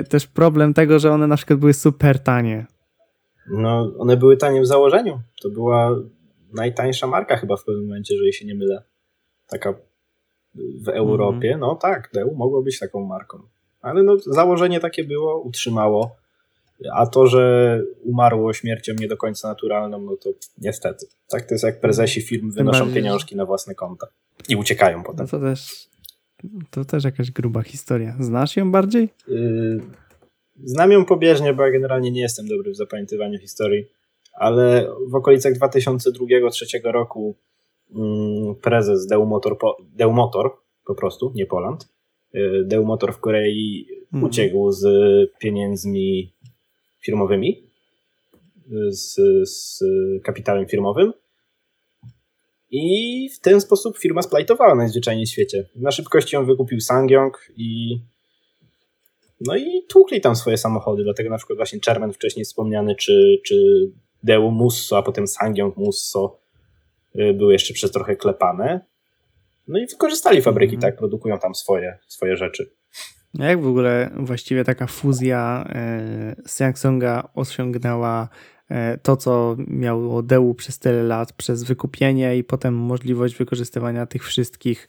też 0.09 0.27
problem 0.27 0.73
tego, 0.73 0.99
że 0.99 1.11
one 1.11 1.27
na 1.27 1.37
przykład 1.37 1.59
były 1.59 1.73
super 1.73 2.19
tanie. 2.19 2.65
No, 3.49 3.93
one 3.99 4.17
były 4.17 4.37
tanie 4.37 4.61
w 4.61 4.67
założeniu. 4.67 5.21
To 5.41 5.49
była 5.49 5.95
najtańsza 6.53 7.07
marka 7.07 7.37
chyba 7.37 7.57
w 7.57 7.63
pewnym 7.63 7.85
momencie, 7.85 8.13
jeżeli 8.13 8.33
się 8.33 8.45
nie 8.45 8.55
mylę. 8.55 8.83
Taka 9.47 9.73
w 10.55 10.89
Europie. 10.89 11.47
Mm. 11.47 11.59
No 11.59 11.75
tak, 11.75 12.09
Deu 12.13 12.35
mogło 12.35 12.63
być 12.63 12.79
taką 12.79 13.05
marką. 13.05 13.39
Ale 13.81 14.03
no, 14.03 14.17
założenie 14.17 14.79
takie 14.79 15.03
było, 15.03 15.41
utrzymało. 15.41 16.15
A 16.93 17.07
to, 17.07 17.27
że 17.27 17.83
umarło 18.03 18.53
śmiercią 18.53 18.93
nie 18.99 19.07
do 19.07 19.17
końca 19.17 19.47
naturalną, 19.47 20.01
no 20.01 20.15
to 20.15 20.29
niestety. 20.57 21.05
Tak 21.29 21.41
to 21.41 21.53
jest 21.53 21.63
jak 21.63 21.79
prezesi 21.79 22.21
firm 22.21 22.51
wynoszą 22.51 22.79
bardziej... 22.79 22.95
pieniążki 22.95 23.35
na 23.35 23.45
własne 23.45 23.75
konta 23.75 24.07
i 24.49 24.55
uciekają 24.55 25.03
potem. 25.03 25.25
No 25.25 25.39
to 25.39 25.39
też, 25.39 25.89
to 26.69 26.85
też 26.85 27.03
jakaś 27.03 27.31
gruba 27.31 27.61
historia. 27.61 28.15
Znasz 28.19 28.57
ją 28.57 28.71
bardziej? 28.71 29.09
Yy, 29.27 29.81
Znam 30.63 30.91
ją 30.91 31.05
pobieżnie, 31.05 31.53
bo 31.53 31.65
ja 31.65 31.71
generalnie 31.71 32.11
nie 32.11 32.21
jestem 32.21 32.47
dobry 32.47 32.71
w 32.71 32.75
zapamiętywaniu 32.75 33.39
historii, 33.39 33.85
ale 34.33 34.87
w 35.07 35.15
okolicach 35.15 35.53
2002-2003 35.53 36.91
roku 36.91 37.35
prezes 38.61 39.07
Deu 39.07 39.25
Motor, 40.11 40.57
po, 40.85 40.95
prostu, 40.95 41.31
nie 41.35 41.45
Poland, 41.45 41.87
y, 42.35 42.63
Deu 42.65 42.85
Motor 42.85 43.13
w 43.13 43.19
Korei 43.19 43.87
mhm. 44.13 44.23
uciekł 44.23 44.71
z 44.71 44.85
pieniędzmi 45.39 46.33
firmowymi, 47.01 47.63
z, 48.89 49.15
z 49.49 49.83
kapitałem 50.23 50.67
firmowym 50.67 51.13
i 52.71 53.29
w 53.29 53.39
ten 53.39 53.61
sposób 53.61 53.97
firma 53.97 54.21
splajtowała 54.21 54.75
najzwyczajniej 54.75 55.25
w 55.25 55.29
świecie. 55.29 55.69
Na 55.75 55.91
szybkości 55.91 56.35
ją 56.35 56.45
wykupił 56.45 56.81
Sangyong 56.81 57.51
i 57.57 57.99
no 59.41 59.55
i 59.55 59.83
tłukli 59.89 60.21
tam 60.21 60.35
swoje 60.35 60.57
samochody, 60.57 61.03
dlatego 61.03 61.29
na 61.29 61.37
przykład 61.37 61.57
właśnie 61.57 61.79
Czermen 61.79 62.13
wcześniej 62.13 62.45
wspomniany, 62.45 62.95
czy, 62.95 63.41
czy 63.45 63.87
Deu 64.23 64.51
Musso, 64.51 64.97
a 64.97 65.03
potem 65.03 65.27
Sangyong 65.27 65.77
Musso 65.77 66.40
były 67.15 67.53
jeszcze 67.53 67.73
przez 67.73 67.91
trochę 67.91 68.15
klepane. 68.15 68.85
No 69.67 69.79
i 69.79 69.87
wykorzystali 69.87 70.41
fabryki, 70.41 70.73
mm. 70.75 70.81
tak, 70.81 70.97
produkują 70.97 71.39
tam 71.39 71.55
swoje, 71.55 71.97
swoje 72.07 72.37
rzeczy. 72.37 72.71
A 73.39 73.45
jak 73.45 73.61
w 73.61 73.67
ogóle 73.67 74.11
właściwie 74.19 74.63
taka 74.63 74.87
fuzja 74.87 75.65
e, 75.69 76.35
Samsunga 76.45 77.29
osiągnęła 77.35 78.29
e, 78.69 78.97
to, 78.97 79.17
co 79.17 79.55
miało 79.67 80.23
Deu 80.23 80.53
przez 80.53 80.79
tyle 80.79 81.03
lat, 81.03 81.33
przez 81.33 81.63
wykupienie 81.63 82.37
i 82.37 82.43
potem 82.43 82.73
możliwość 82.73 83.35
wykorzystywania 83.35 84.05
tych 84.05 84.23
wszystkich 84.23 84.87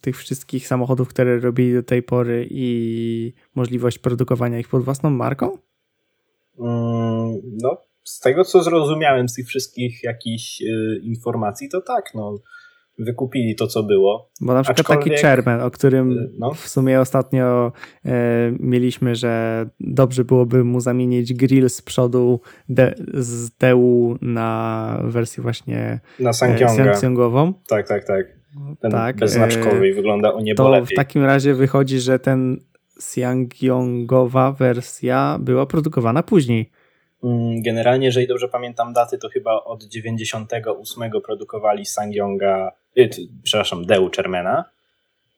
tych 0.00 0.16
wszystkich 0.16 0.66
samochodów, 0.66 1.08
które 1.08 1.40
robili 1.40 1.74
do 1.74 1.82
tej 1.82 2.02
pory 2.02 2.48
i 2.50 3.32
możliwość 3.54 3.98
produkowania 3.98 4.58
ich 4.58 4.68
pod 4.68 4.84
własną 4.84 5.10
marką? 5.10 5.58
Mm, 6.58 7.40
no, 7.62 7.76
z 8.08 8.20
tego 8.20 8.44
co 8.44 8.62
zrozumiałem 8.62 9.28
z 9.28 9.34
tych 9.34 9.46
wszystkich 9.46 10.04
jakichś 10.04 10.62
y, 10.62 11.00
informacji, 11.02 11.68
to 11.68 11.80
tak, 11.80 12.04
no 12.14 12.38
wykupili 12.98 13.54
to, 13.54 13.66
co 13.66 13.82
było. 13.82 14.30
Bo 14.40 14.54
na 14.54 14.62
przykład 14.62 14.80
Aczkolwiek, 14.80 15.04
taki 15.04 15.22
Chairman, 15.22 15.60
o 15.60 15.70
którym 15.70 16.12
y, 16.12 16.30
no. 16.38 16.54
w 16.54 16.68
sumie 16.68 17.00
ostatnio 17.00 17.72
e, 18.04 18.10
mieliśmy, 18.60 19.14
że 19.14 19.66
dobrze 19.80 20.24
byłoby 20.24 20.64
mu 20.64 20.80
zamienić 20.80 21.34
grill 21.34 21.70
z 21.70 21.82
przodu 21.82 22.40
de, 22.68 22.94
z 23.14 23.50
DU 23.50 24.16
na 24.20 25.00
wersję 25.04 25.42
właśnie 25.42 26.00
na 26.20 26.32
Samsungową. 26.32 27.52
Tak, 27.68 27.88
tak, 27.88 28.04
tak. 28.04 28.38
Ten 28.80 28.90
tak, 28.90 29.16
beznaczkowy 29.16 29.84
e, 29.84 29.88
i 29.88 29.92
wygląda 29.92 30.32
o 30.32 30.40
niebo 30.40 30.62
to 30.62 30.70
lepiej. 30.70 30.86
w 30.86 30.96
takim 30.96 31.24
razie 31.24 31.54
wychodzi, 31.54 32.00
że 32.00 32.18
ten 32.18 32.60
Sangyongowa 32.98 34.52
wersja 34.52 35.38
była 35.40 35.66
produkowana 35.66 36.22
później. 36.22 36.70
Mm, 37.24 37.62
generalnie, 37.62 38.06
jeżeli 38.06 38.26
dobrze 38.26 38.48
pamiętam 38.48 38.92
daty, 38.92 39.18
to 39.18 39.28
chyba 39.28 39.64
od 39.64 39.84
98 39.84 41.10
produkowali 41.24 41.86
Sangyonga, 41.86 42.72
y, 42.98 43.10
przepraszam, 43.42 43.86
Deu 43.86 44.10
Chermena. 44.16 44.64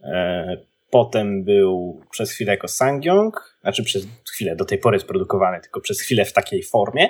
E, 0.00 0.56
potem 0.90 1.44
był 1.44 2.00
przez 2.10 2.32
chwilę 2.32 2.52
jako 2.52 2.68
Sangyong, 2.68 3.56
znaczy 3.60 3.84
przez 3.84 4.06
chwilę, 4.32 4.56
do 4.56 4.64
tej 4.64 4.78
pory 4.78 4.96
jest 4.96 5.06
produkowany, 5.06 5.60
tylko 5.60 5.80
przez 5.80 6.00
chwilę 6.00 6.24
w 6.24 6.32
takiej 6.32 6.62
formie. 6.62 7.08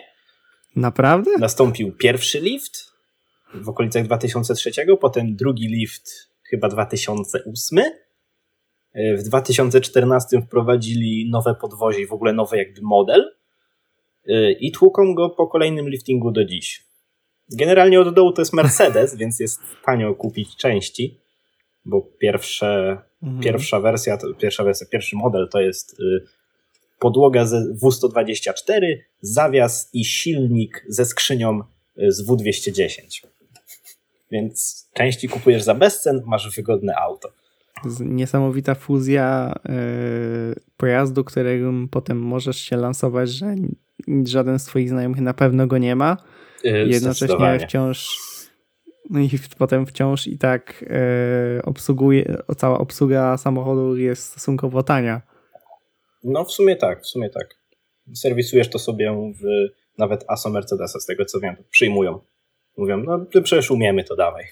Naprawdę? 0.76 1.30
Nastąpił 1.38 1.96
pierwszy 1.96 2.40
lift, 2.40 2.90
w 3.54 3.68
okolicach 3.68 4.04
2003, 4.04 4.70
potem 5.00 5.36
drugi 5.36 5.68
lift 5.68 6.30
chyba 6.50 6.68
2008. 6.68 7.84
E, 8.92 9.16
w 9.16 9.22
2014 9.22 10.42
wprowadzili 10.42 11.30
nowe 11.30 11.54
podwozie 11.54 12.00
i 12.00 12.06
w 12.06 12.12
ogóle 12.12 12.32
nowy 12.32 12.56
jakby 12.56 12.80
model 12.82 13.39
i 14.60 14.72
tłuką 14.72 15.14
go 15.14 15.30
po 15.30 15.46
kolejnym 15.46 15.88
liftingu 15.88 16.30
do 16.30 16.44
dziś. 16.44 16.84
Generalnie 17.52 18.00
od 18.00 18.14
dołu 18.14 18.32
to 18.32 18.42
jest 18.42 18.52
Mercedes, 18.52 19.16
więc 19.16 19.40
jest 19.40 19.60
tanio 19.84 20.14
kupić 20.14 20.56
części, 20.56 21.20
bo 21.84 22.02
pierwsze, 22.18 22.98
mhm. 23.22 23.42
pierwsza 23.42 23.80
wersja, 23.80 24.18
pierwsza 24.38 24.64
wersja, 24.64 24.86
pierwszy 24.90 25.16
model 25.16 25.48
to 25.52 25.60
jest 25.60 26.00
y, 26.00 26.24
podłoga 26.98 27.46
ze 27.46 27.74
W124, 27.82 28.96
zawias 29.20 29.90
i 29.92 30.04
silnik 30.04 30.84
ze 30.88 31.04
skrzynią 31.04 31.60
y, 31.98 32.12
z 32.12 32.26
W210. 32.26 33.26
Więc 34.30 34.88
części 34.94 35.28
kupujesz 35.28 35.62
za 35.62 35.74
bezcen, 35.74 36.22
masz 36.26 36.56
wygodne 36.56 36.96
auto. 36.96 37.32
Niesamowita 38.00 38.74
fuzja 38.74 39.54
yy, 39.68 39.74
pojazdu, 40.76 41.24
którego 41.24 41.72
potem 41.90 42.18
możesz 42.18 42.56
się 42.56 42.76
lansować, 42.76 43.30
że 43.30 43.54
żaden 44.24 44.58
z 44.58 44.64
twoich 44.64 44.88
znajomych 44.88 45.20
na 45.20 45.34
pewno 45.34 45.66
go 45.66 45.78
nie 45.78 45.96
ma. 45.96 46.16
Yy, 46.64 46.86
jednocześnie 46.88 47.58
wciąż 47.58 48.18
no 49.10 49.20
i 49.20 49.30
potem 49.58 49.86
wciąż 49.86 50.26
i 50.26 50.38
tak 50.38 50.84
yy, 51.54 51.62
obsługuje, 51.62 52.36
cała 52.56 52.78
obsługa 52.78 53.36
samochodu 53.36 53.96
jest 53.96 54.24
stosunkowo 54.24 54.82
tania. 54.82 55.22
No 56.24 56.44
w 56.44 56.52
sumie 56.52 56.76
tak, 56.76 57.02
w 57.02 57.06
sumie 57.06 57.30
tak. 57.30 57.60
Serwisujesz 58.14 58.70
to 58.70 58.78
sobie 58.78 59.32
w 59.40 59.44
nawet 59.98 60.24
ASO 60.28 60.50
Mercedesa, 60.50 61.00
z 61.00 61.06
tego 61.06 61.24
co 61.24 61.40
wiem, 61.40 61.56
przyjmują. 61.70 62.20
Mówią, 62.76 62.96
no 62.96 63.26
przecież 63.42 63.70
umiemy, 63.70 64.04
to 64.04 64.16
dawaj. 64.16 64.44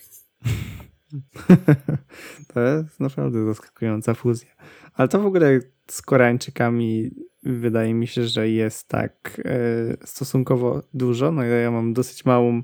to 2.54 2.60
jest 2.60 3.00
naprawdę 3.00 3.46
zaskakująca 3.46 4.14
fuzja. 4.14 4.50
Ale 4.94 5.08
to 5.08 5.20
w 5.20 5.26
ogóle 5.26 5.60
z 5.90 6.02
Koreańczykami 6.02 7.10
wydaje 7.48 7.94
mi 7.94 8.06
się, 8.06 8.24
że 8.24 8.48
jest 8.48 8.88
tak 8.88 9.40
e, 9.44 10.06
stosunkowo 10.06 10.82
dużo. 10.94 11.32
No 11.32 11.42
ja 11.42 11.70
mam 11.70 11.92
dosyć 11.92 12.24
małą 12.24 12.62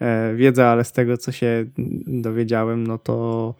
e, 0.00 0.34
wiedzę, 0.34 0.66
ale 0.66 0.84
z 0.84 0.92
tego 0.92 1.16
co 1.16 1.32
się 1.32 1.64
dowiedziałem, 2.06 2.86
no 2.86 2.98
to 2.98 3.54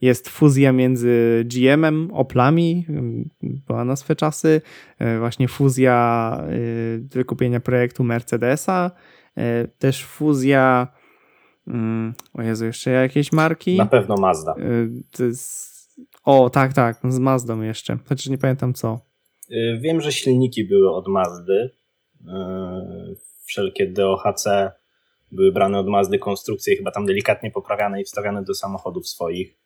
jest 0.00 0.28
fuzja 0.28 0.72
między 0.72 1.44
GM-em, 1.46 2.10
Oplami, 2.12 2.86
była 3.42 3.84
na 3.84 3.96
swe 3.96 4.16
czasy, 4.16 4.60
właśnie 5.18 5.48
fuzja 5.48 6.38
wykupienia 7.10 7.60
projektu 7.60 8.04
Mercedesa, 8.04 8.90
też 9.78 10.04
fuzja 10.04 10.88
mm, 11.68 12.14
o 12.34 12.42
Jezu, 12.42 12.64
jeszcze 12.64 12.90
jakieś 12.90 13.32
marki? 13.32 13.76
Na 13.76 13.86
pewno 13.86 14.16
Mazda. 14.16 14.54
O, 16.24 16.50
tak, 16.50 16.72
tak, 16.72 17.00
z 17.08 17.18
Mazdą 17.18 17.62
jeszcze, 17.62 17.98
chociaż 18.08 18.26
nie 18.26 18.38
pamiętam 18.38 18.74
co. 18.74 19.13
Wiem, 19.78 20.00
że 20.00 20.12
silniki 20.12 20.64
były 20.64 20.90
od 20.90 21.08
Mazdy, 21.08 21.70
wszelkie 23.44 23.86
DOHC 23.86 24.44
były 25.32 25.52
brane 25.52 25.78
od 25.78 25.86
Mazdy 25.86 26.18
konstrukcje, 26.18 26.76
chyba 26.76 26.90
tam 26.90 27.06
delikatnie 27.06 27.50
poprawiane 27.50 28.00
i 28.00 28.04
wstawiane 28.04 28.42
do 28.42 28.54
samochodów 28.54 29.08
swoich. 29.08 29.56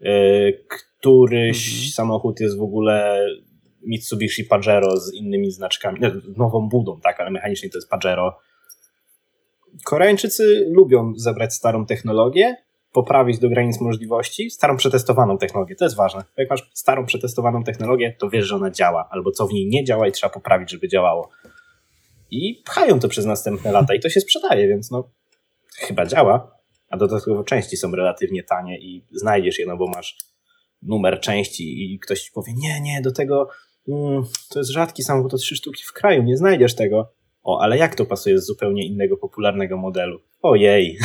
E, 0.00 0.52
któryś 0.52 1.74
mhm. 1.74 1.90
samochód 1.90 2.40
jest 2.40 2.58
w 2.58 2.62
ogóle 2.62 3.26
Mitsubishi 3.82 4.44
Pajero 4.44 4.96
z 4.96 5.14
innymi 5.14 5.50
znaczkami, 5.50 6.00
z 6.00 6.36
nową 6.36 6.68
budą, 6.68 7.00
tak, 7.00 7.20
ale 7.20 7.30
mechanicznie 7.30 7.70
to 7.70 7.78
jest 7.78 7.90
Pajero. 7.90 8.38
Koreańczycy 9.84 10.66
lubią 10.70 11.12
zebrać 11.16 11.54
starą 11.54 11.86
technologię, 11.86 12.56
poprawić 12.94 13.38
do 13.38 13.48
granic 13.48 13.80
możliwości, 13.80 14.50
starą 14.50 14.76
przetestowaną 14.76 15.38
technologię. 15.38 15.74
To 15.76 15.84
jest 15.84 15.96
ważne. 15.96 16.24
Jak 16.36 16.50
masz 16.50 16.70
starą 16.74 17.06
przetestowaną 17.06 17.64
technologię, 17.64 18.16
to 18.18 18.30
wiesz, 18.30 18.46
że 18.46 18.56
ona 18.56 18.70
działa, 18.70 19.08
albo 19.10 19.30
co 19.30 19.46
w 19.46 19.52
niej 19.52 19.66
nie 19.66 19.84
działa 19.84 20.08
i 20.08 20.12
trzeba 20.12 20.32
poprawić, 20.32 20.70
żeby 20.70 20.88
działało 20.88 21.30
i 22.34 22.62
pchają 22.64 23.00
to 23.00 23.08
przez 23.08 23.26
następne 23.26 23.72
lata 23.72 23.94
i 23.94 24.00
to 24.00 24.08
się 24.08 24.20
sprzedaje, 24.20 24.68
więc 24.68 24.90
no 24.90 25.10
chyba 25.78 26.06
działa, 26.06 26.58
a 26.90 26.96
dodatkowo 26.96 27.44
części 27.44 27.76
są 27.76 27.90
relatywnie 27.90 28.42
tanie 28.42 28.78
i 28.78 29.04
znajdziesz 29.12 29.58
je, 29.58 29.66
no 29.66 29.76
bo 29.76 29.86
masz 29.86 30.18
numer 30.82 31.20
części 31.20 31.94
i 31.94 31.98
ktoś 31.98 32.22
ci 32.22 32.32
powie, 32.32 32.52
nie, 32.56 32.80
nie, 32.80 33.00
do 33.02 33.12
tego 33.12 33.48
mm, 33.88 34.24
to 34.50 34.58
jest 34.58 34.70
rzadki 34.70 35.02
samochód, 35.02 35.30
to 35.30 35.38
trzy 35.38 35.56
sztuki 35.56 35.82
w 35.82 35.92
kraju, 35.92 36.22
nie 36.22 36.36
znajdziesz 36.36 36.74
tego. 36.74 37.12
O, 37.42 37.60
ale 37.60 37.78
jak 37.78 37.94
to 37.94 38.04
pasuje 38.06 38.38
z 38.38 38.46
zupełnie 38.46 38.86
innego 38.86 39.16
popularnego 39.16 39.76
modelu? 39.76 40.20
Ojej. 40.42 40.98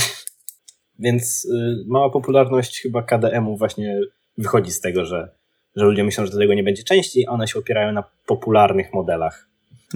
Więc 0.99 1.45
y, 1.45 1.83
mała 1.87 2.09
popularność 2.09 2.81
chyba 2.81 3.03
KDM-u 3.03 3.57
właśnie 3.57 3.99
wychodzi 4.37 4.71
z 4.71 4.81
tego, 4.81 5.05
że, 5.05 5.29
że 5.75 5.85
ludzie 5.85 6.03
myślą, 6.03 6.25
że 6.25 6.31
do 6.31 6.37
tego 6.37 6.53
nie 6.53 6.63
będzie 6.63 6.83
części, 6.83 7.27
a 7.27 7.31
one 7.31 7.47
się 7.47 7.59
opierają 7.59 7.91
na 7.91 8.03
popularnych 8.25 8.93
modelach. 8.93 9.49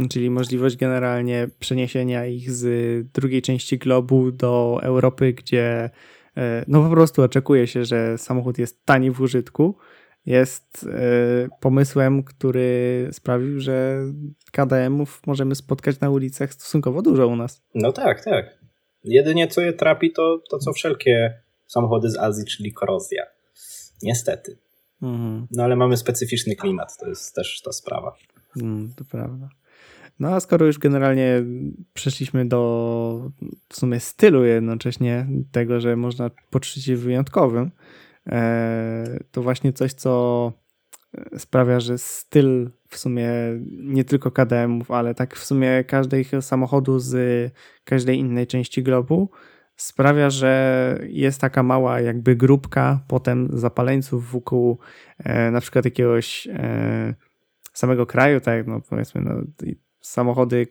Czyli 0.10 0.30
możliwość 0.30 0.78
generalnie 0.78 1.48
przeniesienia 1.60 2.26
ich 2.26 2.52
z 2.52 2.66
drugiej 3.14 3.42
części 3.42 3.78
globu 3.78 4.32
do 4.32 4.80
Europy, 4.84 5.34
gdzie 5.34 5.90
e, 6.38 6.66
no 6.68 6.84
po 6.84 6.90
prostu 6.90 7.22
oczekuje 7.22 7.68
się, 7.68 7.86
że 7.86 8.18
samochód 8.18 8.58
jest 8.58 8.86
tani 8.86 9.12
w 9.12 9.22
użytku, 9.22 9.78
jest 10.26 10.88
e, 10.94 11.48
pomysłem, 11.60 12.24
który 12.24 13.10
sprawił, 13.12 13.60
że 13.60 14.06
KDM-ów 14.52 15.22
możemy 15.28 15.56
spotkać 15.56 16.00
na 16.00 16.10
ulicach 16.10 16.54
stosunkowo 16.54 17.02
dużo 17.02 17.28
u 17.28 17.36
nas. 17.36 17.64
No 17.76 17.92
tak, 17.92 18.24
tak. 18.24 18.63
Jedynie 19.04 19.48
co 19.48 19.62
je 19.62 19.74
trapi, 19.74 20.12
to, 20.12 20.42
to 20.50 20.58
co 20.58 20.74
wszelkie 20.74 21.42
samochody 21.68 22.10
z 22.10 22.18
Azji, 22.18 22.46
czyli 22.46 22.74
korozja. 22.74 23.24
Niestety. 24.02 24.58
Mhm. 25.02 25.48
No 25.52 25.64
ale 25.64 25.76
mamy 25.76 25.98
specyficzny 25.98 26.56
klimat, 26.56 26.98
to 26.98 27.10
jest 27.10 27.36
też 27.36 27.62
ta 27.62 27.72
sprawa. 27.72 28.16
Mm, 28.62 28.94
to 28.96 29.06
prawda. 29.06 29.50
No 30.20 30.30
a 30.36 30.40
skoro 30.40 30.66
już 30.66 30.80
generalnie 30.80 31.44
przeszliśmy 31.94 32.46
do 32.46 33.32
w 33.70 33.76
sumie 33.76 34.00
stylu 34.00 34.46
jednocześnie 34.46 35.28
tego, 35.52 35.80
że 35.80 35.96
można 35.96 36.30
poczuć 36.50 36.84
się 36.84 36.96
wyjątkowym, 36.96 37.72
e, 38.28 39.20
to 39.32 39.42
właśnie 39.42 39.74
coś, 39.74 39.94
co 39.94 40.54
sprawia, 41.38 41.80
że 41.80 41.98
styl 41.98 42.72
w 42.88 42.98
sumie 42.98 43.30
nie 43.70 44.04
tylko 44.04 44.32
KDM-ów, 44.32 44.92
ale 44.92 45.16
tak 45.16 45.36
w 45.36 45.46
sumie 45.46 45.84
każdego 45.84 46.42
samochodu 46.42 47.00
z 47.00 47.52
każdej 47.84 48.20
innej 48.20 48.48
części 48.48 48.84
globu 48.84 49.30
sprawia, 49.76 50.30
że 50.30 51.00
jest 51.08 51.42
taka 51.42 51.64
mała 51.64 52.00
jakby 52.00 52.36
grupka 52.36 53.00
potem 53.08 53.50
zapaleńców 53.54 54.32
wokół 54.32 54.80
e, 55.18 55.52
na 55.52 55.62
przykład 55.62 55.86
jakiegoś 55.86 56.48
e, 56.48 57.14
samego 57.74 58.06
kraju, 58.06 58.42
tak 58.42 58.68
no 58.68 58.82
powiedzmy 58.90 59.22
no, 59.22 59.42
samochody, 60.02 60.68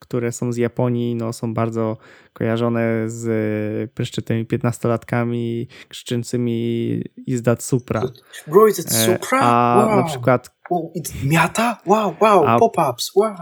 które 0.00 0.32
są 0.32 0.52
z 0.52 0.56
Japonii, 0.56 1.14
no, 1.14 1.32
są 1.32 1.54
bardzo 1.54 1.96
kojarzone 2.32 2.82
z 3.06 3.92
pryszczytymi 3.92 4.46
15-latkami 4.46 5.66
krzyczącymi 5.88 7.02
is 7.26 7.42
that 7.42 7.62
Supra. 7.62 8.02
Bro, 8.46 8.66
is 8.66 8.78
it 8.78 8.92
Supra? 8.92 9.40
A 9.40 9.84
wow. 9.86 9.96
na 9.96 10.02
przykład... 10.02 10.50
Wow, 10.70 10.92
Miata? 11.24 11.78
Wow, 11.86 12.14
wow, 12.20 12.58
pop-ups, 12.58 13.10
wow. 13.16 13.36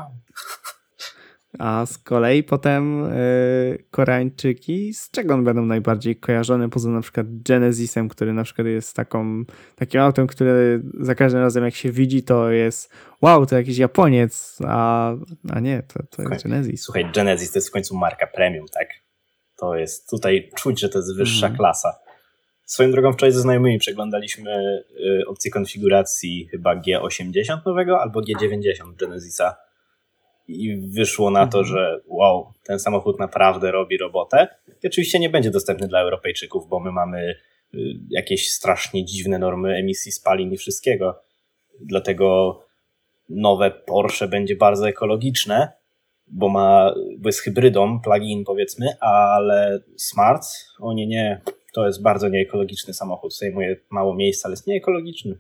A 1.59 1.87
z 1.87 1.99
kolei 1.99 2.43
potem 2.43 3.05
y, 3.05 3.85
Koreańczyki, 3.91 4.95
z 4.95 5.11
czego 5.11 5.35
one 5.35 5.43
będą 5.43 5.63
najbardziej 5.63 6.17
kojarzone, 6.17 6.69
poza 6.71 6.91
na 6.91 7.01
przykład 7.01 7.27
Genesisem, 7.43 8.09
który 8.09 8.33
na 8.33 8.45
przykład 8.45 8.67
jest 8.67 8.97
taką, 8.97 9.45
takim 9.77 10.01
autem, 10.01 10.27
które 10.27 10.81
za 11.01 11.15
każdym 11.15 11.41
razem 11.41 11.65
jak 11.65 11.75
się 11.75 11.93
widzi, 11.93 12.23
to 12.23 12.51
jest 12.51 12.93
wow, 13.23 13.47
to 13.47 13.57
jakiś 13.57 13.79
Japoniec, 13.79 14.59
a, 14.67 15.13
a 15.51 15.61
nie, 15.61 15.83
to, 15.83 16.01
to 16.11 16.23
jest 16.23 16.45
Genesis. 16.45 16.83
Słuchaj, 16.83 17.13
Genesis 17.15 17.53
to 17.53 17.59
jest 17.59 17.69
w 17.69 17.73
końcu 17.73 17.97
marka 17.97 18.27
premium, 18.27 18.67
tak? 18.73 18.89
To 19.57 19.77
jest, 19.77 20.11
tutaj 20.11 20.51
czuć, 20.57 20.81
że 20.81 20.89
to 20.89 20.99
jest 20.99 21.17
wyższa 21.17 21.47
mm. 21.47 21.59
klasa. 21.59 21.99
Swoją 22.65 22.91
drogą 22.91 23.13
wczoraj 23.13 23.33
ze 23.33 23.41
znajomymi 23.41 23.79
przeglądaliśmy 23.79 24.83
y, 25.21 25.27
opcję 25.27 25.51
konfiguracji 25.51 26.49
chyba 26.51 26.77
G80 26.77 27.59
nowego 27.67 28.01
albo 28.01 28.21
G90 28.21 28.97
Genesisa 28.99 29.57
i 30.49 30.77
wyszło 30.77 31.31
na 31.31 31.47
to, 31.47 31.59
mhm. 31.59 31.77
że 31.77 32.01
wow, 32.07 32.53
ten 32.65 32.79
samochód 32.79 33.19
naprawdę 33.19 33.73
robi 33.73 33.99
robotę. 33.99 34.49
I 34.83 34.87
oczywiście 34.87 35.19
nie 35.19 35.31
będzie 35.31 35.51
dostępny 35.51 35.89
dla 35.89 36.01
Europejczyków, 36.01 36.69
bo 36.69 36.81
my 36.81 36.93
mamy 36.93 37.35
y, 37.75 37.79
jakieś 38.11 38.51
strasznie 38.51 39.05
dziwne 39.05 39.39
normy 39.39 39.75
emisji 39.75 40.13
spalin 40.13 40.53
i 40.53 40.57
wszystkiego. 40.57 41.21
Dlatego 41.81 42.59
nowe 43.29 43.71
Porsche 43.71 44.29
będzie 44.29 44.57
bardzo 44.57 44.89
ekologiczne, 44.89 45.73
bo 46.27 46.49
ma, 46.49 46.95
bo 47.19 47.29
jest 47.29 47.41
hybrydą, 47.41 48.01
plug-in 48.01 48.45
powiedzmy, 48.45 48.87
ale 49.01 49.81
Smart, 49.97 50.47
o 50.81 50.93
nie, 50.93 51.07
nie, 51.07 51.41
to 51.75 51.87
jest 51.87 52.03
bardzo 52.03 52.29
nieekologiczny 52.29 52.95
samochód, 52.95 53.37
zajmuje 53.37 53.77
mało 53.91 54.15
miejsca, 54.15 54.49
ale 54.49 54.53
jest 54.53 54.67
nieekologiczny. 54.67 55.39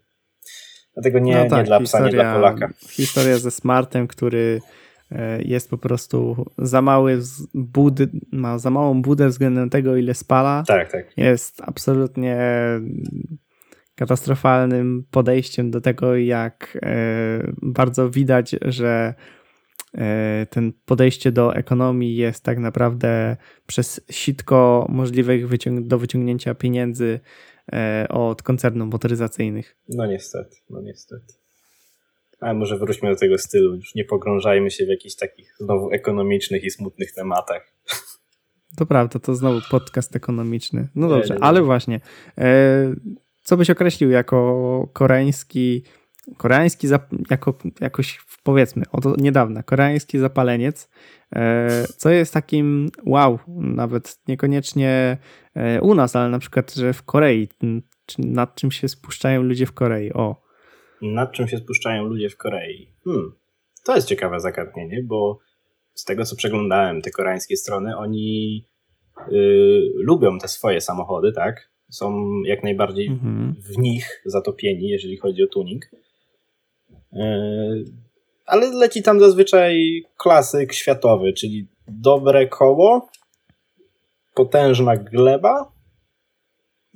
Dlatego 0.94 1.18
nie, 1.18 1.36
no 1.36 1.50
tak, 1.50 1.58
nie 1.58 1.64
dla 1.64 1.80
psa, 1.80 2.06
nie 2.06 2.10
dla 2.10 2.34
Polaka. 2.34 2.70
Historia 2.90 3.38
ze 3.38 3.50
Smartem, 3.50 4.06
który 4.06 4.60
jest 5.44 5.70
po 5.70 5.78
prostu 5.78 6.46
za 6.58 6.82
mały 6.82 7.18
budy, 7.54 8.08
ma 8.32 8.58
za 8.58 8.70
małą 8.70 9.02
budę 9.02 9.28
względem 9.28 9.70
tego, 9.70 9.96
ile 9.96 10.14
spala. 10.14 10.64
Tak, 10.66 10.92
tak. 10.92 11.16
Jest 11.16 11.62
absolutnie 11.62 12.38
katastrofalnym 13.94 15.04
podejściem 15.10 15.70
do 15.70 15.80
tego, 15.80 16.16
jak 16.16 16.78
e, 16.82 17.52
bardzo 17.62 18.10
widać, 18.10 18.56
że 18.62 19.14
e, 19.94 20.46
ten 20.50 20.72
podejście 20.84 21.32
do 21.32 21.54
ekonomii 21.54 22.16
jest 22.16 22.44
tak 22.44 22.58
naprawdę 22.58 23.36
przez 23.66 24.00
sitko 24.10 24.86
możliwych 24.88 25.48
wyciąg 25.48 25.86
do 25.86 25.98
wyciągnięcia 25.98 26.54
pieniędzy 26.54 27.20
od 28.08 28.42
koncernów 28.42 28.92
motoryzacyjnych. 28.92 29.76
No 29.88 30.06
niestety, 30.06 30.56
no 30.70 30.80
niestety. 30.80 31.34
Ale 32.40 32.54
może 32.54 32.78
wróćmy 32.78 33.10
do 33.10 33.16
tego 33.16 33.38
stylu, 33.38 33.74
już 33.74 33.94
nie 33.94 34.04
pogrążajmy 34.04 34.70
się 34.70 34.86
w 34.86 34.88
jakichś 34.88 35.14
takich 35.14 35.54
znowu 35.60 35.90
ekonomicznych 35.90 36.64
i 36.64 36.70
smutnych 36.70 37.12
tematach. 37.12 37.74
To 38.76 38.86
prawda, 38.86 39.18
to 39.18 39.34
znowu 39.34 39.60
podcast 39.70 40.16
ekonomiczny. 40.16 40.88
No 40.94 41.08
dobrze, 41.08 41.34
nie, 41.34 41.40
nie, 41.40 41.44
ale 41.44 41.62
właśnie, 41.62 42.00
e, 42.38 42.94
co 43.42 43.56
byś 43.56 43.70
określił 43.70 44.10
jako 44.10 44.88
koreański, 44.92 45.84
koreański 46.36 46.88
jako, 47.30 47.58
jakoś 47.80 48.20
powiedzmy, 48.42 48.84
od 48.92 49.20
niedawna, 49.20 49.62
koreański 49.62 50.18
zapaleniec, 50.18 50.88
e, 51.36 51.84
co 51.96 52.10
jest 52.10 52.34
takim 52.34 52.88
wow, 53.06 53.38
nawet 53.58 54.18
niekoniecznie 54.28 55.18
e, 55.54 55.80
u 55.80 55.94
nas, 55.94 56.16
ale 56.16 56.28
na 56.28 56.38
przykład, 56.38 56.74
że 56.74 56.92
w 56.92 57.02
Korei, 57.02 57.48
nad 58.18 58.54
czym 58.54 58.70
się 58.70 58.88
spuszczają 58.88 59.42
ludzie 59.42 59.66
w 59.66 59.72
Korei, 59.72 60.12
o 60.12 60.47
nad 61.02 61.32
czym 61.32 61.48
się 61.48 61.58
spuszczają 61.58 62.04
ludzie 62.04 62.28
w 62.28 62.36
Korei. 62.36 62.88
Hmm, 63.04 63.32
to 63.84 63.94
jest 63.94 64.08
ciekawe 64.08 64.40
zagadnienie, 64.40 65.02
bo 65.02 65.38
z 65.94 66.04
tego 66.04 66.24
co 66.24 66.36
przeglądałem 66.36 67.02
te 67.02 67.10
koreańskie 67.10 67.56
strony, 67.56 67.96
oni 67.96 68.64
yy, 69.30 69.92
lubią 69.94 70.38
te 70.38 70.48
swoje 70.48 70.80
samochody, 70.80 71.32
tak? 71.32 71.68
Są 71.90 72.32
jak 72.44 72.62
najbardziej 72.62 73.06
mhm. 73.06 73.54
w 73.60 73.78
nich 73.78 74.22
zatopieni, 74.24 74.88
jeżeli 74.88 75.16
chodzi 75.16 75.44
o 75.44 75.46
tuning. 75.46 75.84
Yy, 77.12 77.84
ale 78.46 78.70
leci 78.70 79.02
tam 79.02 79.20
zazwyczaj 79.20 80.02
klasyk 80.16 80.72
światowy, 80.72 81.32
czyli 81.32 81.66
dobre 81.88 82.46
koło, 82.46 83.08
potężna 84.34 84.96
gleba 84.96 85.72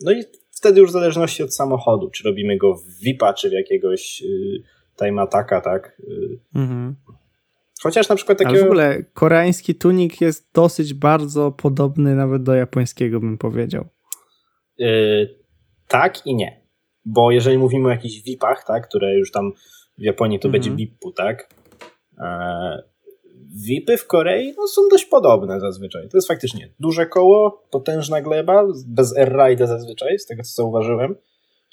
No 0.03 0.13
i 0.13 0.25
wtedy 0.63 0.81
już 0.81 0.91
w 0.91 0.93
zależności 0.93 1.43
od 1.43 1.55
samochodu, 1.55 2.11
czy 2.11 2.25
robimy 2.25 2.57
go 2.57 2.75
w 2.75 3.03
VIP-a, 3.03 3.35
czy 3.35 3.51
w 3.51 3.53
jakiegoś 3.53 4.23
y, 4.23 4.63
time 4.99 5.23
attacka, 5.23 5.61
tak? 5.61 6.01
Y. 6.01 6.39
Mhm. 6.55 6.97
Chociaż 7.83 8.09
na 8.09 8.17
przykład 8.17 8.39
takiego... 8.39 8.57
Ale 8.57 8.65
w 8.65 8.67
ogóle 8.67 9.05
koreański 9.15 9.75
tuning 9.75 10.21
jest 10.21 10.51
dosyć 10.55 10.95
bardzo 10.95 11.53
podobny 11.53 12.15
nawet 12.15 12.43
do 12.43 12.55
japońskiego, 12.55 13.21
bym 13.21 13.39
powiedział. 13.39 13.85
Yy, 14.79 15.39
tak 15.89 16.27
i 16.27 16.35
nie. 16.35 16.61
Bo 17.05 17.31
jeżeli 17.31 17.59
mówimy 17.59 17.89
o 17.89 17.91
jakichś 17.91 18.23
VIP-ach, 18.23 18.65
tak, 18.67 18.89
które 18.89 19.19
już 19.19 19.31
tam 19.31 19.53
w 19.99 20.03
Japonii 20.03 20.39
to 20.41 20.49
mhm. 20.49 20.53
będzie 20.53 20.77
VIP-u, 20.77 21.13
tak? 21.13 21.55
E, 22.19 22.83
VIPy 23.53 23.97
w 23.97 24.07
Korei 24.07 24.55
no, 24.57 24.67
są 24.67 24.83
dość 24.91 25.05
podobne 25.05 25.61
zazwyczaj. 25.61 26.09
To 26.09 26.17
jest 26.17 26.29
faktycznie 26.29 26.69
duże 26.81 27.07
koło, 27.07 27.63
potężna 27.71 28.23
gleba, 28.23 28.65
bez 28.87 29.17
air 29.17 29.59
zazwyczaj, 29.67 30.19
z 30.19 30.27
tego 30.27 30.43
co 30.43 30.53
zauważyłem. 30.53 31.17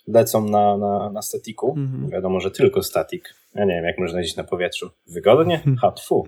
Lecą 0.07 0.49
na, 0.49 0.77
na, 0.77 1.09
na 1.09 1.21
statiku. 1.21 1.75
Mhm. 1.77 2.09
Wiadomo, 2.09 2.39
że 2.39 2.51
tylko 2.51 2.83
statik. 2.83 3.33
Ja 3.55 3.65
nie 3.65 3.73
wiem, 3.73 3.85
jak 3.85 3.97
można 3.97 4.19
jeździć 4.19 4.37
na 4.37 4.43
powietrzu. 4.43 4.89
Wygodnie? 5.07 5.55
Mhm. 5.55 5.77
Ha, 5.77 5.91
tfu. 5.91 6.27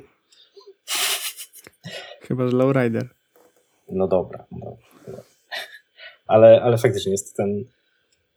Chyba, 2.22 2.47
że 2.47 2.58
lowrider. 2.58 3.10
No 3.89 4.08
dobra. 4.08 4.45
No, 4.52 4.78
ale, 6.28 6.62
ale 6.62 6.78
faktycznie 6.78 7.12
jest 7.12 7.36
ten 7.36 7.66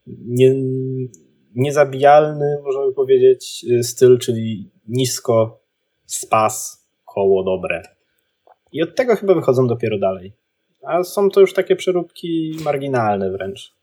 nie, 0.07 0.55
niezabijalny, 1.55 2.59
można 2.65 2.87
by 2.87 2.95
powiedzieć, 2.95 3.67
styl, 3.83 4.19
czyli 4.19 4.71
nisko, 4.89 5.61
spas, 6.07 6.84
koło 7.15 7.45
dobre. 7.45 7.83
I 8.73 8.83
od 8.83 8.97
tego 8.97 9.17
chyba 9.17 9.35
wychodzą 9.35 9.67
dopiero 9.67 9.99
dalej. 9.99 10.33
A 10.87 11.03
są 11.03 11.31
to 11.31 11.41
już 11.41 11.55
takie 11.55 11.77
przeróbki 11.77 12.57
marginalne 12.65 13.31
wręcz. 13.31 13.75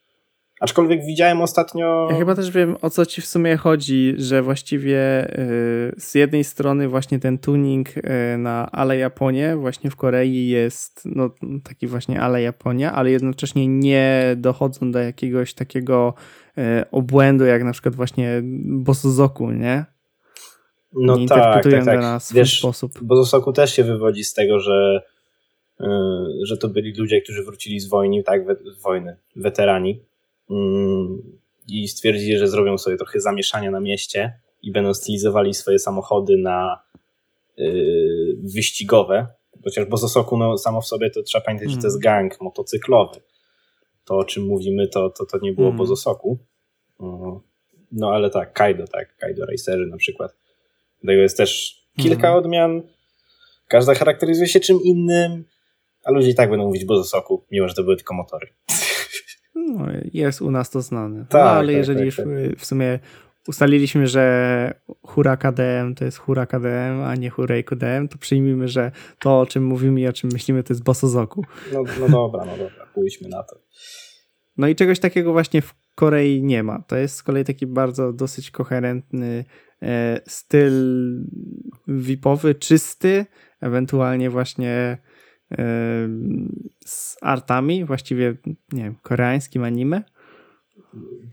Aczkolwiek 0.62 1.06
widziałem 1.06 1.42
ostatnio. 1.42 2.08
Ja 2.12 2.18
chyba 2.18 2.36
też 2.36 2.52
wiem 2.52 2.76
o 2.82 2.90
co 2.90 3.06
ci 3.06 3.22
w 3.22 3.26
sumie 3.26 3.58
chodzi, 3.58 4.14
że 4.18 4.42
właściwie 4.42 5.00
y, 5.40 5.94
z 5.98 6.16
jednej 6.16 6.44
strony 6.44 6.88
właśnie 6.88 7.20
ten 7.20 7.38
tuning 7.38 7.98
y, 7.98 8.38
na 8.38 8.72
Ale 8.72 8.98
Japonię 8.98 9.56
właśnie 9.56 9.90
w 9.90 9.96
Korei 9.96 10.48
jest 10.48 11.02
no, 11.06 11.30
taki 11.64 11.88
właśnie 11.88 12.22
Ale 12.22 12.42
Japonia, 12.42 12.92
ale 12.92 13.12
jednocześnie 13.12 13.68
nie 13.68 14.36
dochodzą 14.38 14.92
do 14.92 15.00
jakiegoś 15.00 15.54
takiego 15.54 16.14
y, 16.58 16.62
obłędu 16.92 17.46
jak 17.46 17.64
na 17.64 17.72
przykład 17.72 17.96
właśnie 17.96 18.42
Bosozoku, 18.66 19.52
nie? 19.52 19.86
No 20.94 21.18
nie 21.18 21.28
tak, 21.28 21.64
tak, 21.64 21.86
tak. 21.86 22.00
na 22.00 22.20
swój 22.20 22.36
Wiesz, 22.36 22.60
sposób. 22.60 22.92
Bosozoku 23.02 23.54
też 23.54 23.76
się 23.76 23.84
wywodzi 23.84 24.24
z 24.24 24.34
tego, 24.34 24.60
że 24.60 25.02
że 26.44 26.58
to 26.58 26.68
byli 26.68 26.94
ludzie, 26.94 27.22
którzy 27.22 27.44
wrócili 27.44 27.80
z 27.80 27.88
wojny, 27.88 28.24
tak, 28.24 28.42
z 28.78 28.82
wojny, 28.82 29.18
weterani 29.36 30.00
i 31.68 31.88
stwierdzili, 31.88 32.38
że 32.38 32.48
zrobią 32.48 32.78
sobie 32.78 32.98
trochę 32.98 33.20
zamieszania 33.20 33.72
na 33.72 33.80
mieście 33.80 34.34
i 34.62 34.72
będą 34.72 34.94
stylizowali 34.94 35.54
swoje 35.54 35.80
samochody 35.80 36.38
na 36.38 36.80
yy, 37.58 38.38
wyścigowe. 38.44 39.28
Chociaż 39.64 39.86
Bozosoku 39.86 40.38
no, 40.38 40.58
samo 40.58 40.82
w 40.82 40.88
sobie 40.88 41.10
to 41.10 41.24
trzeba 41.24 41.46
pamiętać, 41.46 41.66
mm. 41.66 41.76
że 41.76 41.82
to 41.82 41.88
jest 41.88 41.98
mhm. 41.98 42.30
gang 42.30 42.42
motocyklowy. 42.42 43.22
To, 44.06 44.18
o 44.18 44.24
czym 44.24 44.44
mówimy, 44.44 44.88
to, 44.88 45.10
to, 45.10 45.26
to 45.26 45.38
nie 45.42 45.54
było 45.54 45.68
mm. 45.68 45.78
Bozosoku. 45.78 46.38
No 47.92 48.12
ale 48.12 48.30
tak, 48.30 48.54
Kaido, 48.54 48.88
tak, 48.88 49.18
Kaido 49.18 49.46
Racerzy 49.46 49.88
na 49.88 49.98
przykład. 49.98 50.36
Tego 51.08 51.22
jest 51.22 51.38
też 51.38 51.82
kilka 51.98 52.28
mm. 52.28 52.40
odmian. 52.40 52.82
Każda 53.68 53.96
charakteryzuje 53.96 54.48
się 54.48 54.60
czym 54.60 54.80
innym, 54.84 55.44
a 56.04 56.12
ludzie 56.12 56.30
i 56.30 56.36
tak 56.36 56.50
będą 56.50 56.66
mówić 56.66 56.86
Bozosoku, 56.86 57.46
mimo 57.52 57.68
że 57.68 57.74
to 57.74 57.84
były 57.84 57.96
tylko 57.96 58.14
motory. 58.14 58.48
No, 59.56 59.86
jest 60.14 60.42
u 60.42 60.52
nas 60.52 60.70
to 60.70 60.82
znane. 60.82 61.20
No, 61.20 61.26
tak, 61.30 61.46
no, 61.46 61.50
ale 61.50 61.68
tak, 61.68 61.78
jeżeli 61.78 62.00
tak, 62.00 62.06
już 62.06 62.16
tak. 62.16 62.26
w 62.58 62.66
sumie 62.66 63.00
ustaliliśmy, 63.48 64.08
że 64.08 64.74
Hura 65.02 65.38
KDM 65.38 65.96
to 65.96 66.06
jest 66.06 66.18
Hura 66.18 66.46
KDM, 66.46 67.02
a 67.04 67.16
nie 67.16 67.30
Hurej 67.30 67.64
KDM, 67.64 68.08
to 68.08 68.18
przyjmijmy, 68.18 68.68
że 68.68 68.92
to, 69.20 69.40
o 69.40 69.46
czym 69.46 69.66
mówimy 69.66 70.02
i 70.02 70.08
o 70.08 70.14
czym 70.14 70.30
myślimy, 70.34 70.64
to 70.64 70.74
jest 70.74 70.84
Bosozoku. 70.84 71.46
No, 71.74 71.84
no 72.00 72.10
dobra, 72.10 72.46
no 72.46 72.52
dobra, 72.58 72.86
pójdźmy 72.94 73.30
na 73.30 73.44
to. 73.44 73.56
No 74.58 74.68
i 74.68 74.76
czegoś 74.76 75.00
takiego 75.00 75.32
właśnie 75.32 75.62
w 75.62 75.74
Korei 75.96 76.44
nie 76.44 76.64
ma. 76.64 76.84
To 76.88 76.98
jest 76.98 77.16
z 77.16 77.24
kolei 77.24 77.46
taki 77.46 77.68
bardzo 77.68 78.14
dosyć 78.14 78.52
koherentny 78.52 79.46
styl 80.28 80.74
VIP-owy, 81.88 82.56
czysty, 82.56 83.26
ewentualnie 83.62 84.30
właśnie 84.30 84.98
z 86.86 87.18
artami, 87.22 87.86
właściwie 87.86 88.36
nie 88.72 88.84
wiem, 88.84 88.96
koreańskim 89.02 89.64
anime. 89.64 90.04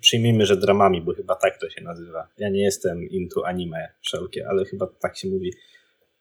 Przyjmijmy, 0.00 0.46
że 0.46 0.56
dramami, 0.56 1.02
bo 1.02 1.14
chyba 1.14 1.34
tak 1.34 1.60
to 1.60 1.70
się 1.70 1.84
nazywa. 1.84 2.28
Ja 2.38 2.48
nie 2.48 2.62
jestem 2.62 3.02
into 3.02 3.46
anime 3.46 3.88
wszelkie, 4.00 4.48
ale 4.48 4.64
chyba 4.64 4.86
tak 5.00 5.16
się 5.16 5.28
mówi. 5.28 5.52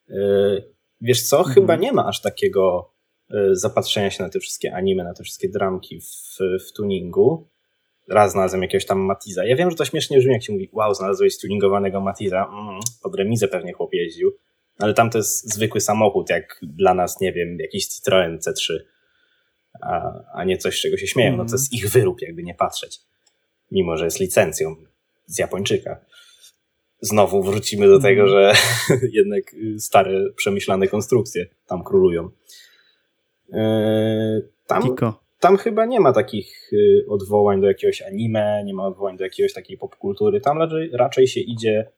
E, 0.10 0.16
wiesz 1.02 1.24
co? 1.24 1.38
Mhm. 1.38 1.54
Chyba 1.54 1.76
nie 1.76 1.94
ma 1.94 2.06
aż 2.06 2.22
takiego 2.22 2.94
e, 3.32 3.56
zapatrzenia 3.56 4.12
się 4.12 4.24
na 4.24 4.30
te 4.30 4.40
wszystkie 4.40 4.74
anime, 4.74 5.04
na 5.04 5.14
te 5.14 5.24
wszystkie 5.24 5.50
dramki 5.50 6.02
w, 6.02 6.38
w 6.68 6.74
tuningu. 6.74 7.50
Raz 8.10 8.32
znalazłem 8.32 8.62
jakiegoś 8.62 8.86
tam 8.86 9.00
Matiza. 9.00 9.46
Ja 9.46 9.56
wiem, 9.56 9.72
że 9.72 9.78
to 9.78 9.86
śmiesznie 9.86 10.18
brzmi, 10.18 10.34
jak 10.34 10.44
się 10.44 10.54
mówi, 10.54 10.70
wow, 10.74 10.94
znalazłeś 10.94 11.40
tuningowanego 11.40 12.02
Matiza. 12.02 12.48
Mm, 12.54 12.80
pod 13.04 13.16
remizę 13.16 13.48
pewnie 13.48 13.74
chłop 13.74 13.94
jeździł 13.94 14.32
ale 14.80 14.94
tam 14.94 15.10
to 15.10 15.18
jest 15.18 15.54
zwykły 15.54 15.82
samochód, 15.82 16.30
jak 16.30 16.60
dla 16.62 16.94
nas, 16.94 17.22
nie 17.22 17.34
wiem, 17.34 17.60
jakiś 17.60 17.86
Citroen 17.86 18.38
C3, 18.38 18.74
a, 19.82 20.12
a 20.34 20.44
nie 20.44 20.58
coś, 20.58 20.80
z 20.80 20.82
czego 20.82 20.98
się 20.98 21.08
śmieją. 21.08 21.38
No 21.38 21.46
to 21.46 21.52
jest 21.52 21.74
ich 21.74 21.90
wyrób, 21.90 22.22
jakby 22.22 22.44
nie 22.44 22.54
patrzeć. 22.54 23.00
Mimo, 23.72 23.98
że 23.98 24.06
jest 24.06 24.20
licencją 24.20 24.76
z 25.26 25.40
Japończyka. 25.40 26.06
Znowu 27.02 27.44
wrócimy 27.44 27.88
do 27.88 28.00
tego, 28.00 28.28
że 28.28 28.54
jednak 29.20 29.56
stare, 29.78 30.34
przemyślane 30.36 30.88
konstrukcje 30.88 31.46
tam 31.68 31.84
królują. 31.84 32.30
Yy, 33.50 34.50
tam, 34.68 34.82
tam 35.40 35.58
chyba 35.58 35.86
nie 35.86 36.00
ma 36.00 36.14
takich 36.14 36.74
y, 36.74 37.06
odwołań 37.10 37.62
do 37.62 37.68
jakiegoś 37.68 38.02
anime, 38.02 38.64
nie 38.66 38.74
ma 38.74 38.88
odwołań 38.88 39.18
do 39.18 39.24
jakiegoś 39.24 39.54
takiej 39.54 39.78
popkultury. 39.78 40.42
Tam 40.42 40.58
raczej, 40.58 40.90
raczej 40.94 41.28
się 41.28 41.40
idzie 41.40 41.92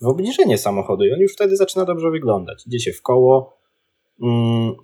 w 0.00 0.06
obniżenie 0.06 0.58
samochodu 0.58 1.04
i 1.04 1.12
on 1.12 1.20
już 1.20 1.32
wtedy 1.32 1.56
zaczyna 1.56 1.84
dobrze 1.84 2.10
wyglądać. 2.10 2.66
Idzie 2.66 2.80
się 2.80 2.92
w 2.92 3.02
koło. 3.02 3.58
Mm, 4.22 4.74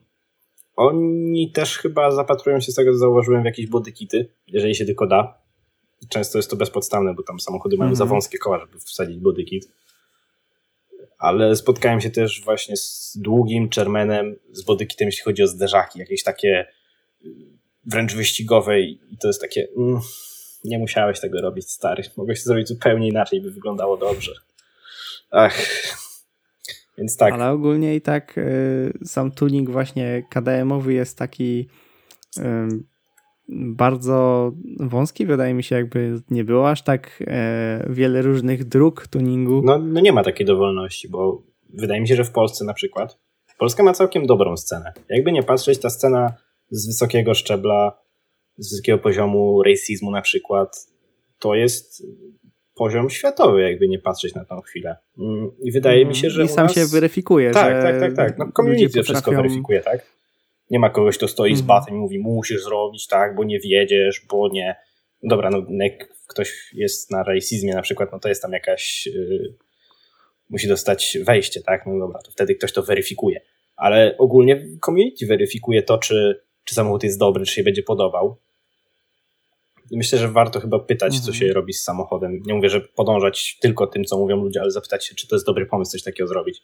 oni 0.76 1.52
też 1.52 1.78
chyba 1.78 2.10
zapatrują 2.10 2.60
się 2.60 2.72
z 2.72 2.74
tego, 2.74 2.92
co 2.92 2.98
zauważyłem, 2.98 3.42
w 3.42 3.44
jakieś 3.44 3.66
bodykity, 3.66 4.28
jeżeli 4.46 4.74
się 4.74 4.84
tylko 4.84 5.06
da. 5.06 5.40
Często 6.08 6.38
jest 6.38 6.50
to 6.50 6.56
bezpodstawne, 6.56 7.14
bo 7.14 7.22
tam 7.22 7.40
samochody 7.40 7.76
mają 7.76 7.86
mm 7.86 7.94
-hmm. 7.94 7.98
za 7.98 8.04
mhm. 8.04 8.16
wąskie 8.16 8.38
koła, 8.38 8.58
żeby 8.58 8.78
wsadzić 8.78 9.18
bodykit. 9.18 9.68
Ale 11.18 11.56
spotkałem 11.56 12.00
się 12.00 12.10
też 12.10 12.42
właśnie 12.44 12.76
z 12.76 13.18
długim 13.20 13.68
czermenem, 13.68 14.36
z 14.52 14.62
bodykitem, 14.62 15.08
jeśli 15.08 15.22
chodzi 15.22 15.42
o 15.42 15.46
zderzaki, 15.46 15.98
jakieś 15.98 16.22
takie 16.22 16.66
wręcz 17.86 18.14
wyścigowe 18.14 18.80
i 18.80 19.16
to 19.20 19.28
jest 19.28 19.40
takie 19.40 19.68
mm, 19.76 20.00
nie 20.64 20.78
musiałeś 20.78 21.20
tego 21.20 21.40
robić, 21.40 21.70
stary. 21.70 22.02
Mogłeś 22.16 22.42
to 22.42 22.48
zrobić 22.48 22.68
zupełnie 22.68 23.08
inaczej, 23.08 23.40
by 23.40 23.50
wyglądało 23.50 23.96
dobrze. 23.96 24.32
Ach. 25.30 25.66
Więc 26.98 27.16
tak. 27.16 27.32
Ale 27.32 27.50
ogólnie 27.50 27.94
i 27.94 28.00
tak 28.00 28.38
y, 28.38 28.92
sam 29.04 29.30
tuning 29.30 29.70
właśnie 29.70 30.22
KDM-owy 30.30 30.92
jest 30.92 31.18
taki 31.18 31.68
y, 32.38 32.42
bardzo 33.48 34.52
wąski. 34.80 35.26
Wydaje 35.26 35.54
mi 35.54 35.62
się, 35.62 35.76
jakby 35.76 36.20
nie 36.30 36.44
było 36.44 36.70
aż 36.70 36.82
tak 36.82 37.20
y, 37.20 37.26
wiele 37.92 38.22
różnych 38.22 38.64
dróg 38.64 39.06
tuningu. 39.06 39.62
No, 39.64 39.78
no 39.78 40.00
nie 40.00 40.12
ma 40.12 40.24
takiej 40.24 40.46
dowolności, 40.46 41.08
bo 41.08 41.42
wydaje 41.68 42.00
mi 42.00 42.08
się, 42.08 42.16
że 42.16 42.24
w 42.24 42.30
Polsce 42.30 42.64
na 42.64 42.74
przykład 42.74 43.18
Polska 43.60 43.82
ma 43.82 43.92
całkiem 43.92 44.26
dobrą 44.26 44.56
scenę. 44.56 44.92
Jakby 45.08 45.32
nie 45.32 45.42
patrzeć, 45.42 45.78
ta 45.78 45.90
scena 45.90 46.32
z 46.70 46.86
wysokiego 46.86 47.34
szczebla, 47.34 48.02
z 48.56 48.70
wysokiego 48.70 48.98
poziomu 48.98 49.62
racismu 49.62 50.10
na 50.10 50.22
przykład, 50.22 50.86
to 51.38 51.54
jest 51.54 52.06
poziom 52.74 53.10
światowy, 53.10 53.62
jakby 53.62 53.88
nie 53.88 53.98
patrzeć 53.98 54.34
na 54.34 54.44
tą 54.44 54.60
chwilę. 54.60 54.96
Mm, 55.18 55.50
I 55.62 55.72
wydaje 55.72 56.06
mi 56.06 56.14
się, 56.14 56.30
że. 56.30 56.44
I 56.44 56.48
sam 56.48 56.66
nas... 56.66 56.74
się 56.74 56.86
weryfikuje. 56.86 57.50
Tak, 57.50 57.76
że 57.76 57.82
tak, 57.82 58.00
tak, 58.00 58.16
tak. 58.16 58.38
No, 58.38 58.52
community 58.56 58.86
potrafią... 58.86 59.04
wszystko 59.04 59.30
weryfikuje, 59.30 59.80
tak? 59.80 60.06
Nie 60.70 60.78
ma 60.78 60.90
kogoś, 60.90 61.16
kto 61.16 61.28
stoi 61.28 61.56
z 61.56 61.60
mhm. 61.60 61.66
batem 61.66 61.94
i 61.94 61.98
mówi, 61.98 62.18
musisz 62.18 62.62
zrobić 62.62 63.06
tak, 63.06 63.34
bo 63.34 63.44
nie 63.44 63.60
wiedziesz, 63.60 64.26
bo 64.30 64.48
nie. 64.48 64.76
Dobra, 65.22 65.50
no 65.50 65.84
jak 65.84 66.08
ktoś 66.26 66.70
jest 66.74 67.10
na 67.10 67.22
racismie 67.22 67.74
na 67.74 67.82
przykład, 67.82 68.12
no 68.12 68.18
to 68.18 68.28
jest 68.28 68.42
tam 68.42 68.52
jakaś. 68.52 69.06
Yy, 69.06 69.54
musi 70.50 70.68
dostać 70.68 71.18
wejście, 71.26 71.60
tak? 71.62 71.86
No 71.86 71.98
dobra, 71.98 72.22
to 72.22 72.30
wtedy 72.30 72.54
ktoś 72.54 72.72
to 72.72 72.82
weryfikuje. 72.82 73.40
Ale 73.76 74.14
ogólnie 74.18 74.66
community 74.84 75.26
weryfikuje 75.26 75.82
to, 75.82 75.98
czy, 75.98 76.40
czy 76.70 76.74
samochód 76.74 77.02
jest 77.02 77.18
dobry, 77.18 77.44
czy 77.44 77.54
się 77.54 77.62
będzie 77.62 77.82
podobał. 77.82 78.36
I 79.90 79.96
myślę, 79.96 80.18
że 80.18 80.28
warto 80.28 80.60
chyba 80.60 80.78
pytać, 80.78 81.14
mhm. 81.14 81.22
co 81.22 81.32
się 81.32 81.52
robi 81.52 81.72
z 81.72 81.82
samochodem. 81.82 82.42
Nie 82.46 82.54
mówię, 82.54 82.68
że 82.68 82.80
podążać 82.80 83.58
tylko 83.60 83.86
tym, 83.86 84.04
co 84.04 84.18
mówią 84.18 84.36
ludzie, 84.36 84.60
ale 84.60 84.70
zapytać 84.70 85.06
się, 85.06 85.14
czy 85.14 85.28
to 85.28 85.36
jest 85.36 85.46
dobry 85.46 85.66
pomysł 85.66 85.90
coś 85.90 86.02
takiego 86.02 86.28
zrobić. 86.28 86.62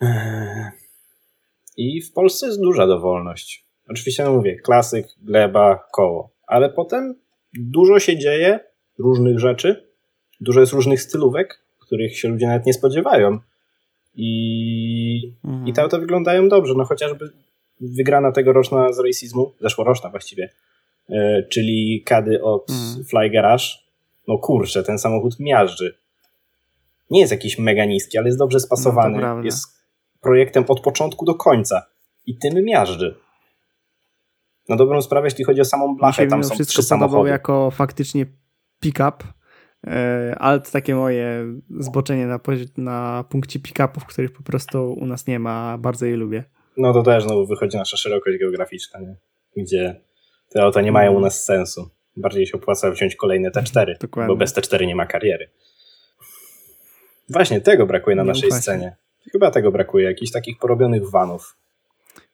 Eee. 0.00 0.70
I 1.76 2.02
w 2.02 2.12
Polsce 2.12 2.46
jest 2.46 2.60
duża 2.60 2.86
dowolność. 2.86 3.66
Oczywiście, 3.88 4.24
no 4.24 4.32
mówię, 4.32 4.56
klasyk, 4.56 5.06
gleba, 5.22 5.88
koło. 5.92 6.30
ale 6.46 6.70
potem 6.70 7.14
dużo 7.54 7.98
się 7.98 8.18
dzieje, 8.18 8.60
różnych 8.98 9.38
rzeczy, 9.38 9.88
dużo 10.40 10.60
jest 10.60 10.72
różnych 10.72 11.02
stylówek, 11.02 11.64
których 11.80 12.18
się 12.18 12.28
ludzie 12.28 12.46
nawet 12.46 12.66
nie 12.66 12.72
spodziewają. 12.72 13.38
I, 14.14 15.34
mhm. 15.44 15.68
i 15.68 15.72
te 15.72 15.82
auta 15.82 15.98
wyglądają 15.98 16.48
dobrze, 16.48 16.74
no 16.76 16.84
chociażby 16.84 17.32
wygrana 17.80 18.32
tegoroczna 18.32 18.92
z 18.92 18.98
racismu, 18.98 19.52
zeszłoroczna 19.60 20.10
właściwie, 20.10 20.50
yy, 21.08 21.46
czyli 21.50 22.02
kady 22.06 22.42
od 22.42 22.70
mhm. 22.70 23.04
Fly 23.04 23.30
Garage. 23.30 23.64
No 24.28 24.38
kurczę, 24.38 24.82
ten 24.82 24.98
samochód 24.98 25.40
miażdży. 25.40 25.98
Nie 27.10 27.20
jest 27.20 27.32
jakiś 27.32 27.58
mega 27.58 27.84
niski, 27.84 28.18
ale 28.18 28.26
jest 28.26 28.38
dobrze 28.38 28.60
spasowany. 28.60 29.20
No 29.20 29.42
jest 29.42 29.84
projektem 30.20 30.64
od 30.68 30.80
początku 30.80 31.24
do 31.24 31.34
końca 31.34 31.86
i 32.26 32.38
tym 32.38 32.64
miażdży. 32.64 33.14
Na 34.68 34.76
dobrą 34.76 35.02
sprawę, 35.02 35.26
jeśli 35.26 35.44
chodzi 35.44 35.60
o 35.60 35.64
samą 35.64 35.96
blachę, 35.96 36.26
tam 36.26 36.44
są 36.44 36.64
trzy 36.64 36.82
samochody. 36.82 37.30
jako 37.30 37.70
faktycznie 37.70 38.26
pick-up, 38.80 39.24
e, 39.86 40.34
ale 40.38 40.60
to 40.60 40.70
takie 40.70 40.94
moje 40.94 41.44
zboczenie 41.78 42.26
na, 42.26 42.40
na 42.76 43.24
punkcie 43.28 43.60
pick-upów, 43.60 44.04
których 44.04 44.32
po 44.32 44.42
prostu 44.42 44.92
u 44.92 45.06
nas 45.06 45.26
nie 45.26 45.38
ma, 45.38 45.78
bardzo 45.78 46.06
je 46.06 46.16
lubię. 46.16 46.44
No 46.76 46.92
to 46.92 47.02
też 47.02 47.24
no, 47.26 47.46
wychodzi 47.46 47.76
nasza 47.76 47.96
szerokość 47.96 48.38
geograficzna, 48.38 49.00
nie? 49.00 49.16
gdzie 49.56 50.00
te 50.50 50.62
auta 50.62 50.80
nie 50.80 50.92
mają 50.92 51.12
u 51.12 51.20
nas 51.20 51.44
sensu. 51.44 51.90
Bardziej 52.16 52.46
się 52.46 52.52
opłaca 52.56 52.90
wziąć 52.90 53.16
kolejne 53.16 53.50
T4, 53.50 53.98
Dokładnie. 54.00 54.28
bo 54.28 54.36
bez 54.36 54.56
T4 54.56 54.86
nie 54.86 54.96
ma 54.96 55.06
kariery. 55.06 55.50
Właśnie, 57.28 57.60
tego 57.60 57.86
brakuje 57.86 58.16
na 58.16 58.22
nie 58.22 58.28
naszej 58.28 58.52
scenie. 58.52 58.96
Chyba 59.32 59.50
tego 59.50 59.72
brakuje, 59.72 60.04
jakichś 60.04 60.32
takich 60.32 60.58
porobionych 60.58 61.10
vanów. 61.10 61.56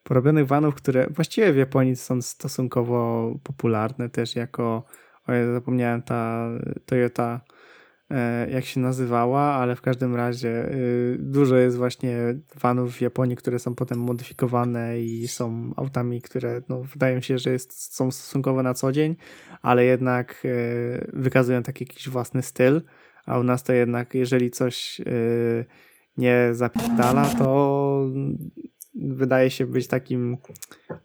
Porobionych 0.03 0.47
vanów, 0.47 0.75
które 0.75 1.07
właściwie 1.09 1.53
w 1.53 1.57
Japonii 1.57 1.95
są 1.95 2.21
stosunkowo 2.21 3.31
popularne 3.43 4.09
też 4.09 4.35
jako, 4.35 4.83
o 5.27 5.33
ja 5.33 5.53
zapomniałem, 5.53 6.01
ta 6.01 6.49
Toyota 6.85 7.41
jak 8.49 8.65
się 8.65 8.79
nazywała, 8.79 9.41
ale 9.41 9.75
w 9.75 9.81
każdym 9.81 10.15
razie 10.15 10.71
y, 10.71 11.17
dużo 11.19 11.55
jest 11.55 11.77
właśnie 11.77 12.17
vanów 12.61 12.95
w 12.95 13.01
Japonii, 13.01 13.35
które 13.35 13.59
są 13.59 13.75
potem 13.75 13.99
modyfikowane 13.99 14.99
i 14.99 15.27
są 15.27 15.73
autami, 15.77 16.21
które 16.21 16.61
no, 16.69 16.81
wydają 16.81 17.21
się, 17.21 17.37
że 17.37 17.51
jest, 17.51 17.95
są 17.95 18.11
stosunkowo 18.11 18.63
na 18.63 18.73
co 18.73 18.91
dzień, 18.91 19.15
ale 19.61 19.85
jednak 19.85 20.45
y, 20.45 21.11
wykazują 21.13 21.63
taki 21.63 21.83
jakiś 21.83 22.09
własny 22.09 22.41
styl, 22.41 22.81
a 23.25 23.39
u 23.39 23.43
nas 23.43 23.63
to 23.63 23.73
jednak, 23.73 24.13
jeżeli 24.13 24.51
coś 24.51 25.01
nie 26.17 26.49
zapierdala, 26.51 27.25
to 27.25 28.09
wydaje 28.95 29.49
się 29.49 29.65
być 29.65 29.87
takim 29.87 30.37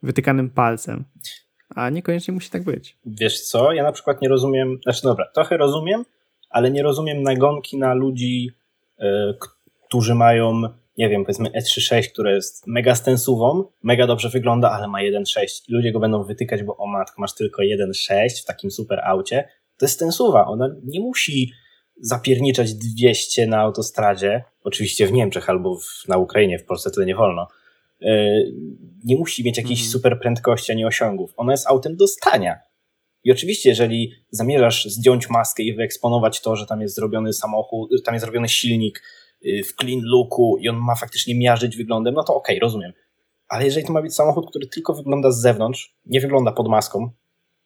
wytykanym 0.03 0.51
palcem. 0.51 1.05
A 1.75 1.91
niekoniecznie 1.91 2.35
musi 2.35 2.51
tak 2.51 2.65
być. 2.65 2.99
Wiesz 3.07 3.41
co, 3.41 3.73
ja 3.73 3.83
na 3.83 3.93
przykład 3.93 4.23
nie 4.23 4.29
rozumiem, 4.29 4.79
znaczy 4.83 5.03
dobra, 5.03 5.27
trochę 5.35 5.57
rozumiem, 5.57 6.05
ale 6.57 6.71
nie 6.71 6.83
rozumiem 6.83 7.23
nagonki 7.23 7.79
na 7.79 7.95
ludzi, 7.95 8.51
yy, 8.99 9.07
którzy 9.89 10.15
mają, 10.15 10.63
nie 10.99 11.09
wiem, 11.09 11.25
powiedzmy 11.25 11.51
E36, 11.51 12.09
które 12.13 12.35
jest 12.35 12.67
mega 12.67 12.95
stensową, 12.95 13.65
mega 13.83 14.07
dobrze 14.07 14.29
wygląda, 14.29 14.71
ale 14.71 14.89
ma 14.89 14.99
1.6 14.99 15.45
i 15.69 15.73
ludzie 15.73 15.93
go 15.93 16.01
będą 16.01 16.25
wytykać, 16.25 16.63
bo 16.63 16.77
o 16.77 16.87
matko, 16.87 17.21
masz 17.21 17.35
tylko 17.35 17.63
1.6 17.63 18.43
w 18.43 18.45
takim 18.45 18.71
super 18.71 19.01
aucie. 19.05 19.49
To 19.79 19.87
jest 19.87 19.95
stensuwa, 19.95 20.47
ona 20.47 20.69
nie 20.85 21.01
musi 21.01 21.53
zapierniczać 22.01 22.75
200 22.75 23.47
na 23.47 23.61
autostradzie, 23.61 24.45
oczywiście 24.65 25.07
w 25.07 25.13
Niemczech 25.13 25.51
albo 25.51 25.79
w, 25.79 26.09
na 26.09 26.17
Ukrainie, 26.17 26.59
w 26.59 26.65
Polsce 26.65 26.91
tyle 26.91 27.07
nie 27.07 27.15
wolno, 27.15 27.49
e, 28.03 28.43
nie 29.05 29.17
musi 29.17 29.45
mieć 29.45 29.57
jakiejś 29.57 29.81
mhm. 29.81 29.93
super 29.93 30.21
prędkości 30.21 30.73
ani 30.73 30.85
osiągów. 30.85 31.33
Ona 31.37 31.53
jest 31.53 31.67
autem 31.67 31.97
do 31.97 32.07
stania. 32.07 32.66
I 33.27 33.33
oczywiście, 33.33 33.68
jeżeli 33.68 34.12
zamierzasz 34.31 34.85
zdjąć 34.85 35.31
maskę 35.31 35.62
i 35.62 35.74
wyeksponować 35.74 36.41
to, 36.41 36.57
że 36.57 36.66
tam 36.66 36.81
jest 36.81 36.95
zrobiony 36.95 37.33
samochód, 37.33 37.91
tam 38.05 38.14
jest 38.14 38.24
zrobiony 38.24 38.49
silnik 38.49 39.03
y, 39.47 39.62
w 39.64 39.74
clean 39.74 40.01
looku 40.05 40.59
i 40.61 40.68
on 40.68 40.77
ma 40.77 40.95
faktycznie 40.95 41.35
miażdżyć 41.35 41.77
wyglądem, 41.77 42.14
no 42.14 42.24
to 42.24 42.35
okej, 42.35 42.57
okay, 42.57 42.61
rozumiem. 42.66 42.93
Ale 43.49 43.64
jeżeli 43.64 43.87
to 43.87 43.93
ma 43.93 44.03
być 44.03 44.14
samochód, 44.14 44.51
który 44.51 44.66
tylko 44.66 44.95
wygląda 44.95 45.31
z 45.31 45.41
zewnątrz, 45.41 45.97
nie 46.05 46.20
wygląda 46.20 46.53
pod 46.53 46.68
maską, 46.68 47.11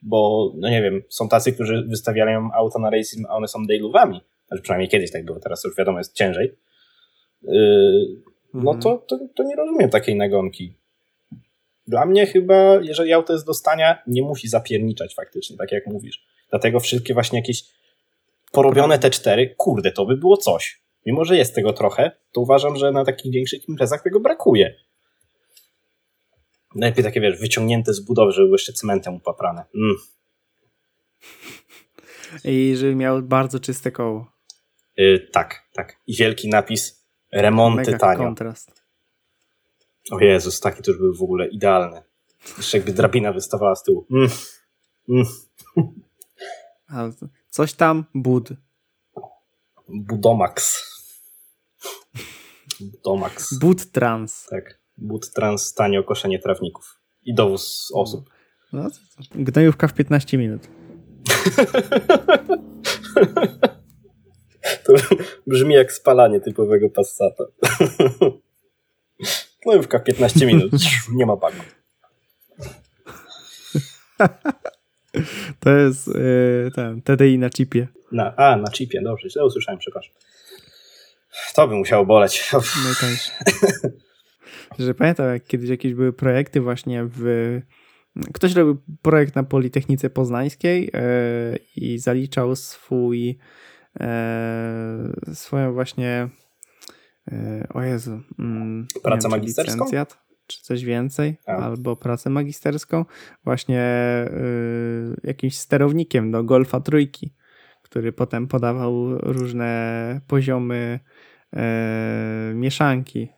bo, 0.02 0.52
no 0.56 0.70
nie 0.70 0.82
wiem, 0.82 1.02
są 1.08 1.28
tacy, 1.28 1.52
którzy 1.52 1.86
wystawiają 1.88 2.48
auta 2.54 2.78
na 2.78 2.90
racing, 2.90 3.26
a 3.28 3.34
one 3.34 3.48
są 3.48 3.66
dailówami, 3.66 4.20
znaczy 4.48 4.62
przynajmniej 4.62 4.88
kiedyś 4.88 5.12
tak 5.12 5.24
było, 5.24 5.40
teraz 5.40 5.64
już 5.64 5.76
wiadomo, 5.76 5.98
jest 5.98 6.14
ciężej, 6.14 6.56
yy, 7.42 8.22
no 8.54 8.74
to, 8.74 8.96
to, 8.96 9.18
to 9.36 9.42
nie 9.42 9.56
rozumiem 9.56 9.90
takiej 9.90 10.16
nagonki. 10.16 10.79
Dla 11.90 12.06
mnie 12.06 12.26
chyba, 12.26 12.80
jeżeli 12.82 13.12
auto 13.12 13.32
jest 13.32 13.46
do 13.46 13.54
stania, 13.54 14.02
nie 14.06 14.22
musi 14.22 14.48
zapierniczać 14.48 15.14
faktycznie, 15.14 15.56
tak 15.56 15.72
jak 15.72 15.86
mówisz. 15.86 16.24
Dlatego 16.50 16.80
wszystkie 16.80 17.14
właśnie 17.14 17.38
jakieś 17.38 17.64
porobione 18.52 18.98
T4, 18.98 19.46
kurde, 19.56 19.92
to 19.92 20.06
by 20.06 20.16
było 20.16 20.36
coś. 20.36 20.82
Mimo, 21.06 21.24
że 21.24 21.36
jest 21.36 21.54
tego 21.54 21.72
trochę, 21.72 22.10
to 22.32 22.40
uważam, 22.40 22.76
że 22.76 22.92
na 22.92 23.04
takich 23.04 23.32
większych 23.32 23.68
imprezach 23.68 24.02
tego 24.02 24.20
brakuje. 24.20 24.74
Najlepiej 26.74 27.04
takie, 27.04 27.20
wiesz, 27.20 27.40
wyciągnięte 27.40 27.94
z 27.94 28.00
budowy, 28.00 28.32
żeby 28.32 28.50
jeszcze 28.50 28.72
cementem 28.72 29.14
upaprane. 29.14 29.64
Mm. 29.74 29.96
I 32.44 32.76
żeby 32.76 32.94
miał 32.94 33.22
bardzo 33.22 33.60
czyste 33.60 33.92
koło. 33.92 34.32
Yy, 34.96 35.28
tak, 35.32 35.62
tak. 35.72 35.96
I 36.06 36.16
wielki 36.16 36.48
napis 36.48 37.06
remonty 37.32 37.90
Mega 37.90 37.98
tanio. 37.98 38.18
kontrast. 38.18 38.79
O 40.10 40.20
Jezus, 40.20 40.60
taki 40.60 40.82
to 40.82 40.90
już 40.90 41.00
był 41.00 41.14
w 41.14 41.22
ogóle 41.22 41.48
idealny. 41.48 42.02
Jeszcze 42.56 42.78
jakby 42.78 42.92
drabina 42.92 43.32
wystawała 43.32 43.74
z 43.74 43.82
tyłu. 43.82 44.06
Mm. 44.10 44.28
Mm. 45.08 45.26
coś 47.50 47.72
tam 47.72 48.04
bud. 48.14 48.48
Budomax. 49.88 50.86
Budomax. 52.80 53.58
Bud 53.58 53.90
trans. 53.90 54.46
Tak. 54.50 54.80
But 54.96 55.32
trans 55.32 55.74
tanio 55.74 56.04
koszenie 56.04 56.38
trawników. 56.38 57.00
I 57.22 57.34
dowóz 57.34 57.92
osób. 57.94 58.30
No, 58.72 58.88
gnojówka 59.34 59.88
w 59.88 59.94
15 59.94 60.38
minut. 60.38 60.62
to 64.84 64.92
brzmi 65.46 65.74
jak 65.74 65.92
spalanie 65.92 66.40
typowego 66.40 66.90
Passata. 66.90 67.44
W 69.66 70.02
15 70.04 70.46
minut. 70.46 70.72
Nie 71.16 71.26
ma 71.26 71.36
bagu. 71.36 71.60
To 75.60 75.70
jest 75.70 76.06
yy, 76.06 76.70
ten 76.74 77.02
TDI 77.02 77.38
na 77.38 77.50
chipie. 77.50 77.88
Na, 78.12 78.36
a, 78.36 78.56
na 78.56 78.70
chipie, 78.70 79.02
dobrze, 79.02 79.30
źle 79.30 79.44
usłyszałem, 79.44 79.78
przepraszam. 79.78 80.14
To 81.54 81.68
by 81.68 81.74
musiało 81.74 82.06
boleć. 82.06 82.52
Najtańsze 82.84 83.32
że 84.78 84.94
pamiętam, 84.94 85.26
jak 85.26 85.46
kiedyś 85.46 85.70
jakieś 85.70 85.94
były 85.94 86.12
projekty 86.12 86.60
właśnie 86.60 87.04
w... 87.04 87.60
Ktoś 88.34 88.54
robił 88.54 88.82
projekt 89.02 89.36
na 89.36 89.42
Politechnice 89.42 90.10
Poznańskiej 90.10 90.90
e, 90.94 91.00
i 91.76 91.98
zaliczał 91.98 92.56
swój 92.56 93.38
e, 94.00 95.12
swoją 95.34 95.72
właśnie 95.72 96.28
o 97.74 97.82
Jezu 97.82 98.20
mm, 98.38 98.86
pracę 99.02 99.28
wiem, 99.28 99.30
magisterską? 99.30 99.74
Licencjat, 99.74 100.18
czy 100.46 100.62
coś 100.62 100.84
więcej, 100.84 101.36
A. 101.46 101.52
albo 101.52 101.96
pracę 101.96 102.30
magisterską 102.30 103.04
właśnie 103.44 103.84
jakimś 105.24 105.56
sterownikiem 105.56 106.30
do 106.30 106.44
Golfa 106.44 106.80
Trójki, 106.80 107.34
który 107.82 108.12
potem 108.12 108.48
podawał 108.48 109.18
różne 109.18 110.20
poziomy 110.26 111.00
mieszanki 112.54 113.28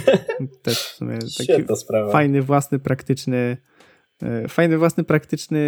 też 0.62 0.78
w 0.78 0.96
sumie 0.96 1.18
taki 1.38 1.64
fajny, 2.12 2.42
własny, 2.42 2.78
praktyczny 2.78 3.56
e, 4.22 4.48
fajny, 4.48 4.78
własny, 4.78 5.04
praktyczny 5.04 5.60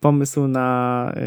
pomysł 0.00 0.48
na 0.48 1.12
e, 1.16 1.22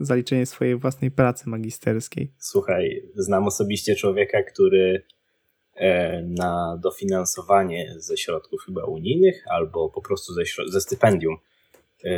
zaliczenie 0.00 0.46
swojej 0.46 0.76
własnej 0.76 1.10
pracy 1.10 1.48
magisterskiej. 1.48 2.32
Słuchaj, 2.38 3.02
znam 3.14 3.46
osobiście 3.46 3.96
człowieka, 3.96 4.42
który 4.42 5.02
e, 5.74 6.22
na 6.22 6.78
dofinansowanie 6.82 7.94
ze 7.98 8.16
środków 8.16 8.60
chyba 8.66 8.84
unijnych 8.84 9.44
albo 9.50 9.90
po 9.90 10.02
prostu 10.02 10.32
ze, 10.32 10.42
ze 10.66 10.80
stypendium 10.80 11.36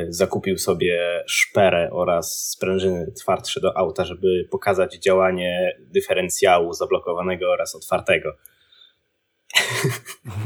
zakupił 0.08 0.58
sobie 0.58 1.24
szperę 1.26 1.88
oraz 1.92 2.48
sprężyny 2.50 3.12
twardsze 3.12 3.60
do 3.60 3.76
auta, 3.76 4.04
żeby 4.04 4.48
pokazać 4.50 4.96
działanie 4.96 5.78
dyferencjału 5.80 6.72
zablokowanego 6.72 7.50
oraz 7.50 7.74
otwartego. 7.74 8.32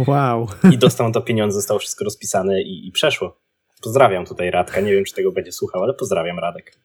Wow. 0.07 0.49
I 0.73 0.79
dostał 0.79 1.13
to 1.13 1.23
pieniądze, 1.23 1.55
zostało 1.55 1.81
wszystko 1.81 2.05
rozpisane 2.05 2.63
i, 2.63 2.89
i 2.89 2.93
przeszło. 2.93 3.46
Pozdrawiam 3.87 4.27
tutaj 4.27 4.51
Radka. 4.51 4.81
Nie 4.81 4.93
wiem, 4.93 5.05
czy 5.05 5.15
tego 5.15 5.33
będzie 5.33 5.53
słuchał, 5.53 5.83
ale 5.83 5.95
pozdrawiam 5.95 6.39
Radek. 6.39 6.79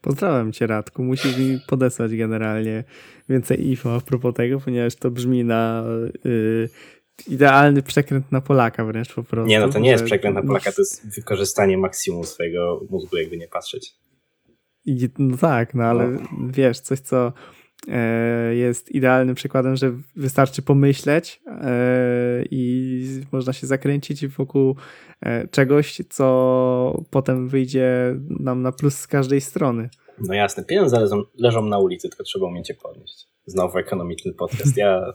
Pozdrawiam 0.00 0.52
cię 0.52 0.66
Radku. 0.66 1.04
Musisz 1.04 1.38
mi 1.38 1.60
podesłać 1.66 2.16
generalnie 2.16 2.84
więcej 3.28 3.66
info 3.66 3.94
a 3.94 4.00
propos 4.00 4.34
tego, 4.34 4.60
ponieważ 4.60 4.96
to 4.96 5.10
brzmi 5.10 5.44
na 5.44 5.84
yy, 6.24 6.68
idealny 7.28 7.82
przekręt 7.82 8.32
na 8.32 8.40
Polaka 8.40 8.84
wręcz 8.84 9.14
po 9.14 9.22
prostu. 9.22 9.48
Nie, 9.48 9.60
no 9.60 9.68
to 9.68 9.78
nie 9.78 9.90
jest 9.90 10.04
przekręt 10.04 10.34
na 10.34 10.42
Polaka, 10.42 10.72
to 10.72 10.80
jest 10.80 11.14
wykorzystanie 11.14 11.78
maksimum 11.78 12.24
swojego 12.24 12.80
mózgu, 12.90 13.16
jakby 13.16 13.36
nie 13.36 13.48
patrzeć. 13.48 13.94
no 15.18 15.36
tak, 15.36 15.74
no 15.74 15.84
ale 15.84 16.08
no. 16.08 16.20
wiesz, 16.50 16.80
coś 16.80 17.00
co 17.00 17.32
jest 18.52 18.90
idealnym 18.90 19.34
przykładem, 19.34 19.76
że 19.76 19.92
wystarczy 20.16 20.62
pomyśleć 20.62 21.42
e, 21.46 22.44
i 22.50 23.22
można 23.32 23.52
się 23.52 23.66
zakręcić 23.66 24.26
wokół 24.26 24.76
e, 25.20 25.48
czegoś, 25.48 26.00
co 26.10 27.04
potem 27.10 27.48
wyjdzie 27.48 28.16
nam 28.40 28.62
na 28.62 28.72
plus 28.72 28.98
z 28.98 29.06
każdej 29.06 29.40
strony. 29.40 29.90
No 30.28 30.34
jasne, 30.34 30.64
pieniądze 30.64 31.00
leżą, 31.00 31.22
leżą 31.38 31.62
na 31.62 31.78
ulicy, 31.78 32.08
tylko 32.08 32.24
trzeba 32.24 32.46
umieć 32.46 32.68
je 32.68 32.74
podnieść. 32.74 33.26
Znowu 33.46 33.78
ekonomiczny 33.78 34.32
podcast. 34.32 34.76
Ja 34.76 35.12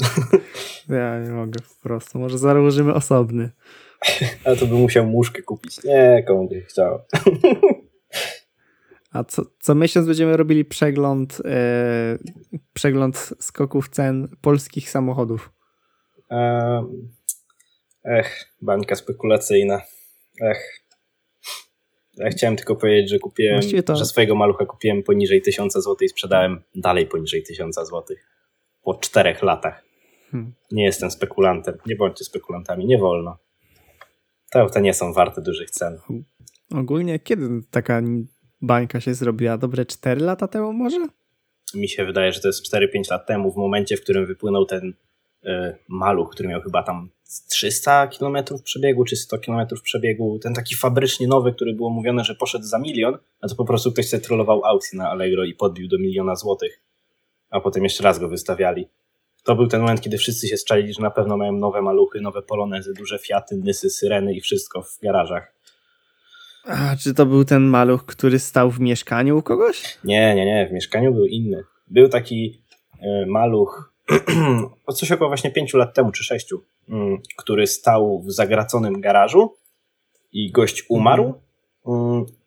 Ja 0.88 1.20
nie 1.20 1.30
mogę 1.30 1.60
po 1.60 1.88
prostu. 1.88 2.18
Może 2.18 2.38
założymy 2.38 2.94
osobny. 2.94 3.50
A 4.44 4.56
to 4.56 4.66
bym 4.66 4.78
musiał 4.78 5.06
muszkę 5.06 5.42
kupić. 5.42 5.84
Nie, 5.84 6.24
komu 6.28 6.48
by 6.48 6.62
chciał. 6.62 6.98
A 9.12 9.24
co, 9.24 9.42
co 9.60 9.74
miesiąc 9.74 10.06
będziemy 10.06 10.36
robili 10.36 10.64
przegląd, 10.64 11.42
e, 11.44 12.18
przegląd 12.72 13.34
skoków 13.40 13.88
cen 13.88 14.28
polskich 14.40 14.90
samochodów. 14.90 15.52
ech, 18.04 18.54
bańka 18.62 18.96
spekulacyjna. 18.96 19.80
Ech. 20.42 20.80
Ja 22.16 22.28
chciałem 22.28 22.56
tylko 22.56 22.76
powiedzieć, 22.76 23.10
że 23.10 23.18
kupiłem, 23.18 23.60
to... 23.86 23.96
że 23.96 24.04
swojego 24.04 24.34
malucha 24.34 24.66
kupiłem 24.66 25.02
poniżej 25.02 25.42
1000 25.42 25.72
zł 25.72 25.96
i 26.02 26.08
sprzedałem 26.08 26.62
dalej 26.74 27.06
poniżej 27.06 27.42
1000 27.42 27.76
zł. 27.76 28.02
Po 28.82 28.94
czterech 28.94 29.42
latach. 29.42 29.84
Hmm. 30.30 30.52
Nie 30.72 30.84
jestem 30.84 31.10
spekulantem. 31.10 31.74
Nie 31.86 31.96
bądźcie 31.96 32.24
spekulantami, 32.24 32.86
nie 32.86 32.98
wolno. 32.98 33.38
Te 34.50 34.60
auta 34.60 34.80
nie 34.80 34.94
są 34.94 35.12
warte 35.12 35.42
dużych 35.42 35.70
cen. 35.70 35.98
Ogólnie 36.74 37.18
kiedy 37.18 37.48
taka 37.70 38.00
bańka 38.62 39.00
się 39.00 39.14
zrobiła? 39.14 39.58
Dobre 39.58 39.86
4 39.86 40.20
lata 40.20 40.48
temu 40.48 40.72
może? 40.72 41.06
Mi 41.74 41.88
się 41.88 42.04
wydaje, 42.04 42.32
że 42.32 42.40
to 42.40 42.48
jest 42.48 42.74
4-5 42.74 43.10
lat 43.10 43.26
temu, 43.26 43.52
w 43.52 43.56
momencie, 43.56 43.96
w 43.96 44.02
którym 44.02 44.26
wypłynął 44.26 44.66
ten 44.66 44.94
y, 45.44 45.76
maluch, 45.88 46.30
który 46.30 46.48
miał 46.48 46.60
chyba 46.60 46.82
tam 46.82 47.10
300 47.48 48.06
km 48.06 48.36
przebiegu, 48.64 49.04
czy 49.04 49.16
100 49.16 49.38
km 49.38 49.66
przebiegu, 49.82 50.38
ten 50.38 50.54
taki 50.54 50.74
fabrycznie 50.74 51.26
nowy, 51.26 51.52
który 51.52 51.74
było 51.74 51.90
mówione, 51.90 52.24
że 52.24 52.34
poszedł 52.34 52.64
za 52.64 52.78
milion, 52.78 53.18
a 53.40 53.48
to 53.48 53.54
po 53.54 53.64
prostu 53.64 53.92
ktoś 53.92 54.08
sobie 54.08 54.22
trollował 54.22 54.64
aukcję 54.64 54.98
na 54.98 55.10
Allegro 55.10 55.44
i 55.44 55.54
podbił 55.54 55.88
do 55.88 55.98
miliona 55.98 56.36
złotych, 56.36 56.80
a 57.50 57.60
potem 57.60 57.84
jeszcze 57.84 58.04
raz 58.04 58.18
go 58.18 58.28
wystawiali 58.28 58.88
to 59.44 59.54
był 59.54 59.66
ten 59.66 59.80
moment, 59.80 60.00
kiedy 60.00 60.18
wszyscy 60.18 60.48
się 60.48 60.56
strzeli, 60.56 60.94
że 60.94 61.02
na 61.02 61.10
pewno 61.10 61.36
mają 61.36 61.52
nowe 61.52 61.82
maluchy, 61.82 62.20
nowe 62.20 62.42
polonezy, 62.42 62.94
duże 62.94 63.18
Fiaty, 63.18 63.56
Nysy, 63.56 63.90
Syreny 63.90 64.34
i 64.34 64.40
wszystko 64.40 64.82
w 64.82 64.98
garażach. 65.02 65.54
A 66.64 66.96
czy 66.96 67.14
to 67.14 67.26
był 67.26 67.44
ten 67.44 67.62
maluch, 67.62 68.06
który 68.06 68.38
stał 68.38 68.70
w 68.70 68.80
mieszkaniu 68.80 69.38
u 69.38 69.42
kogoś? 69.42 69.98
Nie, 70.04 70.34
nie, 70.34 70.46
nie, 70.46 70.66
w 70.68 70.72
mieszkaniu 70.72 71.14
był 71.14 71.26
inny. 71.26 71.64
Był 71.88 72.08
taki 72.08 72.62
y, 72.94 73.26
maluch 73.26 73.92
coś 74.94 75.12
około 75.12 75.30
właśnie 75.30 75.50
pięciu 75.50 75.78
lat 75.78 75.94
temu, 75.94 76.12
czy 76.12 76.24
sześciu, 76.24 76.62
y, 76.88 76.92
który 77.36 77.66
stał 77.66 78.22
w 78.22 78.32
zagraconym 78.32 79.00
garażu 79.00 79.56
i 80.32 80.50
gość 80.50 80.84
umarł 80.88 81.34
y, 81.86 81.90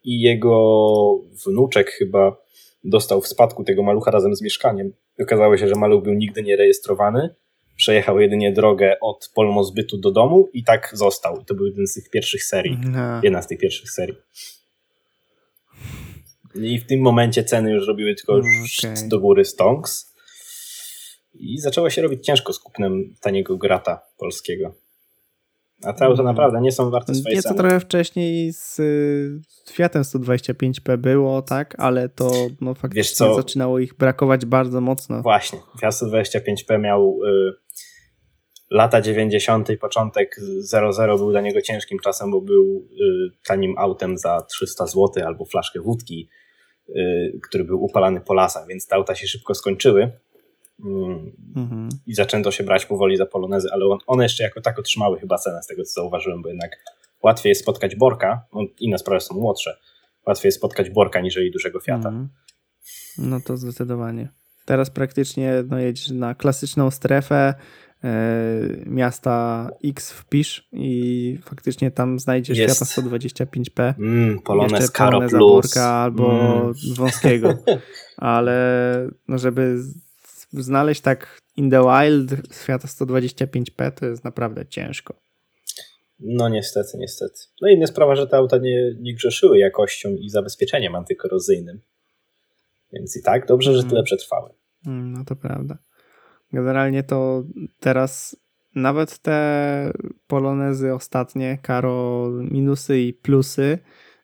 i 0.03 0.21
jego 0.21 1.19
wnuczek 1.45 1.91
chyba 1.91 2.35
dostał 2.83 3.21
w 3.21 3.27
spadku 3.27 3.63
tego 3.63 3.83
malucha 3.83 4.11
razem 4.11 4.35
z 4.35 4.41
mieszkaniem. 4.41 4.93
Okazało 5.21 5.57
się, 5.57 5.67
że 5.67 5.75
maluch 5.75 6.03
był 6.03 6.13
nigdy 6.13 6.43
nie 6.43 6.55
rejestrowany, 6.55 7.35
przejechał 7.75 8.19
jedynie 8.19 8.51
drogę 8.51 8.99
od 9.01 9.31
polmozbytu 9.35 9.97
do 9.97 10.11
domu 10.11 10.49
i 10.53 10.63
tak 10.63 10.91
został. 10.93 11.41
I 11.41 11.45
to 11.45 11.55
był 11.55 11.65
jeden 11.65 11.87
z 11.87 11.93
tych 11.93 12.09
pierwszych 12.09 12.43
serii. 12.43 12.77
No. 12.83 13.19
Jedna 13.23 13.41
z 13.41 13.47
tych 13.47 13.59
pierwszych 13.59 13.91
serii. 13.91 14.15
I 16.55 16.79
w 16.79 16.85
tym 16.85 17.01
momencie 17.01 17.43
ceny 17.43 17.71
już 17.71 17.87
robiły 17.87 18.15
tylko 18.15 18.33
okay. 18.33 19.07
do 19.07 19.19
góry 19.19 19.45
stonks. 19.45 20.13
I 21.33 21.57
zaczęło 21.57 21.89
się 21.89 22.01
robić 22.01 22.25
ciężko 22.25 22.53
z 22.53 22.59
kupnem 22.59 23.15
taniego 23.21 23.57
grata 23.57 24.01
polskiego. 24.17 24.73
A 25.83 25.93
te 25.93 26.05
auta 26.05 26.21
mm. 26.21 26.25
naprawdę 26.25 26.61
nie 26.61 26.71
są 26.71 26.89
warte 26.89 27.15
swojej 27.15 27.35
Nieco 27.35 27.49
ceny. 27.49 27.59
trochę 27.59 27.79
wcześniej 27.79 28.53
z, 28.53 28.75
z 29.65 29.71
Fiatem 29.71 30.03
125p 30.03 30.97
było, 30.97 31.41
tak, 31.41 31.75
ale 31.77 32.09
to 32.09 32.31
no, 32.61 32.73
faktycznie 32.73 33.35
zaczynało 33.35 33.79
ich 33.79 33.97
brakować 33.97 34.45
bardzo 34.45 34.81
mocno. 34.81 35.21
Właśnie, 35.21 35.59
Fiat 35.81 35.93
125p 35.93 36.79
miał 36.79 37.19
y, 37.25 37.62
lata 38.73 39.01
90. 39.01 39.67
początek 39.81 40.35
00 40.61 41.17
był 41.17 41.31
dla 41.31 41.41
niego 41.41 41.61
ciężkim 41.61 41.99
czasem, 41.99 42.31
bo 42.31 42.41
był 42.41 42.87
y, 42.91 43.31
tanim 43.47 43.77
autem 43.77 44.17
za 44.17 44.41
300 44.41 44.87
zł 44.87 45.09
albo 45.25 45.45
flaszkę 45.45 45.81
wódki, 45.81 46.29
y, 46.89 47.39
który 47.43 47.63
był 47.63 47.83
upalany 47.83 48.21
po 48.21 48.33
lasach, 48.33 48.67
więc 48.67 48.87
te 48.87 48.95
auta 48.95 49.15
się 49.15 49.27
szybko 49.27 49.55
skończyły 49.55 50.11
Mhm. 51.55 51.89
I 52.07 52.15
zaczęto 52.15 52.51
się 52.51 52.63
brać 52.63 52.85
powoli 52.85 53.17
za 53.17 53.25
polonezy, 53.25 53.67
ale 53.71 53.85
one 54.07 54.23
jeszcze 54.23 54.43
jako 54.43 54.61
tak 54.61 54.79
otrzymały 54.79 55.19
chyba 55.19 55.37
cenę 55.37 55.63
z 55.63 55.67
tego, 55.67 55.83
co 55.83 55.91
zauważyłem, 55.91 56.41
bo 56.41 56.49
jednak 56.49 56.71
łatwiej 57.23 57.49
jest 57.49 57.61
spotkać 57.61 57.95
Borka, 57.95 58.45
no, 58.53 58.61
inne 58.79 58.97
sprawy 58.97 59.21
są 59.21 59.35
młodsze, 59.35 59.77
łatwiej 60.27 60.47
jest 60.47 60.57
spotkać 60.57 60.89
Borka 60.89 61.21
niżeli 61.21 61.51
dużego 61.51 61.79
Fiata. 61.79 62.09
Mhm. 62.09 62.29
No 63.17 63.39
to 63.45 63.57
zdecydowanie. 63.57 64.29
Teraz 64.65 64.89
praktycznie 64.89 65.63
no, 65.69 65.79
jedziesz 65.79 66.09
na 66.09 66.35
klasyczną 66.35 66.91
strefę 66.91 67.53
miasta 68.85 69.69
X 69.83 70.11
wpisz 70.11 70.67
i 70.71 71.39
faktycznie 71.43 71.91
tam 71.91 72.19
znajdziesz 72.19 72.57
jest. 72.57 72.79
Fiata 72.79 73.01
125p. 73.01 73.93
Mm, 73.99 74.39
Polonez 74.39 74.91
Caro 74.91 75.19
Plus. 75.19 75.31
Borka 75.31 75.85
albo 75.85 76.51
mm. 76.51 76.73
wąskiego. 76.95 77.57
Ale 78.17 79.09
no, 79.27 79.37
żeby 79.37 79.77
znaleźć 80.53 81.01
tak 81.01 81.41
in 81.57 81.71
the 81.71 81.81
wild 81.81 82.55
świata 82.63 82.87
125p 82.87 83.91
to 83.91 84.05
jest 84.05 84.23
naprawdę 84.23 84.65
ciężko. 84.65 85.13
No 86.19 86.49
niestety, 86.49 86.97
niestety. 86.97 87.39
No 87.61 87.69
inna 87.69 87.87
sprawa, 87.87 88.15
że 88.15 88.27
te 88.27 88.37
auta 88.37 88.57
nie, 88.57 88.95
nie 88.99 89.15
grzeszyły 89.15 89.57
jakością 89.57 90.09
i 90.09 90.29
zabezpieczeniem 90.29 90.95
antykorozyjnym. 90.95 91.81
Więc 92.93 93.17
i 93.17 93.23
tak 93.23 93.47
dobrze, 93.47 93.73
że 93.73 93.83
tyle 93.83 93.93
mm. 93.93 94.03
przetrwały. 94.03 94.49
Mm, 94.87 95.13
no 95.13 95.25
to 95.25 95.35
prawda. 95.35 95.77
Generalnie 96.53 97.03
to 97.03 97.43
teraz 97.79 98.43
nawet 98.75 99.19
te 99.19 99.91
polonezy 100.27 100.93
ostatnie, 100.93 101.57
karo 101.61 102.29
minusy 102.51 102.99
i 102.99 103.13
plusy 103.13 103.79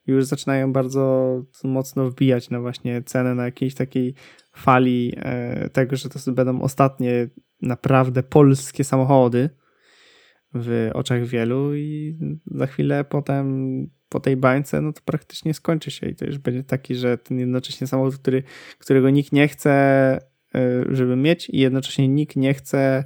już 0.07 0.25
zaczynają 0.25 0.73
bardzo 0.73 1.33
mocno 1.63 2.09
wbijać 2.09 2.49
na 2.49 2.59
właśnie 2.59 3.03
cenę 3.03 3.35
na 3.35 3.45
jakiejś 3.45 3.75
takiej 3.75 4.13
fali 4.55 5.13
e, 5.17 5.69
tego, 5.69 5.95
że 5.95 6.09
to 6.09 6.31
będą 6.31 6.61
ostatnie 6.61 7.29
naprawdę 7.61 8.23
polskie 8.23 8.83
samochody 8.83 9.49
w 10.53 10.89
oczach 10.93 11.25
wielu 11.25 11.75
i 11.75 12.17
za 12.45 12.67
chwilę 12.67 13.03
potem 13.03 13.69
po 14.09 14.19
tej 14.19 14.37
bańce, 14.37 14.81
no 14.81 14.93
to 14.93 15.01
praktycznie 15.05 15.53
skończy 15.53 15.91
się 15.91 16.07
i 16.07 16.15
to 16.15 16.25
już 16.25 16.37
będzie 16.37 16.63
taki, 16.63 16.95
że 16.95 17.17
ten 17.17 17.39
jednocześnie 17.39 17.87
samochód, 17.87 18.17
który, 18.17 18.43
którego 18.79 19.09
nikt 19.09 19.31
nie 19.31 19.47
chce, 19.47 20.28
żeby 20.91 21.15
mieć 21.15 21.49
i 21.49 21.59
jednocześnie 21.59 22.07
nikt 22.07 22.35
nie 22.35 22.53
chce, 22.53 23.03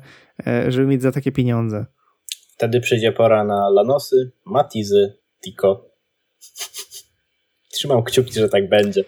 e, 0.47 0.71
żeby 0.71 0.87
mieć 0.87 1.01
za 1.01 1.11
takie 1.11 1.31
pieniądze. 1.31 1.85
Wtedy 2.55 2.81
przyjdzie 2.81 3.11
pora 3.11 3.43
na 3.43 3.69
Lanosy, 3.69 4.31
Matizy, 4.45 5.17
Tico. 5.43 5.85
Trzymam 7.71 8.03
kciuki, 8.03 8.33
że 8.33 8.49
tak 8.49 8.69
będzie. 8.69 9.03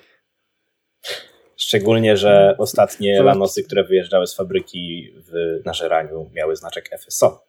Szczególnie, 1.57 2.17
że 2.17 2.55
ostatnie 2.57 3.23
lanosy, 3.23 3.63
które 3.63 3.83
wyjeżdżały 3.83 4.27
z 4.27 4.35
fabryki 4.35 5.11
w 5.17 5.61
nażeraniu, 5.65 6.29
miały 6.33 6.55
znaczek 6.55 6.89
FSO. 6.99 7.45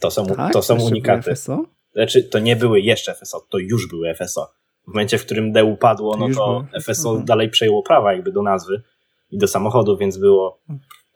To 0.00 0.10
są, 0.10 0.26
tak? 0.26 0.52
to 0.52 0.62
są 0.62 0.82
unikaty. 0.82 1.34
FSO? 1.34 1.64
Znaczy, 1.92 2.22
to 2.22 2.38
nie 2.38 2.56
były 2.56 2.80
jeszcze 2.80 3.14
FSO, 3.14 3.46
to 3.50 3.58
już 3.58 3.88
były 3.88 4.14
FSO. 4.14 4.52
W 4.84 4.88
momencie, 4.88 5.18
w 5.18 5.24
którym 5.24 5.52
D 5.52 5.64
upadło, 5.64 6.16
no 6.16 6.28
to 6.34 6.66
FSO 6.80 7.08
mhm. 7.08 7.26
dalej 7.26 7.50
przejęło 7.50 7.82
prawa 7.82 8.12
jakby 8.12 8.32
do 8.32 8.42
nazwy 8.42 8.82
i 9.30 9.38
do 9.38 9.48
samochodu, 9.48 9.96
więc 9.96 10.18
było 10.18 10.60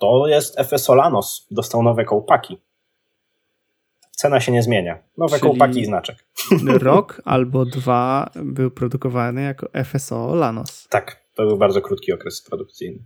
to 0.01 0.27
jest 0.27 0.61
FSO 0.61 0.95
Lanos, 0.95 1.47
dostał 1.51 1.83
nowe 1.83 2.05
kołpaki. 2.05 2.59
Cena 4.11 4.41
się 4.41 4.53
nie 4.53 4.63
zmienia. 4.63 4.99
Nowe 5.19 5.39
Czyli 5.39 5.43
kołpaki 5.43 5.81
i 5.81 5.85
znaczek. 5.85 6.25
Rok 6.79 7.23
albo 7.25 7.65
dwa 7.65 8.31
był 8.35 8.71
produkowany 8.71 9.43
jako 9.43 9.69
FSO 9.85 10.35
Lanos. 10.35 10.89
Tak, 10.89 11.25
to 11.35 11.47
był 11.47 11.57
bardzo 11.57 11.81
krótki 11.81 12.13
okres 12.13 12.43
produkcyjny. 12.43 12.99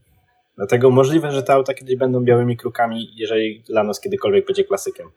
Dlatego 0.57 0.91
możliwe, 0.91 1.33
że 1.33 1.43
te 1.43 1.53
auta 1.53 1.75
kiedyś 1.75 1.97
będą 1.97 2.21
białymi 2.21 2.57
krukami, 2.57 3.09
jeżeli 3.17 3.65
Lanos 3.69 4.01
kiedykolwiek 4.01 4.47
będzie 4.47 4.65
klasykiem. 4.65 5.11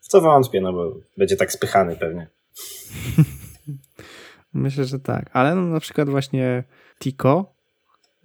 W 0.00 0.08
co 0.08 0.20
wątpię, 0.20 0.60
no 0.60 0.72
bo 0.72 0.96
będzie 1.16 1.36
tak 1.36 1.52
spychany 1.52 1.96
pewnie. 1.96 2.28
Myślę, 4.54 4.84
że 4.84 4.98
tak. 4.98 5.30
Ale 5.32 5.54
no, 5.54 5.62
na 5.62 5.80
przykład 5.80 6.08
właśnie 6.08 6.64
Tico 6.98 7.53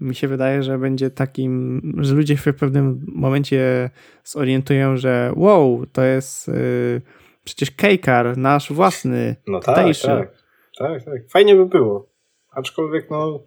mi 0.01 0.15
się 0.15 0.27
wydaje, 0.27 0.63
że 0.63 0.77
będzie 0.77 1.09
takim, 1.09 1.81
że 1.97 2.15
ludzie 2.15 2.37
w 2.37 2.43
pewnym 2.43 3.05
momencie 3.07 3.89
zorientują, 4.23 4.97
że 4.97 5.31
wow, 5.35 5.85
to 5.93 6.03
jest 6.03 6.47
yy, 6.47 7.01
przecież 7.43 7.71
Kejkar, 7.71 8.37
nasz 8.37 8.73
własny, 8.73 9.35
no 9.47 9.59
tak, 9.59 9.75
tak, 9.75 10.33
tak, 10.77 11.03
tak. 11.03 11.29
Fajnie 11.29 11.55
by 11.55 11.65
było. 11.65 12.09
Aczkolwiek 12.51 13.09
no 13.11 13.39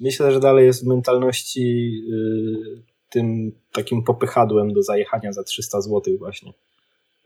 myślę, 0.00 0.32
że 0.32 0.40
dalej 0.40 0.66
jest 0.66 0.84
w 0.84 0.88
mentalności 0.88 1.92
yy, 2.08 2.82
tym 3.10 3.52
takim 3.72 4.02
popychadłem 4.02 4.72
do 4.72 4.82
zajechania 4.82 5.32
za 5.32 5.44
300 5.44 5.80
zł 5.80 6.18
właśnie. 6.18 6.52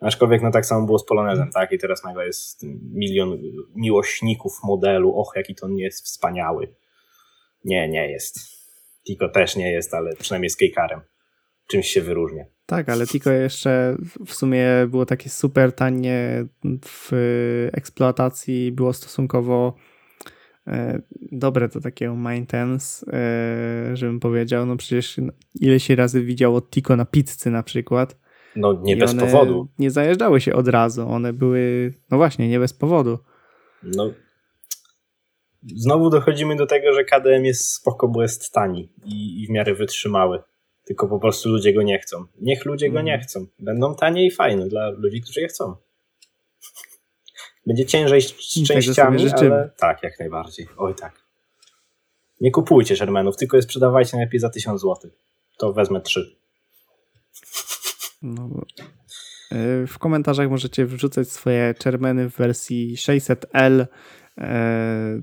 Aczkolwiek 0.01 0.43
no 0.43 0.51
tak 0.51 0.67
samo 0.67 0.87
było 0.87 0.99
z 0.99 1.05
Polonezem, 1.05 1.51
tak? 1.51 1.73
I 1.73 1.79
teraz 1.79 2.05
nagle 2.05 2.27
jest 2.27 2.63
milion 2.93 3.39
miłośników 3.75 4.53
modelu. 4.65 5.17
Och, 5.17 5.33
jaki 5.37 5.55
to 5.55 5.69
nie 5.69 5.83
jest 5.85 6.05
wspaniały. 6.05 6.75
Nie, 7.65 7.89
nie 7.89 8.11
jest. 8.11 8.39
Tiko 9.07 9.29
też 9.29 9.57
nie 9.57 9.73
jest, 9.73 9.95
ale 9.95 10.17
przynajmniej 10.17 10.51
z 10.51 10.57
Kejkarem. 10.57 11.01
Czymś 11.71 11.87
się 11.87 12.01
wyróżnia. 12.01 12.45
Tak, 12.67 12.89
ale 12.89 13.07
Tiko 13.07 13.31
jeszcze 13.31 13.97
w 14.27 14.35
sumie 14.35 14.67
było 14.89 15.07
takie 15.07 15.31
super 15.31 15.73
tanie 15.73 16.47
w 16.85 17.13
eksploatacji, 17.73 18.73
było 18.73 18.93
stosunkowo 18.93 19.77
e, 20.67 21.03
dobre 21.33 21.69
do 21.69 21.81
takiego 21.81 22.15
maintenance, 22.15 23.07
e, 23.13 23.97
żebym 23.97 24.21
powiedział. 24.21 24.67
No 24.67 24.77
przecież 24.77 25.21
ileś 25.61 25.91
razy 25.91 26.23
widział 26.23 26.57
od 26.57 26.71
Tiko 26.71 26.97
na 26.97 27.05
pizzy 27.05 27.51
na 27.51 27.63
przykład 27.63 28.25
no 28.57 28.81
nie 28.83 28.93
I 28.93 28.97
bez 28.97 29.15
powodu. 29.15 29.69
Nie 29.79 29.91
zajeżdżały 29.91 30.41
się 30.41 30.55
od 30.55 30.69
razu, 30.69 31.09
one 31.09 31.33
były, 31.33 31.93
no 32.11 32.17
właśnie, 32.17 32.49
nie 32.49 32.59
bez 32.59 32.73
powodu. 32.73 33.19
No. 33.83 34.11
Znowu 35.77 36.11
dochodzimy 36.11 36.57
do 36.57 36.67
tego, 36.67 36.93
że 36.93 37.05
KDM 37.05 37.45
jest 37.45 37.75
spoko, 37.75 38.09
bo 38.09 38.23
jest 38.23 38.53
tani 38.53 38.93
i, 39.05 39.43
i 39.43 39.47
w 39.47 39.51
miarę 39.51 39.75
wytrzymały. 39.75 40.43
Tylko 40.85 41.09
po 41.09 41.21
prostu 41.21 41.49
ludzie 41.49 41.73
go 41.73 41.83
nie 41.83 41.99
chcą. 41.99 42.25
Niech 42.41 42.65
ludzie 42.65 42.91
go 42.91 43.03
nie 43.03 43.13
mhm. 43.13 43.21
chcą. 43.21 43.47
Będą 43.59 43.95
tanie 43.95 44.27
i 44.27 44.31
fajne 44.31 44.69
dla 44.69 44.91
ludzi, 44.91 45.21
którzy 45.21 45.41
je 45.41 45.49
chcą. 45.49 45.77
Będzie 47.67 47.87
ciężej 47.87 48.21
z 48.21 48.67
częściami, 48.69 49.31
ale 49.31 49.71
tak, 49.77 50.03
jak 50.03 50.19
najbardziej. 50.19 50.67
Oj 50.77 50.95
tak. 50.95 51.25
Nie 52.41 52.51
kupujcie 52.51 52.97
Shermanów, 52.97 53.37
tylko 53.37 53.57
je 53.57 53.63
sprzedawajcie 53.63 54.17
najlepiej 54.17 54.41
za 54.41 54.51
1000 54.51 54.81
zł. 54.81 55.11
To 55.59 55.73
wezmę 55.73 56.01
trzy. 56.01 56.37
No, 58.23 58.49
e, 59.51 59.87
w 59.87 59.99
komentarzach 59.99 60.51
możecie 60.51 60.87
wrzucać 60.87 61.29
swoje 61.29 61.75
czermeny 61.79 62.31
w 62.31 62.37
wersji 62.37 62.97
600L. 62.97 63.87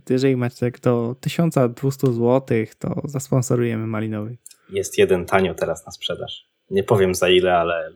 Jeżeli 0.09 0.35
macie 0.35 0.71
do 0.81 1.15
1200 1.21 2.07
zł, 2.07 2.57
to 2.79 3.01
zasponsorujemy 3.05 3.87
Malinowy. 3.87 4.37
Jest 4.69 4.97
jeden 4.97 5.25
tanio 5.25 5.55
teraz 5.55 5.85
na 5.85 5.91
sprzedaż. 5.91 6.47
Nie 6.69 6.83
powiem 6.83 7.15
za 7.15 7.29
ile, 7.29 7.57
ale 7.57 7.93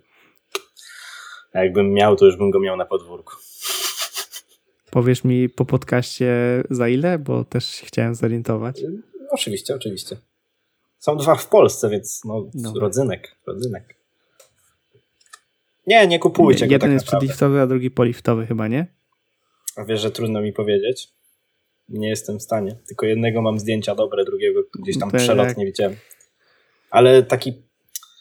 jakbym 1.54 1.94
miał, 1.94 2.16
to 2.16 2.26
już 2.26 2.38
bym 2.38 2.52
go 2.52 2.60
miał 2.60 2.78
na 2.78 2.86
podwórku. 2.86 3.34
Powiesz 4.92 5.24
mi 5.24 5.50
po 5.50 5.66
podcaście 5.66 6.34
za 6.70 6.88
ile, 6.88 7.20
bo 7.20 7.44
też 7.44 7.66
się 7.66 7.86
chciałem 7.86 8.16
zorientować. 8.16 8.82
Oczywiście, 9.32 9.76
oczywiście. 9.76 10.18
Są 11.00 11.18
dwa 11.18 11.36
w 11.36 11.48
Polsce, 11.48 11.90
więc 11.90 12.22
no, 12.26 12.46
no. 12.54 12.74
rodzynek, 12.80 13.36
rodzynek. 13.48 13.96
Nie, 15.88 16.08
nie 16.08 16.20
kupujcie 16.20 16.68
nie, 16.68 16.72
Jeden 16.72 16.90
tak 16.90 16.94
jest 16.94 17.06
przedliftowy, 17.06 17.62
a 17.62 17.68
drugi 17.68 17.92
poliftowy 17.92 18.46
chyba, 18.46 18.68
nie? 18.68 18.95
A 19.76 19.84
wiesz, 19.84 20.02
że 20.02 20.12
trudno 20.12 20.42
mi 20.42 20.54
powiedzieć? 20.54 21.10
Nie 21.90 22.10
jestem 22.10 22.40
w 22.40 22.42
stanie. 22.42 22.76
Tylko 22.88 23.06
jednego 23.06 23.42
mam 23.42 23.60
zdjęcia 23.60 23.96
dobre, 23.96 24.26
drugiego 24.26 24.62
gdzieś 24.80 25.00
tam 25.00 25.12
przelotnie 25.12 25.64
jak... 25.64 25.74
widziałem. 25.74 25.96
Ale 26.90 27.24
taki 27.24 27.66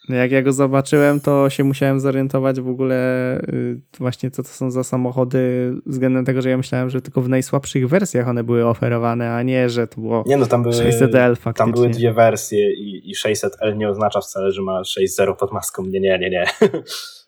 no 0.09 0.17
jak 0.17 0.33
ja 0.33 0.43
go 0.43 0.53
zobaczyłem, 0.53 1.21
to 1.21 1.51
się 1.51 1.65
musiałem 1.65 2.01
zorientować 2.01 2.61
w 2.61 2.69
ogóle 2.69 3.39
y, 3.49 3.81
właśnie 3.99 4.31
co 4.31 4.43
to 4.43 4.49
są 4.49 4.71
za 4.71 4.85
samochody 4.85 5.73
względem 5.87 6.25
tego, 6.25 6.43
że 6.43 6.51
ja 6.51 6.57
myślałem, 6.57 6.91
że 6.91 7.03
tylko 7.03 7.21
w 7.21 7.29
najsłabszych 7.29 7.89
wersjach 7.89 8.29
one 8.29 8.45
były 8.45 8.67
oferowane, 8.67 9.33
a 9.33 9.43
nie, 9.43 9.69
że 9.69 9.87
to 9.87 10.01
było 10.01 10.25
nie, 10.27 10.37
no, 10.37 10.47
tam 10.47 10.63
były, 10.63 10.75
600L 10.75 11.37
faktycznie. 11.37 11.53
Tam 11.53 11.73
były 11.73 11.89
dwie 11.89 12.13
wersje 12.13 12.73
i, 12.73 13.11
i 13.11 13.15
600L 13.15 13.77
nie 13.77 13.89
oznacza 13.89 14.21
wcale, 14.21 14.53
że 14.53 14.63
ma 14.63 14.83
6.0 14.83 15.37
pod 15.37 15.53
maską. 15.53 15.87
Nie, 15.87 16.01
nie, 16.01 16.19
nie, 16.19 16.31
nie. 16.31 16.45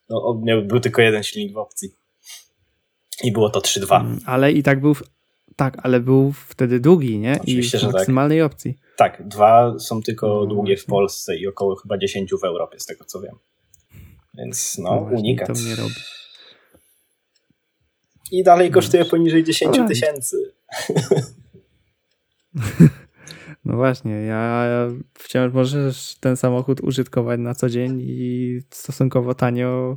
No, 0.09 0.41
miał, 0.45 0.63
był 0.63 0.81
tylko 0.81 1.03
jeden 1.03 1.23
silnik 1.23 1.53
w 1.53 1.57
opcji. 1.57 1.89
I 3.25 3.33
było 3.33 3.51
to 3.51 3.61
3.2. 3.61 4.01
Mm, 4.01 4.19
ale 4.27 4.53
i 4.53 4.63
tak 4.63 4.81
był, 4.81 4.97
tak, 5.57 5.77
ale 5.83 6.01
był 6.01 6.33
wtedy 6.33 6.81
długi, 6.81 7.19
nie? 7.19 7.39
Oczywiście, 7.41 7.77
I 7.77 7.81
w 7.81 7.83
że 7.83 7.87
tak. 7.87 7.95
maksymalnej 7.95 8.39
tak. 8.39 8.53
opcji. 8.53 8.75
Tak, 8.97 9.29
dwa 9.29 9.79
są 9.79 10.03
tylko 10.03 10.27
no, 10.27 10.47
długie 10.47 10.77
w 10.77 10.85
Polsce 10.85 11.37
i 11.37 11.47
około 11.47 11.77
chyba 11.77 11.99
10 11.99 12.31
w 12.43 12.45
Europie, 12.45 12.81
z 12.81 12.87
tego 12.87 13.05
co 13.05 13.21
wiem. 13.21 13.35
Więc 14.35 14.79
no, 14.79 14.91
no 14.91 14.97
unikat. 14.97 15.49
To 15.49 15.55
mnie 15.55 15.77
robi. 15.77 15.95
I 18.33 18.45
dalej 18.45 18.71
kosztuje 18.71 19.05
no. 19.05 19.11
poniżej 19.11 19.45
10 19.45 19.77
tysięcy. 19.89 20.37
No 23.67 23.77
właśnie, 23.77 24.13
ja 24.13 24.67
wciąż 25.15 25.53
możesz 25.53 26.17
ten 26.21 26.37
samochód 26.37 26.81
użytkować 26.81 27.41
na 27.41 27.55
co 27.55 27.69
dzień 27.69 28.01
i 28.01 28.61
stosunkowo 28.71 29.35
tanio 29.35 29.97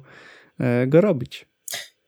e, 0.60 0.88
go 0.88 1.02
robić. 1.02 1.49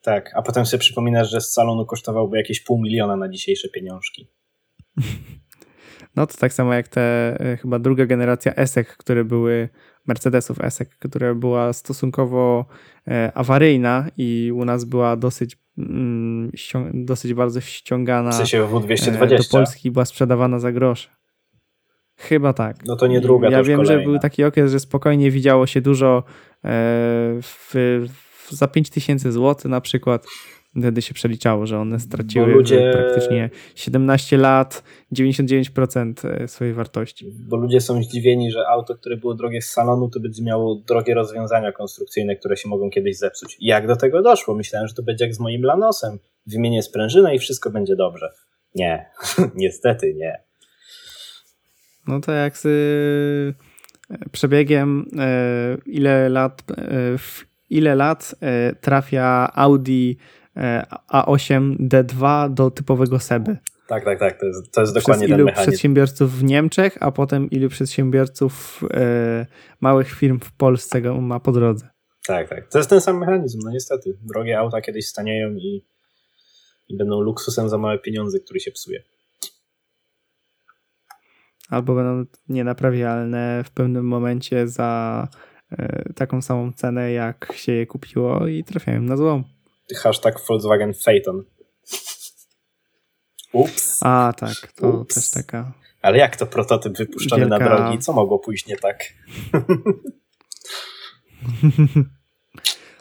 Tak, 0.01 0.31
a 0.35 0.41
potem 0.41 0.65
sobie 0.65 0.79
przypominasz, 0.79 1.31
że 1.31 1.41
z 1.41 1.53
salonu 1.53 1.85
kosztowałby 1.85 2.37
jakieś 2.37 2.63
pół 2.63 2.81
miliona 2.81 3.15
na 3.15 3.29
dzisiejsze 3.29 3.69
pieniążki. 3.69 4.27
No 6.15 6.27
to 6.27 6.37
tak 6.37 6.53
samo 6.53 6.73
jak 6.73 6.87
te 6.87 7.01
e, 7.39 7.57
chyba 7.57 7.79
druga 7.79 8.05
generacja 8.05 8.55
ESEK, 8.55 8.97
które 8.97 9.23
były 9.23 9.69
Mercedesów 10.07 10.61
ESEK, 10.61 10.89
która 10.89 11.35
była 11.35 11.73
stosunkowo 11.73 12.65
e, 13.07 13.31
awaryjna 13.35 14.07
i 14.17 14.51
u 14.55 14.65
nas 14.65 14.85
była 14.85 15.15
dosyć 15.15 15.57
mm, 15.77 16.51
dosyć 16.93 17.33
bardzo 17.33 17.61
ściągana 17.61 18.31
w 18.31 18.35
sensie 18.35 18.63
W220. 18.63 19.37
do 19.37 19.43
Polski 19.51 19.91
była 19.91 20.05
sprzedawana 20.05 20.59
za 20.59 20.71
grosze. 20.71 21.09
Chyba 22.17 22.53
tak. 22.53 22.75
No 22.85 22.95
to 22.95 23.07
nie 23.07 23.21
druga, 23.21 23.49
Ja 23.49 23.63
wiem, 23.63 23.77
kolejna. 23.79 24.03
że 24.03 24.09
był 24.09 24.19
taki 24.19 24.43
okres, 24.43 24.71
że 24.71 24.79
spokojnie 24.79 25.31
widziało 25.31 25.67
się 25.67 25.81
dużo 25.81 26.17
e, 26.17 26.23
w, 27.41 27.71
w, 28.09 28.30
za 28.55 28.67
5000 28.67 29.31
zł 29.31 29.71
na 29.71 29.81
przykład. 29.81 30.25
Wtedy 30.79 31.01
się 31.01 31.13
przeliczało, 31.13 31.65
że 31.65 31.79
one 31.79 31.99
straciły 31.99 32.47
ludzie... 32.47 32.91
praktycznie 32.93 33.49
17 33.75 34.37
lat, 34.37 34.83
99% 35.15 36.13
e, 36.27 36.47
swojej 36.47 36.73
wartości. 36.73 37.33
Bo 37.49 37.57
ludzie 37.57 37.81
są 37.81 38.03
zdziwieni, 38.03 38.51
że 38.51 38.67
auto, 38.67 38.95
które 38.95 39.17
było 39.17 39.33
drogie 39.33 39.61
z 39.61 39.69
salonu, 39.69 40.09
to 40.09 40.19
będzie 40.19 40.43
miało 40.43 40.75
drogie 40.75 41.13
rozwiązania 41.13 41.71
konstrukcyjne, 41.71 42.35
które 42.35 42.57
się 42.57 42.69
mogą 42.69 42.89
kiedyś 42.89 43.17
zepsuć. 43.17 43.57
Jak 43.59 43.87
do 43.87 43.95
tego 43.95 44.21
doszło? 44.21 44.55
Myślałem, 44.55 44.87
że 44.87 44.93
to 44.93 45.03
będzie 45.03 45.25
jak 45.25 45.35
z 45.35 45.39
moim 45.39 45.63
Lanosem. 45.63 46.19
Wymienię 46.47 46.83
sprężynę 46.83 47.35
i 47.35 47.39
wszystko 47.39 47.69
będzie 47.69 47.95
dobrze. 47.95 48.29
Nie, 48.75 49.05
niestety 49.55 50.13
nie. 50.13 50.43
No 52.07 52.21
to 52.21 52.31
jak 52.31 52.57
z 52.57 52.65
e, 52.65 54.29
przebiegiem 54.31 55.05
e, 55.19 55.77
ile 55.85 56.29
lat 56.29 56.63
w 57.17 57.50
ile 57.71 57.95
lat 57.95 58.35
trafia 58.81 59.51
Audi 59.53 60.17
a8 61.13 61.75
D2 61.79 62.53
do 62.53 62.71
typowego 62.71 63.19
Seby. 63.19 63.57
Tak, 63.91 64.05
tak, 64.05 64.19
tak. 64.19 64.39
To 64.39 64.45
jest, 64.45 64.71
to 64.71 64.81
jest 64.81 64.93
dokładnie 64.93 65.27
Przez 65.27 65.37
ilu 65.37 65.45
ten 65.45 65.55
przedsiębiorców 65.55 66.39
w 66.39 66.43
Niemczech, 66.43 66.97
a 66.99 67.11
potem 67.11 67.49
ilu 67.49 67.69
przedsiębiorców 67.69 68.81
e, 68.93 69.45
małych 69.81 70.11
firm 70.11 70.39
w 70.39 70.51
Polsce 70.51 71.01
go 71.01 71.21
ma 71.21 71.39
po 71.39 71.51
drodze. 71.51 71.89
Tak, 72.27 72.49
tak. 72.49 72.67
To 72.67 72.77
jest 72.77 72.89
ten 72.89 73.01
sam 73.01 73.17
mechanizm, 73.17 73.59
no 73.63 73.71
niestety. 73.71 74.17
Drogie 74.21 74.59
auta 74.59 74.81
kiedyś 74.81 75.07
stanieją 75.07 75.55
i, 75.55 75.85
i 76.89 76.97
będą 76.97 77.21
luksusem 77.21 77.69
za 77.69 77.77
małe 77.77 77.99
pieniądze, 77.99 78.39
który 78.39 78.59
się 78.59 78.71
psuje. 78.71 79.03
Albo 81.69 81.95
będą 81.95 82.31
nienaprawialne 82.49 83.63
w 83.65 83.71
pewnym 83.71 84.05
momencie 84.05 84.67
za 84.67 85.27
e, 85.33 85.50
taką 86.15 86.41
samą 86.41 86.73
cenę, 86.73 87.11
jak 87.11 87.53
się 87.55 87.71
je 87.71 87.85
kupiło 87.85 88.47
i 88.47 88.63
trafiają 88.63 89.01
na 89.01 89.17
złom 89.17 89.43
hashtag 89.95 90.39
Volkswagen 90.47 90.93
Phaeton. 90.93 91.43
Ups. 93.53 93.99
A, 94.03 94.33
tak, 94.37 94.71
to 94.75 94.87
Ups. 94.87 95.15
też 95.15 95.29
taka. 95.29 95.73
Ale 96.01 96.17
jak 96.17 96.35
to 96.35 96.45
prototyp 96.45 96.97
wypuszczony 96.97 97.41
wielka... 97.41 97.59
na 97.59 97.65
drogi? 97.65 97.99
Co 97.99 98.13
mogło 98.13 98.39
pójść 98.39 98.67
nie 98.67 98.77
tak? 98.77 99.03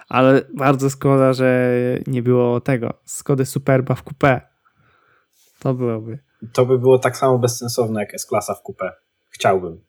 Ale 0.09 0.43
bardzo 0.55 0.91
szkoda, 0.91 1.33
że 1.33 1.71
nie 2.07 2.23
było 2.23 2.61
tego. 2.61 2.95
Skody 3.05 3.47
Superba 3.47 3.95
w 3.95 4.05
coupé. 4.05 4.41
To 5.59 5.75
byłoby. 5.75 6.19
To 6.53 6.67
by 6.67 6.79
było 6.79 6.99
tak 6.99 7.17
samo 7.17 7.39
bezsensowne 7.39 8.01
jak 8.01 8.15
S-klasa 8.15 8.55
w 8.55 8.63
coupé. 8.63 8.91
Chciałbym. 9.29 9.85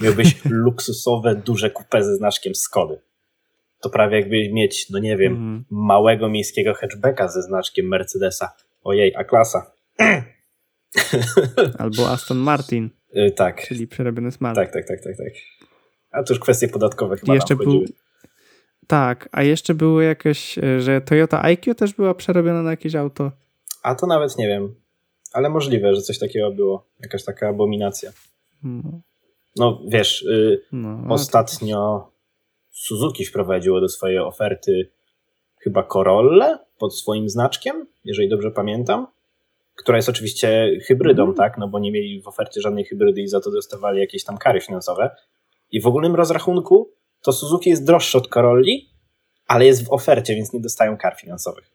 Miałbyś 0.00 0.44
luksusowe, 0.44 1.34
duże 1.34 1.70
coupé 1.70 2.02
ze 2.02 2.16
znaczkiem 2.16 2.54
Skody 2.54 3.00
to 3.80 3.90
prawie 3.90 4.20
jakby 4.20 4.52
mieć, 4.52 4.90
no 4.90 4.98
nie 4.98 5.16
wiem, 5.16 5.32
mm. 5.32 5.64
małego 5.70 6.28
miejskiego 6.28 6.74
hatchbacka 6.74 7.28
ze 7.28 7.42
znaczkiem 7.42 7.86
Mercedesa. 7.86 8.52
Ojej, 8.84 9.16
a 9.16 9.24
klasa. 9.24 9.72
Albo 11.78 12.10
Aston 12.10 12.38
Martin. 12.38 12.90
Yy, 13.12 13.30
tak. 13.30 13.66
Czyli 13.68 13.86
przerobiony 13.86 14.32
smart. 14.32 14.56
Tak, 14.56 14.72
tak, 14.72 14.86
tak, 14.88 15.00
tak, 15.00 15.16
tak. 15.16 15.32
A 16.10 16.22
to 16.22 16.34
już 16.34 16.40
kwestie 16.40 16.68
podatkowe 16.68 17.16
chyba 17.16 17.34
jeszcze 17.34 17.56
był, 17.56 17.84
Tak, 18.86 19.28
a 19.32 19.42
jeszcze 19.42 19.74
było 19.74 20.02
jakieś, 20.02 20.58
e, 20.58 20.80
że 20.80 21.00
Toyota 21.00 21.42
IQ 21.42 21.74
też 21.74 21.94
była 21.94 22.14
przerobiona 22.14 22.62
na 22.62 22.70
jakieś 22.70 22.94
auto. 22.94 23.32
A 23.82 23.94
to 23.94 24.06
nawet 24.06 24.38
nie 24.38 24.48
wiem. 24.48 24.74
Ale 25.32 25.48
możliwe, 25.48 25.94
że 25.94 26.02
coś 26.02 26.18
takiego 26.18 26.50
było. 26.50 26.86
Jakaś 27.00 27.24
taka 27.24 27.48
abominacja. 27.48 28.12
No, 28.62 29.00
no 29.58 29.82
wiesz, 29.88 30.22
yy, 30.22 30.62
no, 30.72 31.14
ostatnio 31.14 32.08
Suzuki 32.70 33.24
wprowadziło 33.24 33.80
do 33.80 33.88
swojej 33.88 34.18
oferty 34.18 34.90
chyba 35.60 35.82
Corolle 35.82 36.58
pod 36.78 36.98
swoim 36.98 37.28
znaczkiem, 37.28 37.86
jeżeli 38.04 38.28
dobrze 38.28 38.50
pamiętam, 38.50 39.06
która 39.74 39.98
jest 39.98 40.08
oczywiście 40.08 40.70
hybrydą, 40.86 41.22
mm. 41.22 41.34
tak, 41.34 41.58
no 41.58 41.68
bo 41.68 41.78
nie 41.78 41.92
mieli 41.92 42.22
w 42.22 42.28
ofercie 42.28 42.60
żadnej 42.60 42.84
hybrydy 42.84 43.20
i 43.20 43.28
za 43.28 43.40
to 43.40 43.50
dostawali 43.50 44.00
jakieś 44.00 44.24
tam 44.24 44.38
kary 44.38 44.60
finansowe. 44.60 45.10
I 45.70 45.80
w 45.80 45.86
ogólnym 45.86 46.14
rozrachunku 46.14 46.90
to 47.22 47.32
Suzuki 47.32 47.70
jest 47.70 47.86
droższe 47.86 48.18
od 48.18 48.28
Corolli, 48.28 48.90
ale 49.46 49.66
jest 49.66 49.86
w 49.86 49.92
ofercie, 49.92 50.34
więc 50.34 50.52
nie 50.52 50.60
dostają 50.60 50.96
kar 50.96 51.16
finansowych. 51.20 51.70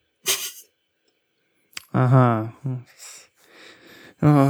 Aha. 1.93 2.51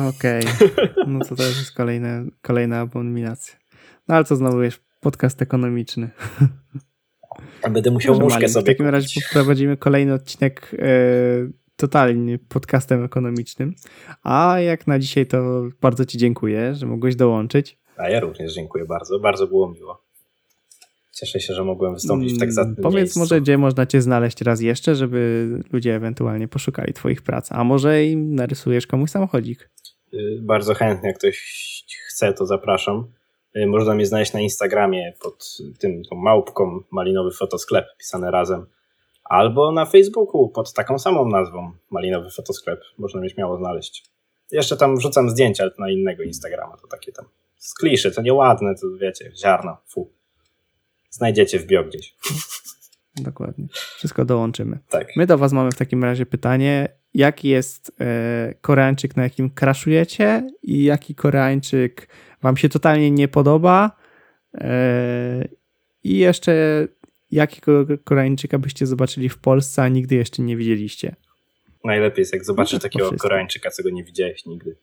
Okej. 0.09 0.45
Okay. 0.45 0.89
No 1.07 1.19
to 1.19 1.35
też 1.35 1.57
jest 1.57 1.71
kolejna, 1.71 2.23
kolejna 2.41 2.79
abominacja. 2.79 3.55
No 4.07 4.15
ale 4.15 4.25
to 4.25 4.35
znowu 4.35 4.63
jest 4.63 4.79
podcast 4.99 5.41
ekonomiczny. 5.41 6.09
A 7.61 7.69
będę 7.69 7.91
musiał 7.91 8.13
Może 8.13 8.23
muszkę 8.23 8.49
sobie 8.49 8.63
W 8.63 8.67
takim 8.67 8.87
razie 8.87 9.21
poprowadzimy 9.21 9.77
kolejny 9.77 10.13
odcinek 10.13 10.71
e, 10.79 10.87
totalnie 11.75 12.39
podcastem 12.39 13.03
ekonomicznym. 13.03 13.73
A 14.23 14.59
jak 14.59 14.87
na 14.87 14.99
dzisiaj 14.99 15.25
to 15.25 15.63
bardzo 15.81 16.05
Ci 16.05 16.17
dziękuję, 16.17 16.75
że 16.75 16.85
mogłeś 16.85 17.15
dołączyć. 17.15 17.79
A 17.97 18.09
ja 18.09 18.19
również 18.19 18.53
dziękuję 18.53 18.85
bardzo. 18.85 19.19
Bardzo 19.19 19.47
było 19.47 19.69
miło. 19.69 20.02
Cieszę 21.13 21.39
się, 21.39 21.53
że 21.53 21.63
mogłem 21.63 21.93
wystąpić 21.93 22.33
w 22.33 22.39
tak 22.39 22.51
zacnym 22.51 22.75
Powiedz 22.75 22.95
miejscu. 22.95 23.19
może, 23.19 23.41
gdzie 23.41 23.57
można 23.57 23.85
cię 23.85 24.01
znaleźć 24.01 24.41
raz 24.41 24.61
jeszcze, 24.61 24.95
żeby 24.95 25.47
ludzie 25.73 25.95
ewentualnie 25.95 26.47
poszukali 26.47 26.93
twoich 26.93 27.21
prac. 27.21 27.51
A 27.51 27.63
może 27.63 28.05
im 28.05 28.35
narysujesz 28.35 28.87
komuś 28.87 29.09
samochodzik. 29.09 29.69
Y, 30.13 30.39
bardzo 30.41 30.73
chętnie, 30.73 31.07
jak 31.09 31.17
ktoś 31.17 31.37
chce, 32.07 32.33
to 32.33 32.45
zapraszam. 32.45 33.07
Y, 33.55 33.67
można 33.67 33.95
mnie 33.95 34.05
znaleźć 34.05 34.33
na 34.33 34.41
Instagramie 34.41 35.13
pod 35.21 35.57
tym 35.79 36.03
tą 36.09 36.15
małpką 36.15 36.79
Malinowy 36.91 37.31
Fotosklep 37.31 37.85
pisane 37.97 38.31
razem. 38.31 38.65
Albo 39.23 39.71
na 39.71 39.85
Facebooku 39.85 40.49
pod 40.49 40.73
taką 40.73 40.99
samą 40.99 41.29
nazwą 41.29 41.71
Malinowy 41.91 42.29
Fotosklep. 42.29 42.81
Można 42.97 43.19
mnie 43.19 43.29
śmiało 43.29 43.57
znaleźć. 43.57 44.05
Jeszcze 44.51 44.77
tam 44.77 44.97
wrzucam 44.97 45.29
zdjęcia 45.29 45.69
na 45.79 45.89
innego 45.89 46.23
Instagrama, 46.23 46.77
to 46.77 46.87
takie 46.87 47.11
tam 47.11 47.25
z 47.57 47.73
kliszy, 47.73 48.11
to 48.11 48.21
nieładne, 48.21 48.75
to 48.75 48.87
wiecie, 49.01 49.31
ziarno, 49.35 49.77
fu 49.87 50.09
znajdziecie 51.13 51.59
w 51.59 51.65
bio 51.65 51.83
gdzieś. 51.83 52.15
Dokładnie. 53.15 53.67
Wszystko 53.97 54.25
dołączymy. 54.25 54.79
Tak. 54.89 55.07
My 55.15 55.25
do 55.25 55.37
Was 55.37 55.53
mamy 55.53 55.71
w 55.71 55.75
takim 55.75 56.03
razie 56.03 56.25
pytanie, 56.25 56.89
jaki 57.13 57.47
jest 57.47 57.91
e, 58.01 58.53
Koreańczyk, 58.61 59.15
na 59.15 59.23
jakim 59.23 59.49
kraszujecie 59.49 60.47
i 60.63 60.83
jaki 60.83 61.15
Koreańczyk 61.15 62.07
Wam 62.41 62.57
się 62.57 62.69
totalnie 62.69 63.11
nie 63.11 63.27
podoba 63.27 63.91
e, 64.53 65.47
i 66.03 66.17
jeszcze 66.17 66.87
jakiego 67.31 67.85
Koreańczyka 68.03 68.59
byście 68.59 68.85
zobaczyli 68.85 69.29
w 69.29 69.37
Polsce, 69.37 69.83
a 69.83 69.87
nigdy 69.87 70.15
jeszcze 70.15 70.41
nie 70.41 70.57
widzieliście. 70.57 71.15
Najlepiej 71.83 72.21
jest, 72.21 72.33
jak 72.33 72.45
zobaczysz 72.45 72.73
no, 72.73 72.79
takiego 72.79 73.11
Koreańczyka, 73.11 73.71
co 73.71 73.83
go 73.83 73.89
nie 73.89 74.03
widziałeś 74.03 74.45
nigdy. 74.45 74.75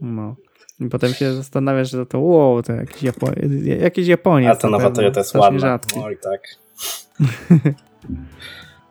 No. 0.00 0.36
I 0.80 0.88
potem 0.88 1.14
się 1.14 1.34
zastanawiasz, 1.34 1.90
że 1.90 2.06
to 2.06 2.20
wow, 2.20 2.62
to 2.62 2.72
jakiś, 2.72 3.02
Japo 3.02 3.26
jakiś 3.80 4.06
Japoniec. 4.08 4.52
A 4.52 4.56
to 4.56 4.70
nowa 4.70 4.90
Toyota 4.90 5.20
jest 5.20 5.34
ładna. 5.34 5.58
Rzadki. 5.58 6.00
No 6.00 6.10
i 6.10 6.16
tak. 6.16 6.40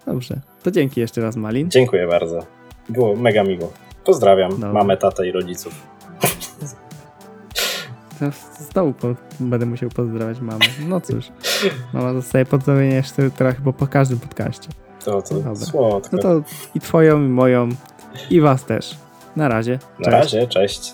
Dobrze. 0.05 0.41
To 0.63 0.71
dzięki 0.71 1.01
jeszcze 1.01 1.21
raz, 1.21 1.35
Malin. 1.35 1.71
Dziękuję 1.71 2.07
bardzo. 2.07 2.45
Było 2.89 3.15
mega 3.15 3.43
miło. 3.43 3.73
Pozdrawiam 4.05 4.51
Dobra. 4.51 4.73
mamę, 4.73 4.97
tatę 4.97 5.27
i 5.27 5.31
rodziców. 5.31 5.73
Znowu 8.71 8.93
po, 8.93 9.07
będę 9.39 9.65
musiał 9.65 9.89
pozdrawiać 9.89 10.39
mamę. 10.39 10.65
No 10.87 11.01
cóż. 11.01 11.31
Mama 11.93 12.13
dostaje 12.13 12.45
pozdrowienia 12.45 12.95
jeszcze 12.95 13.31
teraz 13.31 13.55
chyba 13.55 13.73
po 13.73 13.87
każdym 13.87 14.19
podcaście. 14.19 14.69
To, 15.05 15.21
to 15.21 15.35
Dobra. 15.35 15.55
słodko. 15.55 16.09
No 16.17 16.21
to 16.21 16.41
i 16.75 16.79
twoją, 16.79 17.25
i 17.25 17.27
moją, 17.27 17.69
i 18.29 18.41
was 18.41 18.65
też. 18.65 18.97
Na 19.35 19.47
razie. 19.47 19.79
Na 19.99 20.11
razie, 20.11 20.47
cześć. 20.47 20.93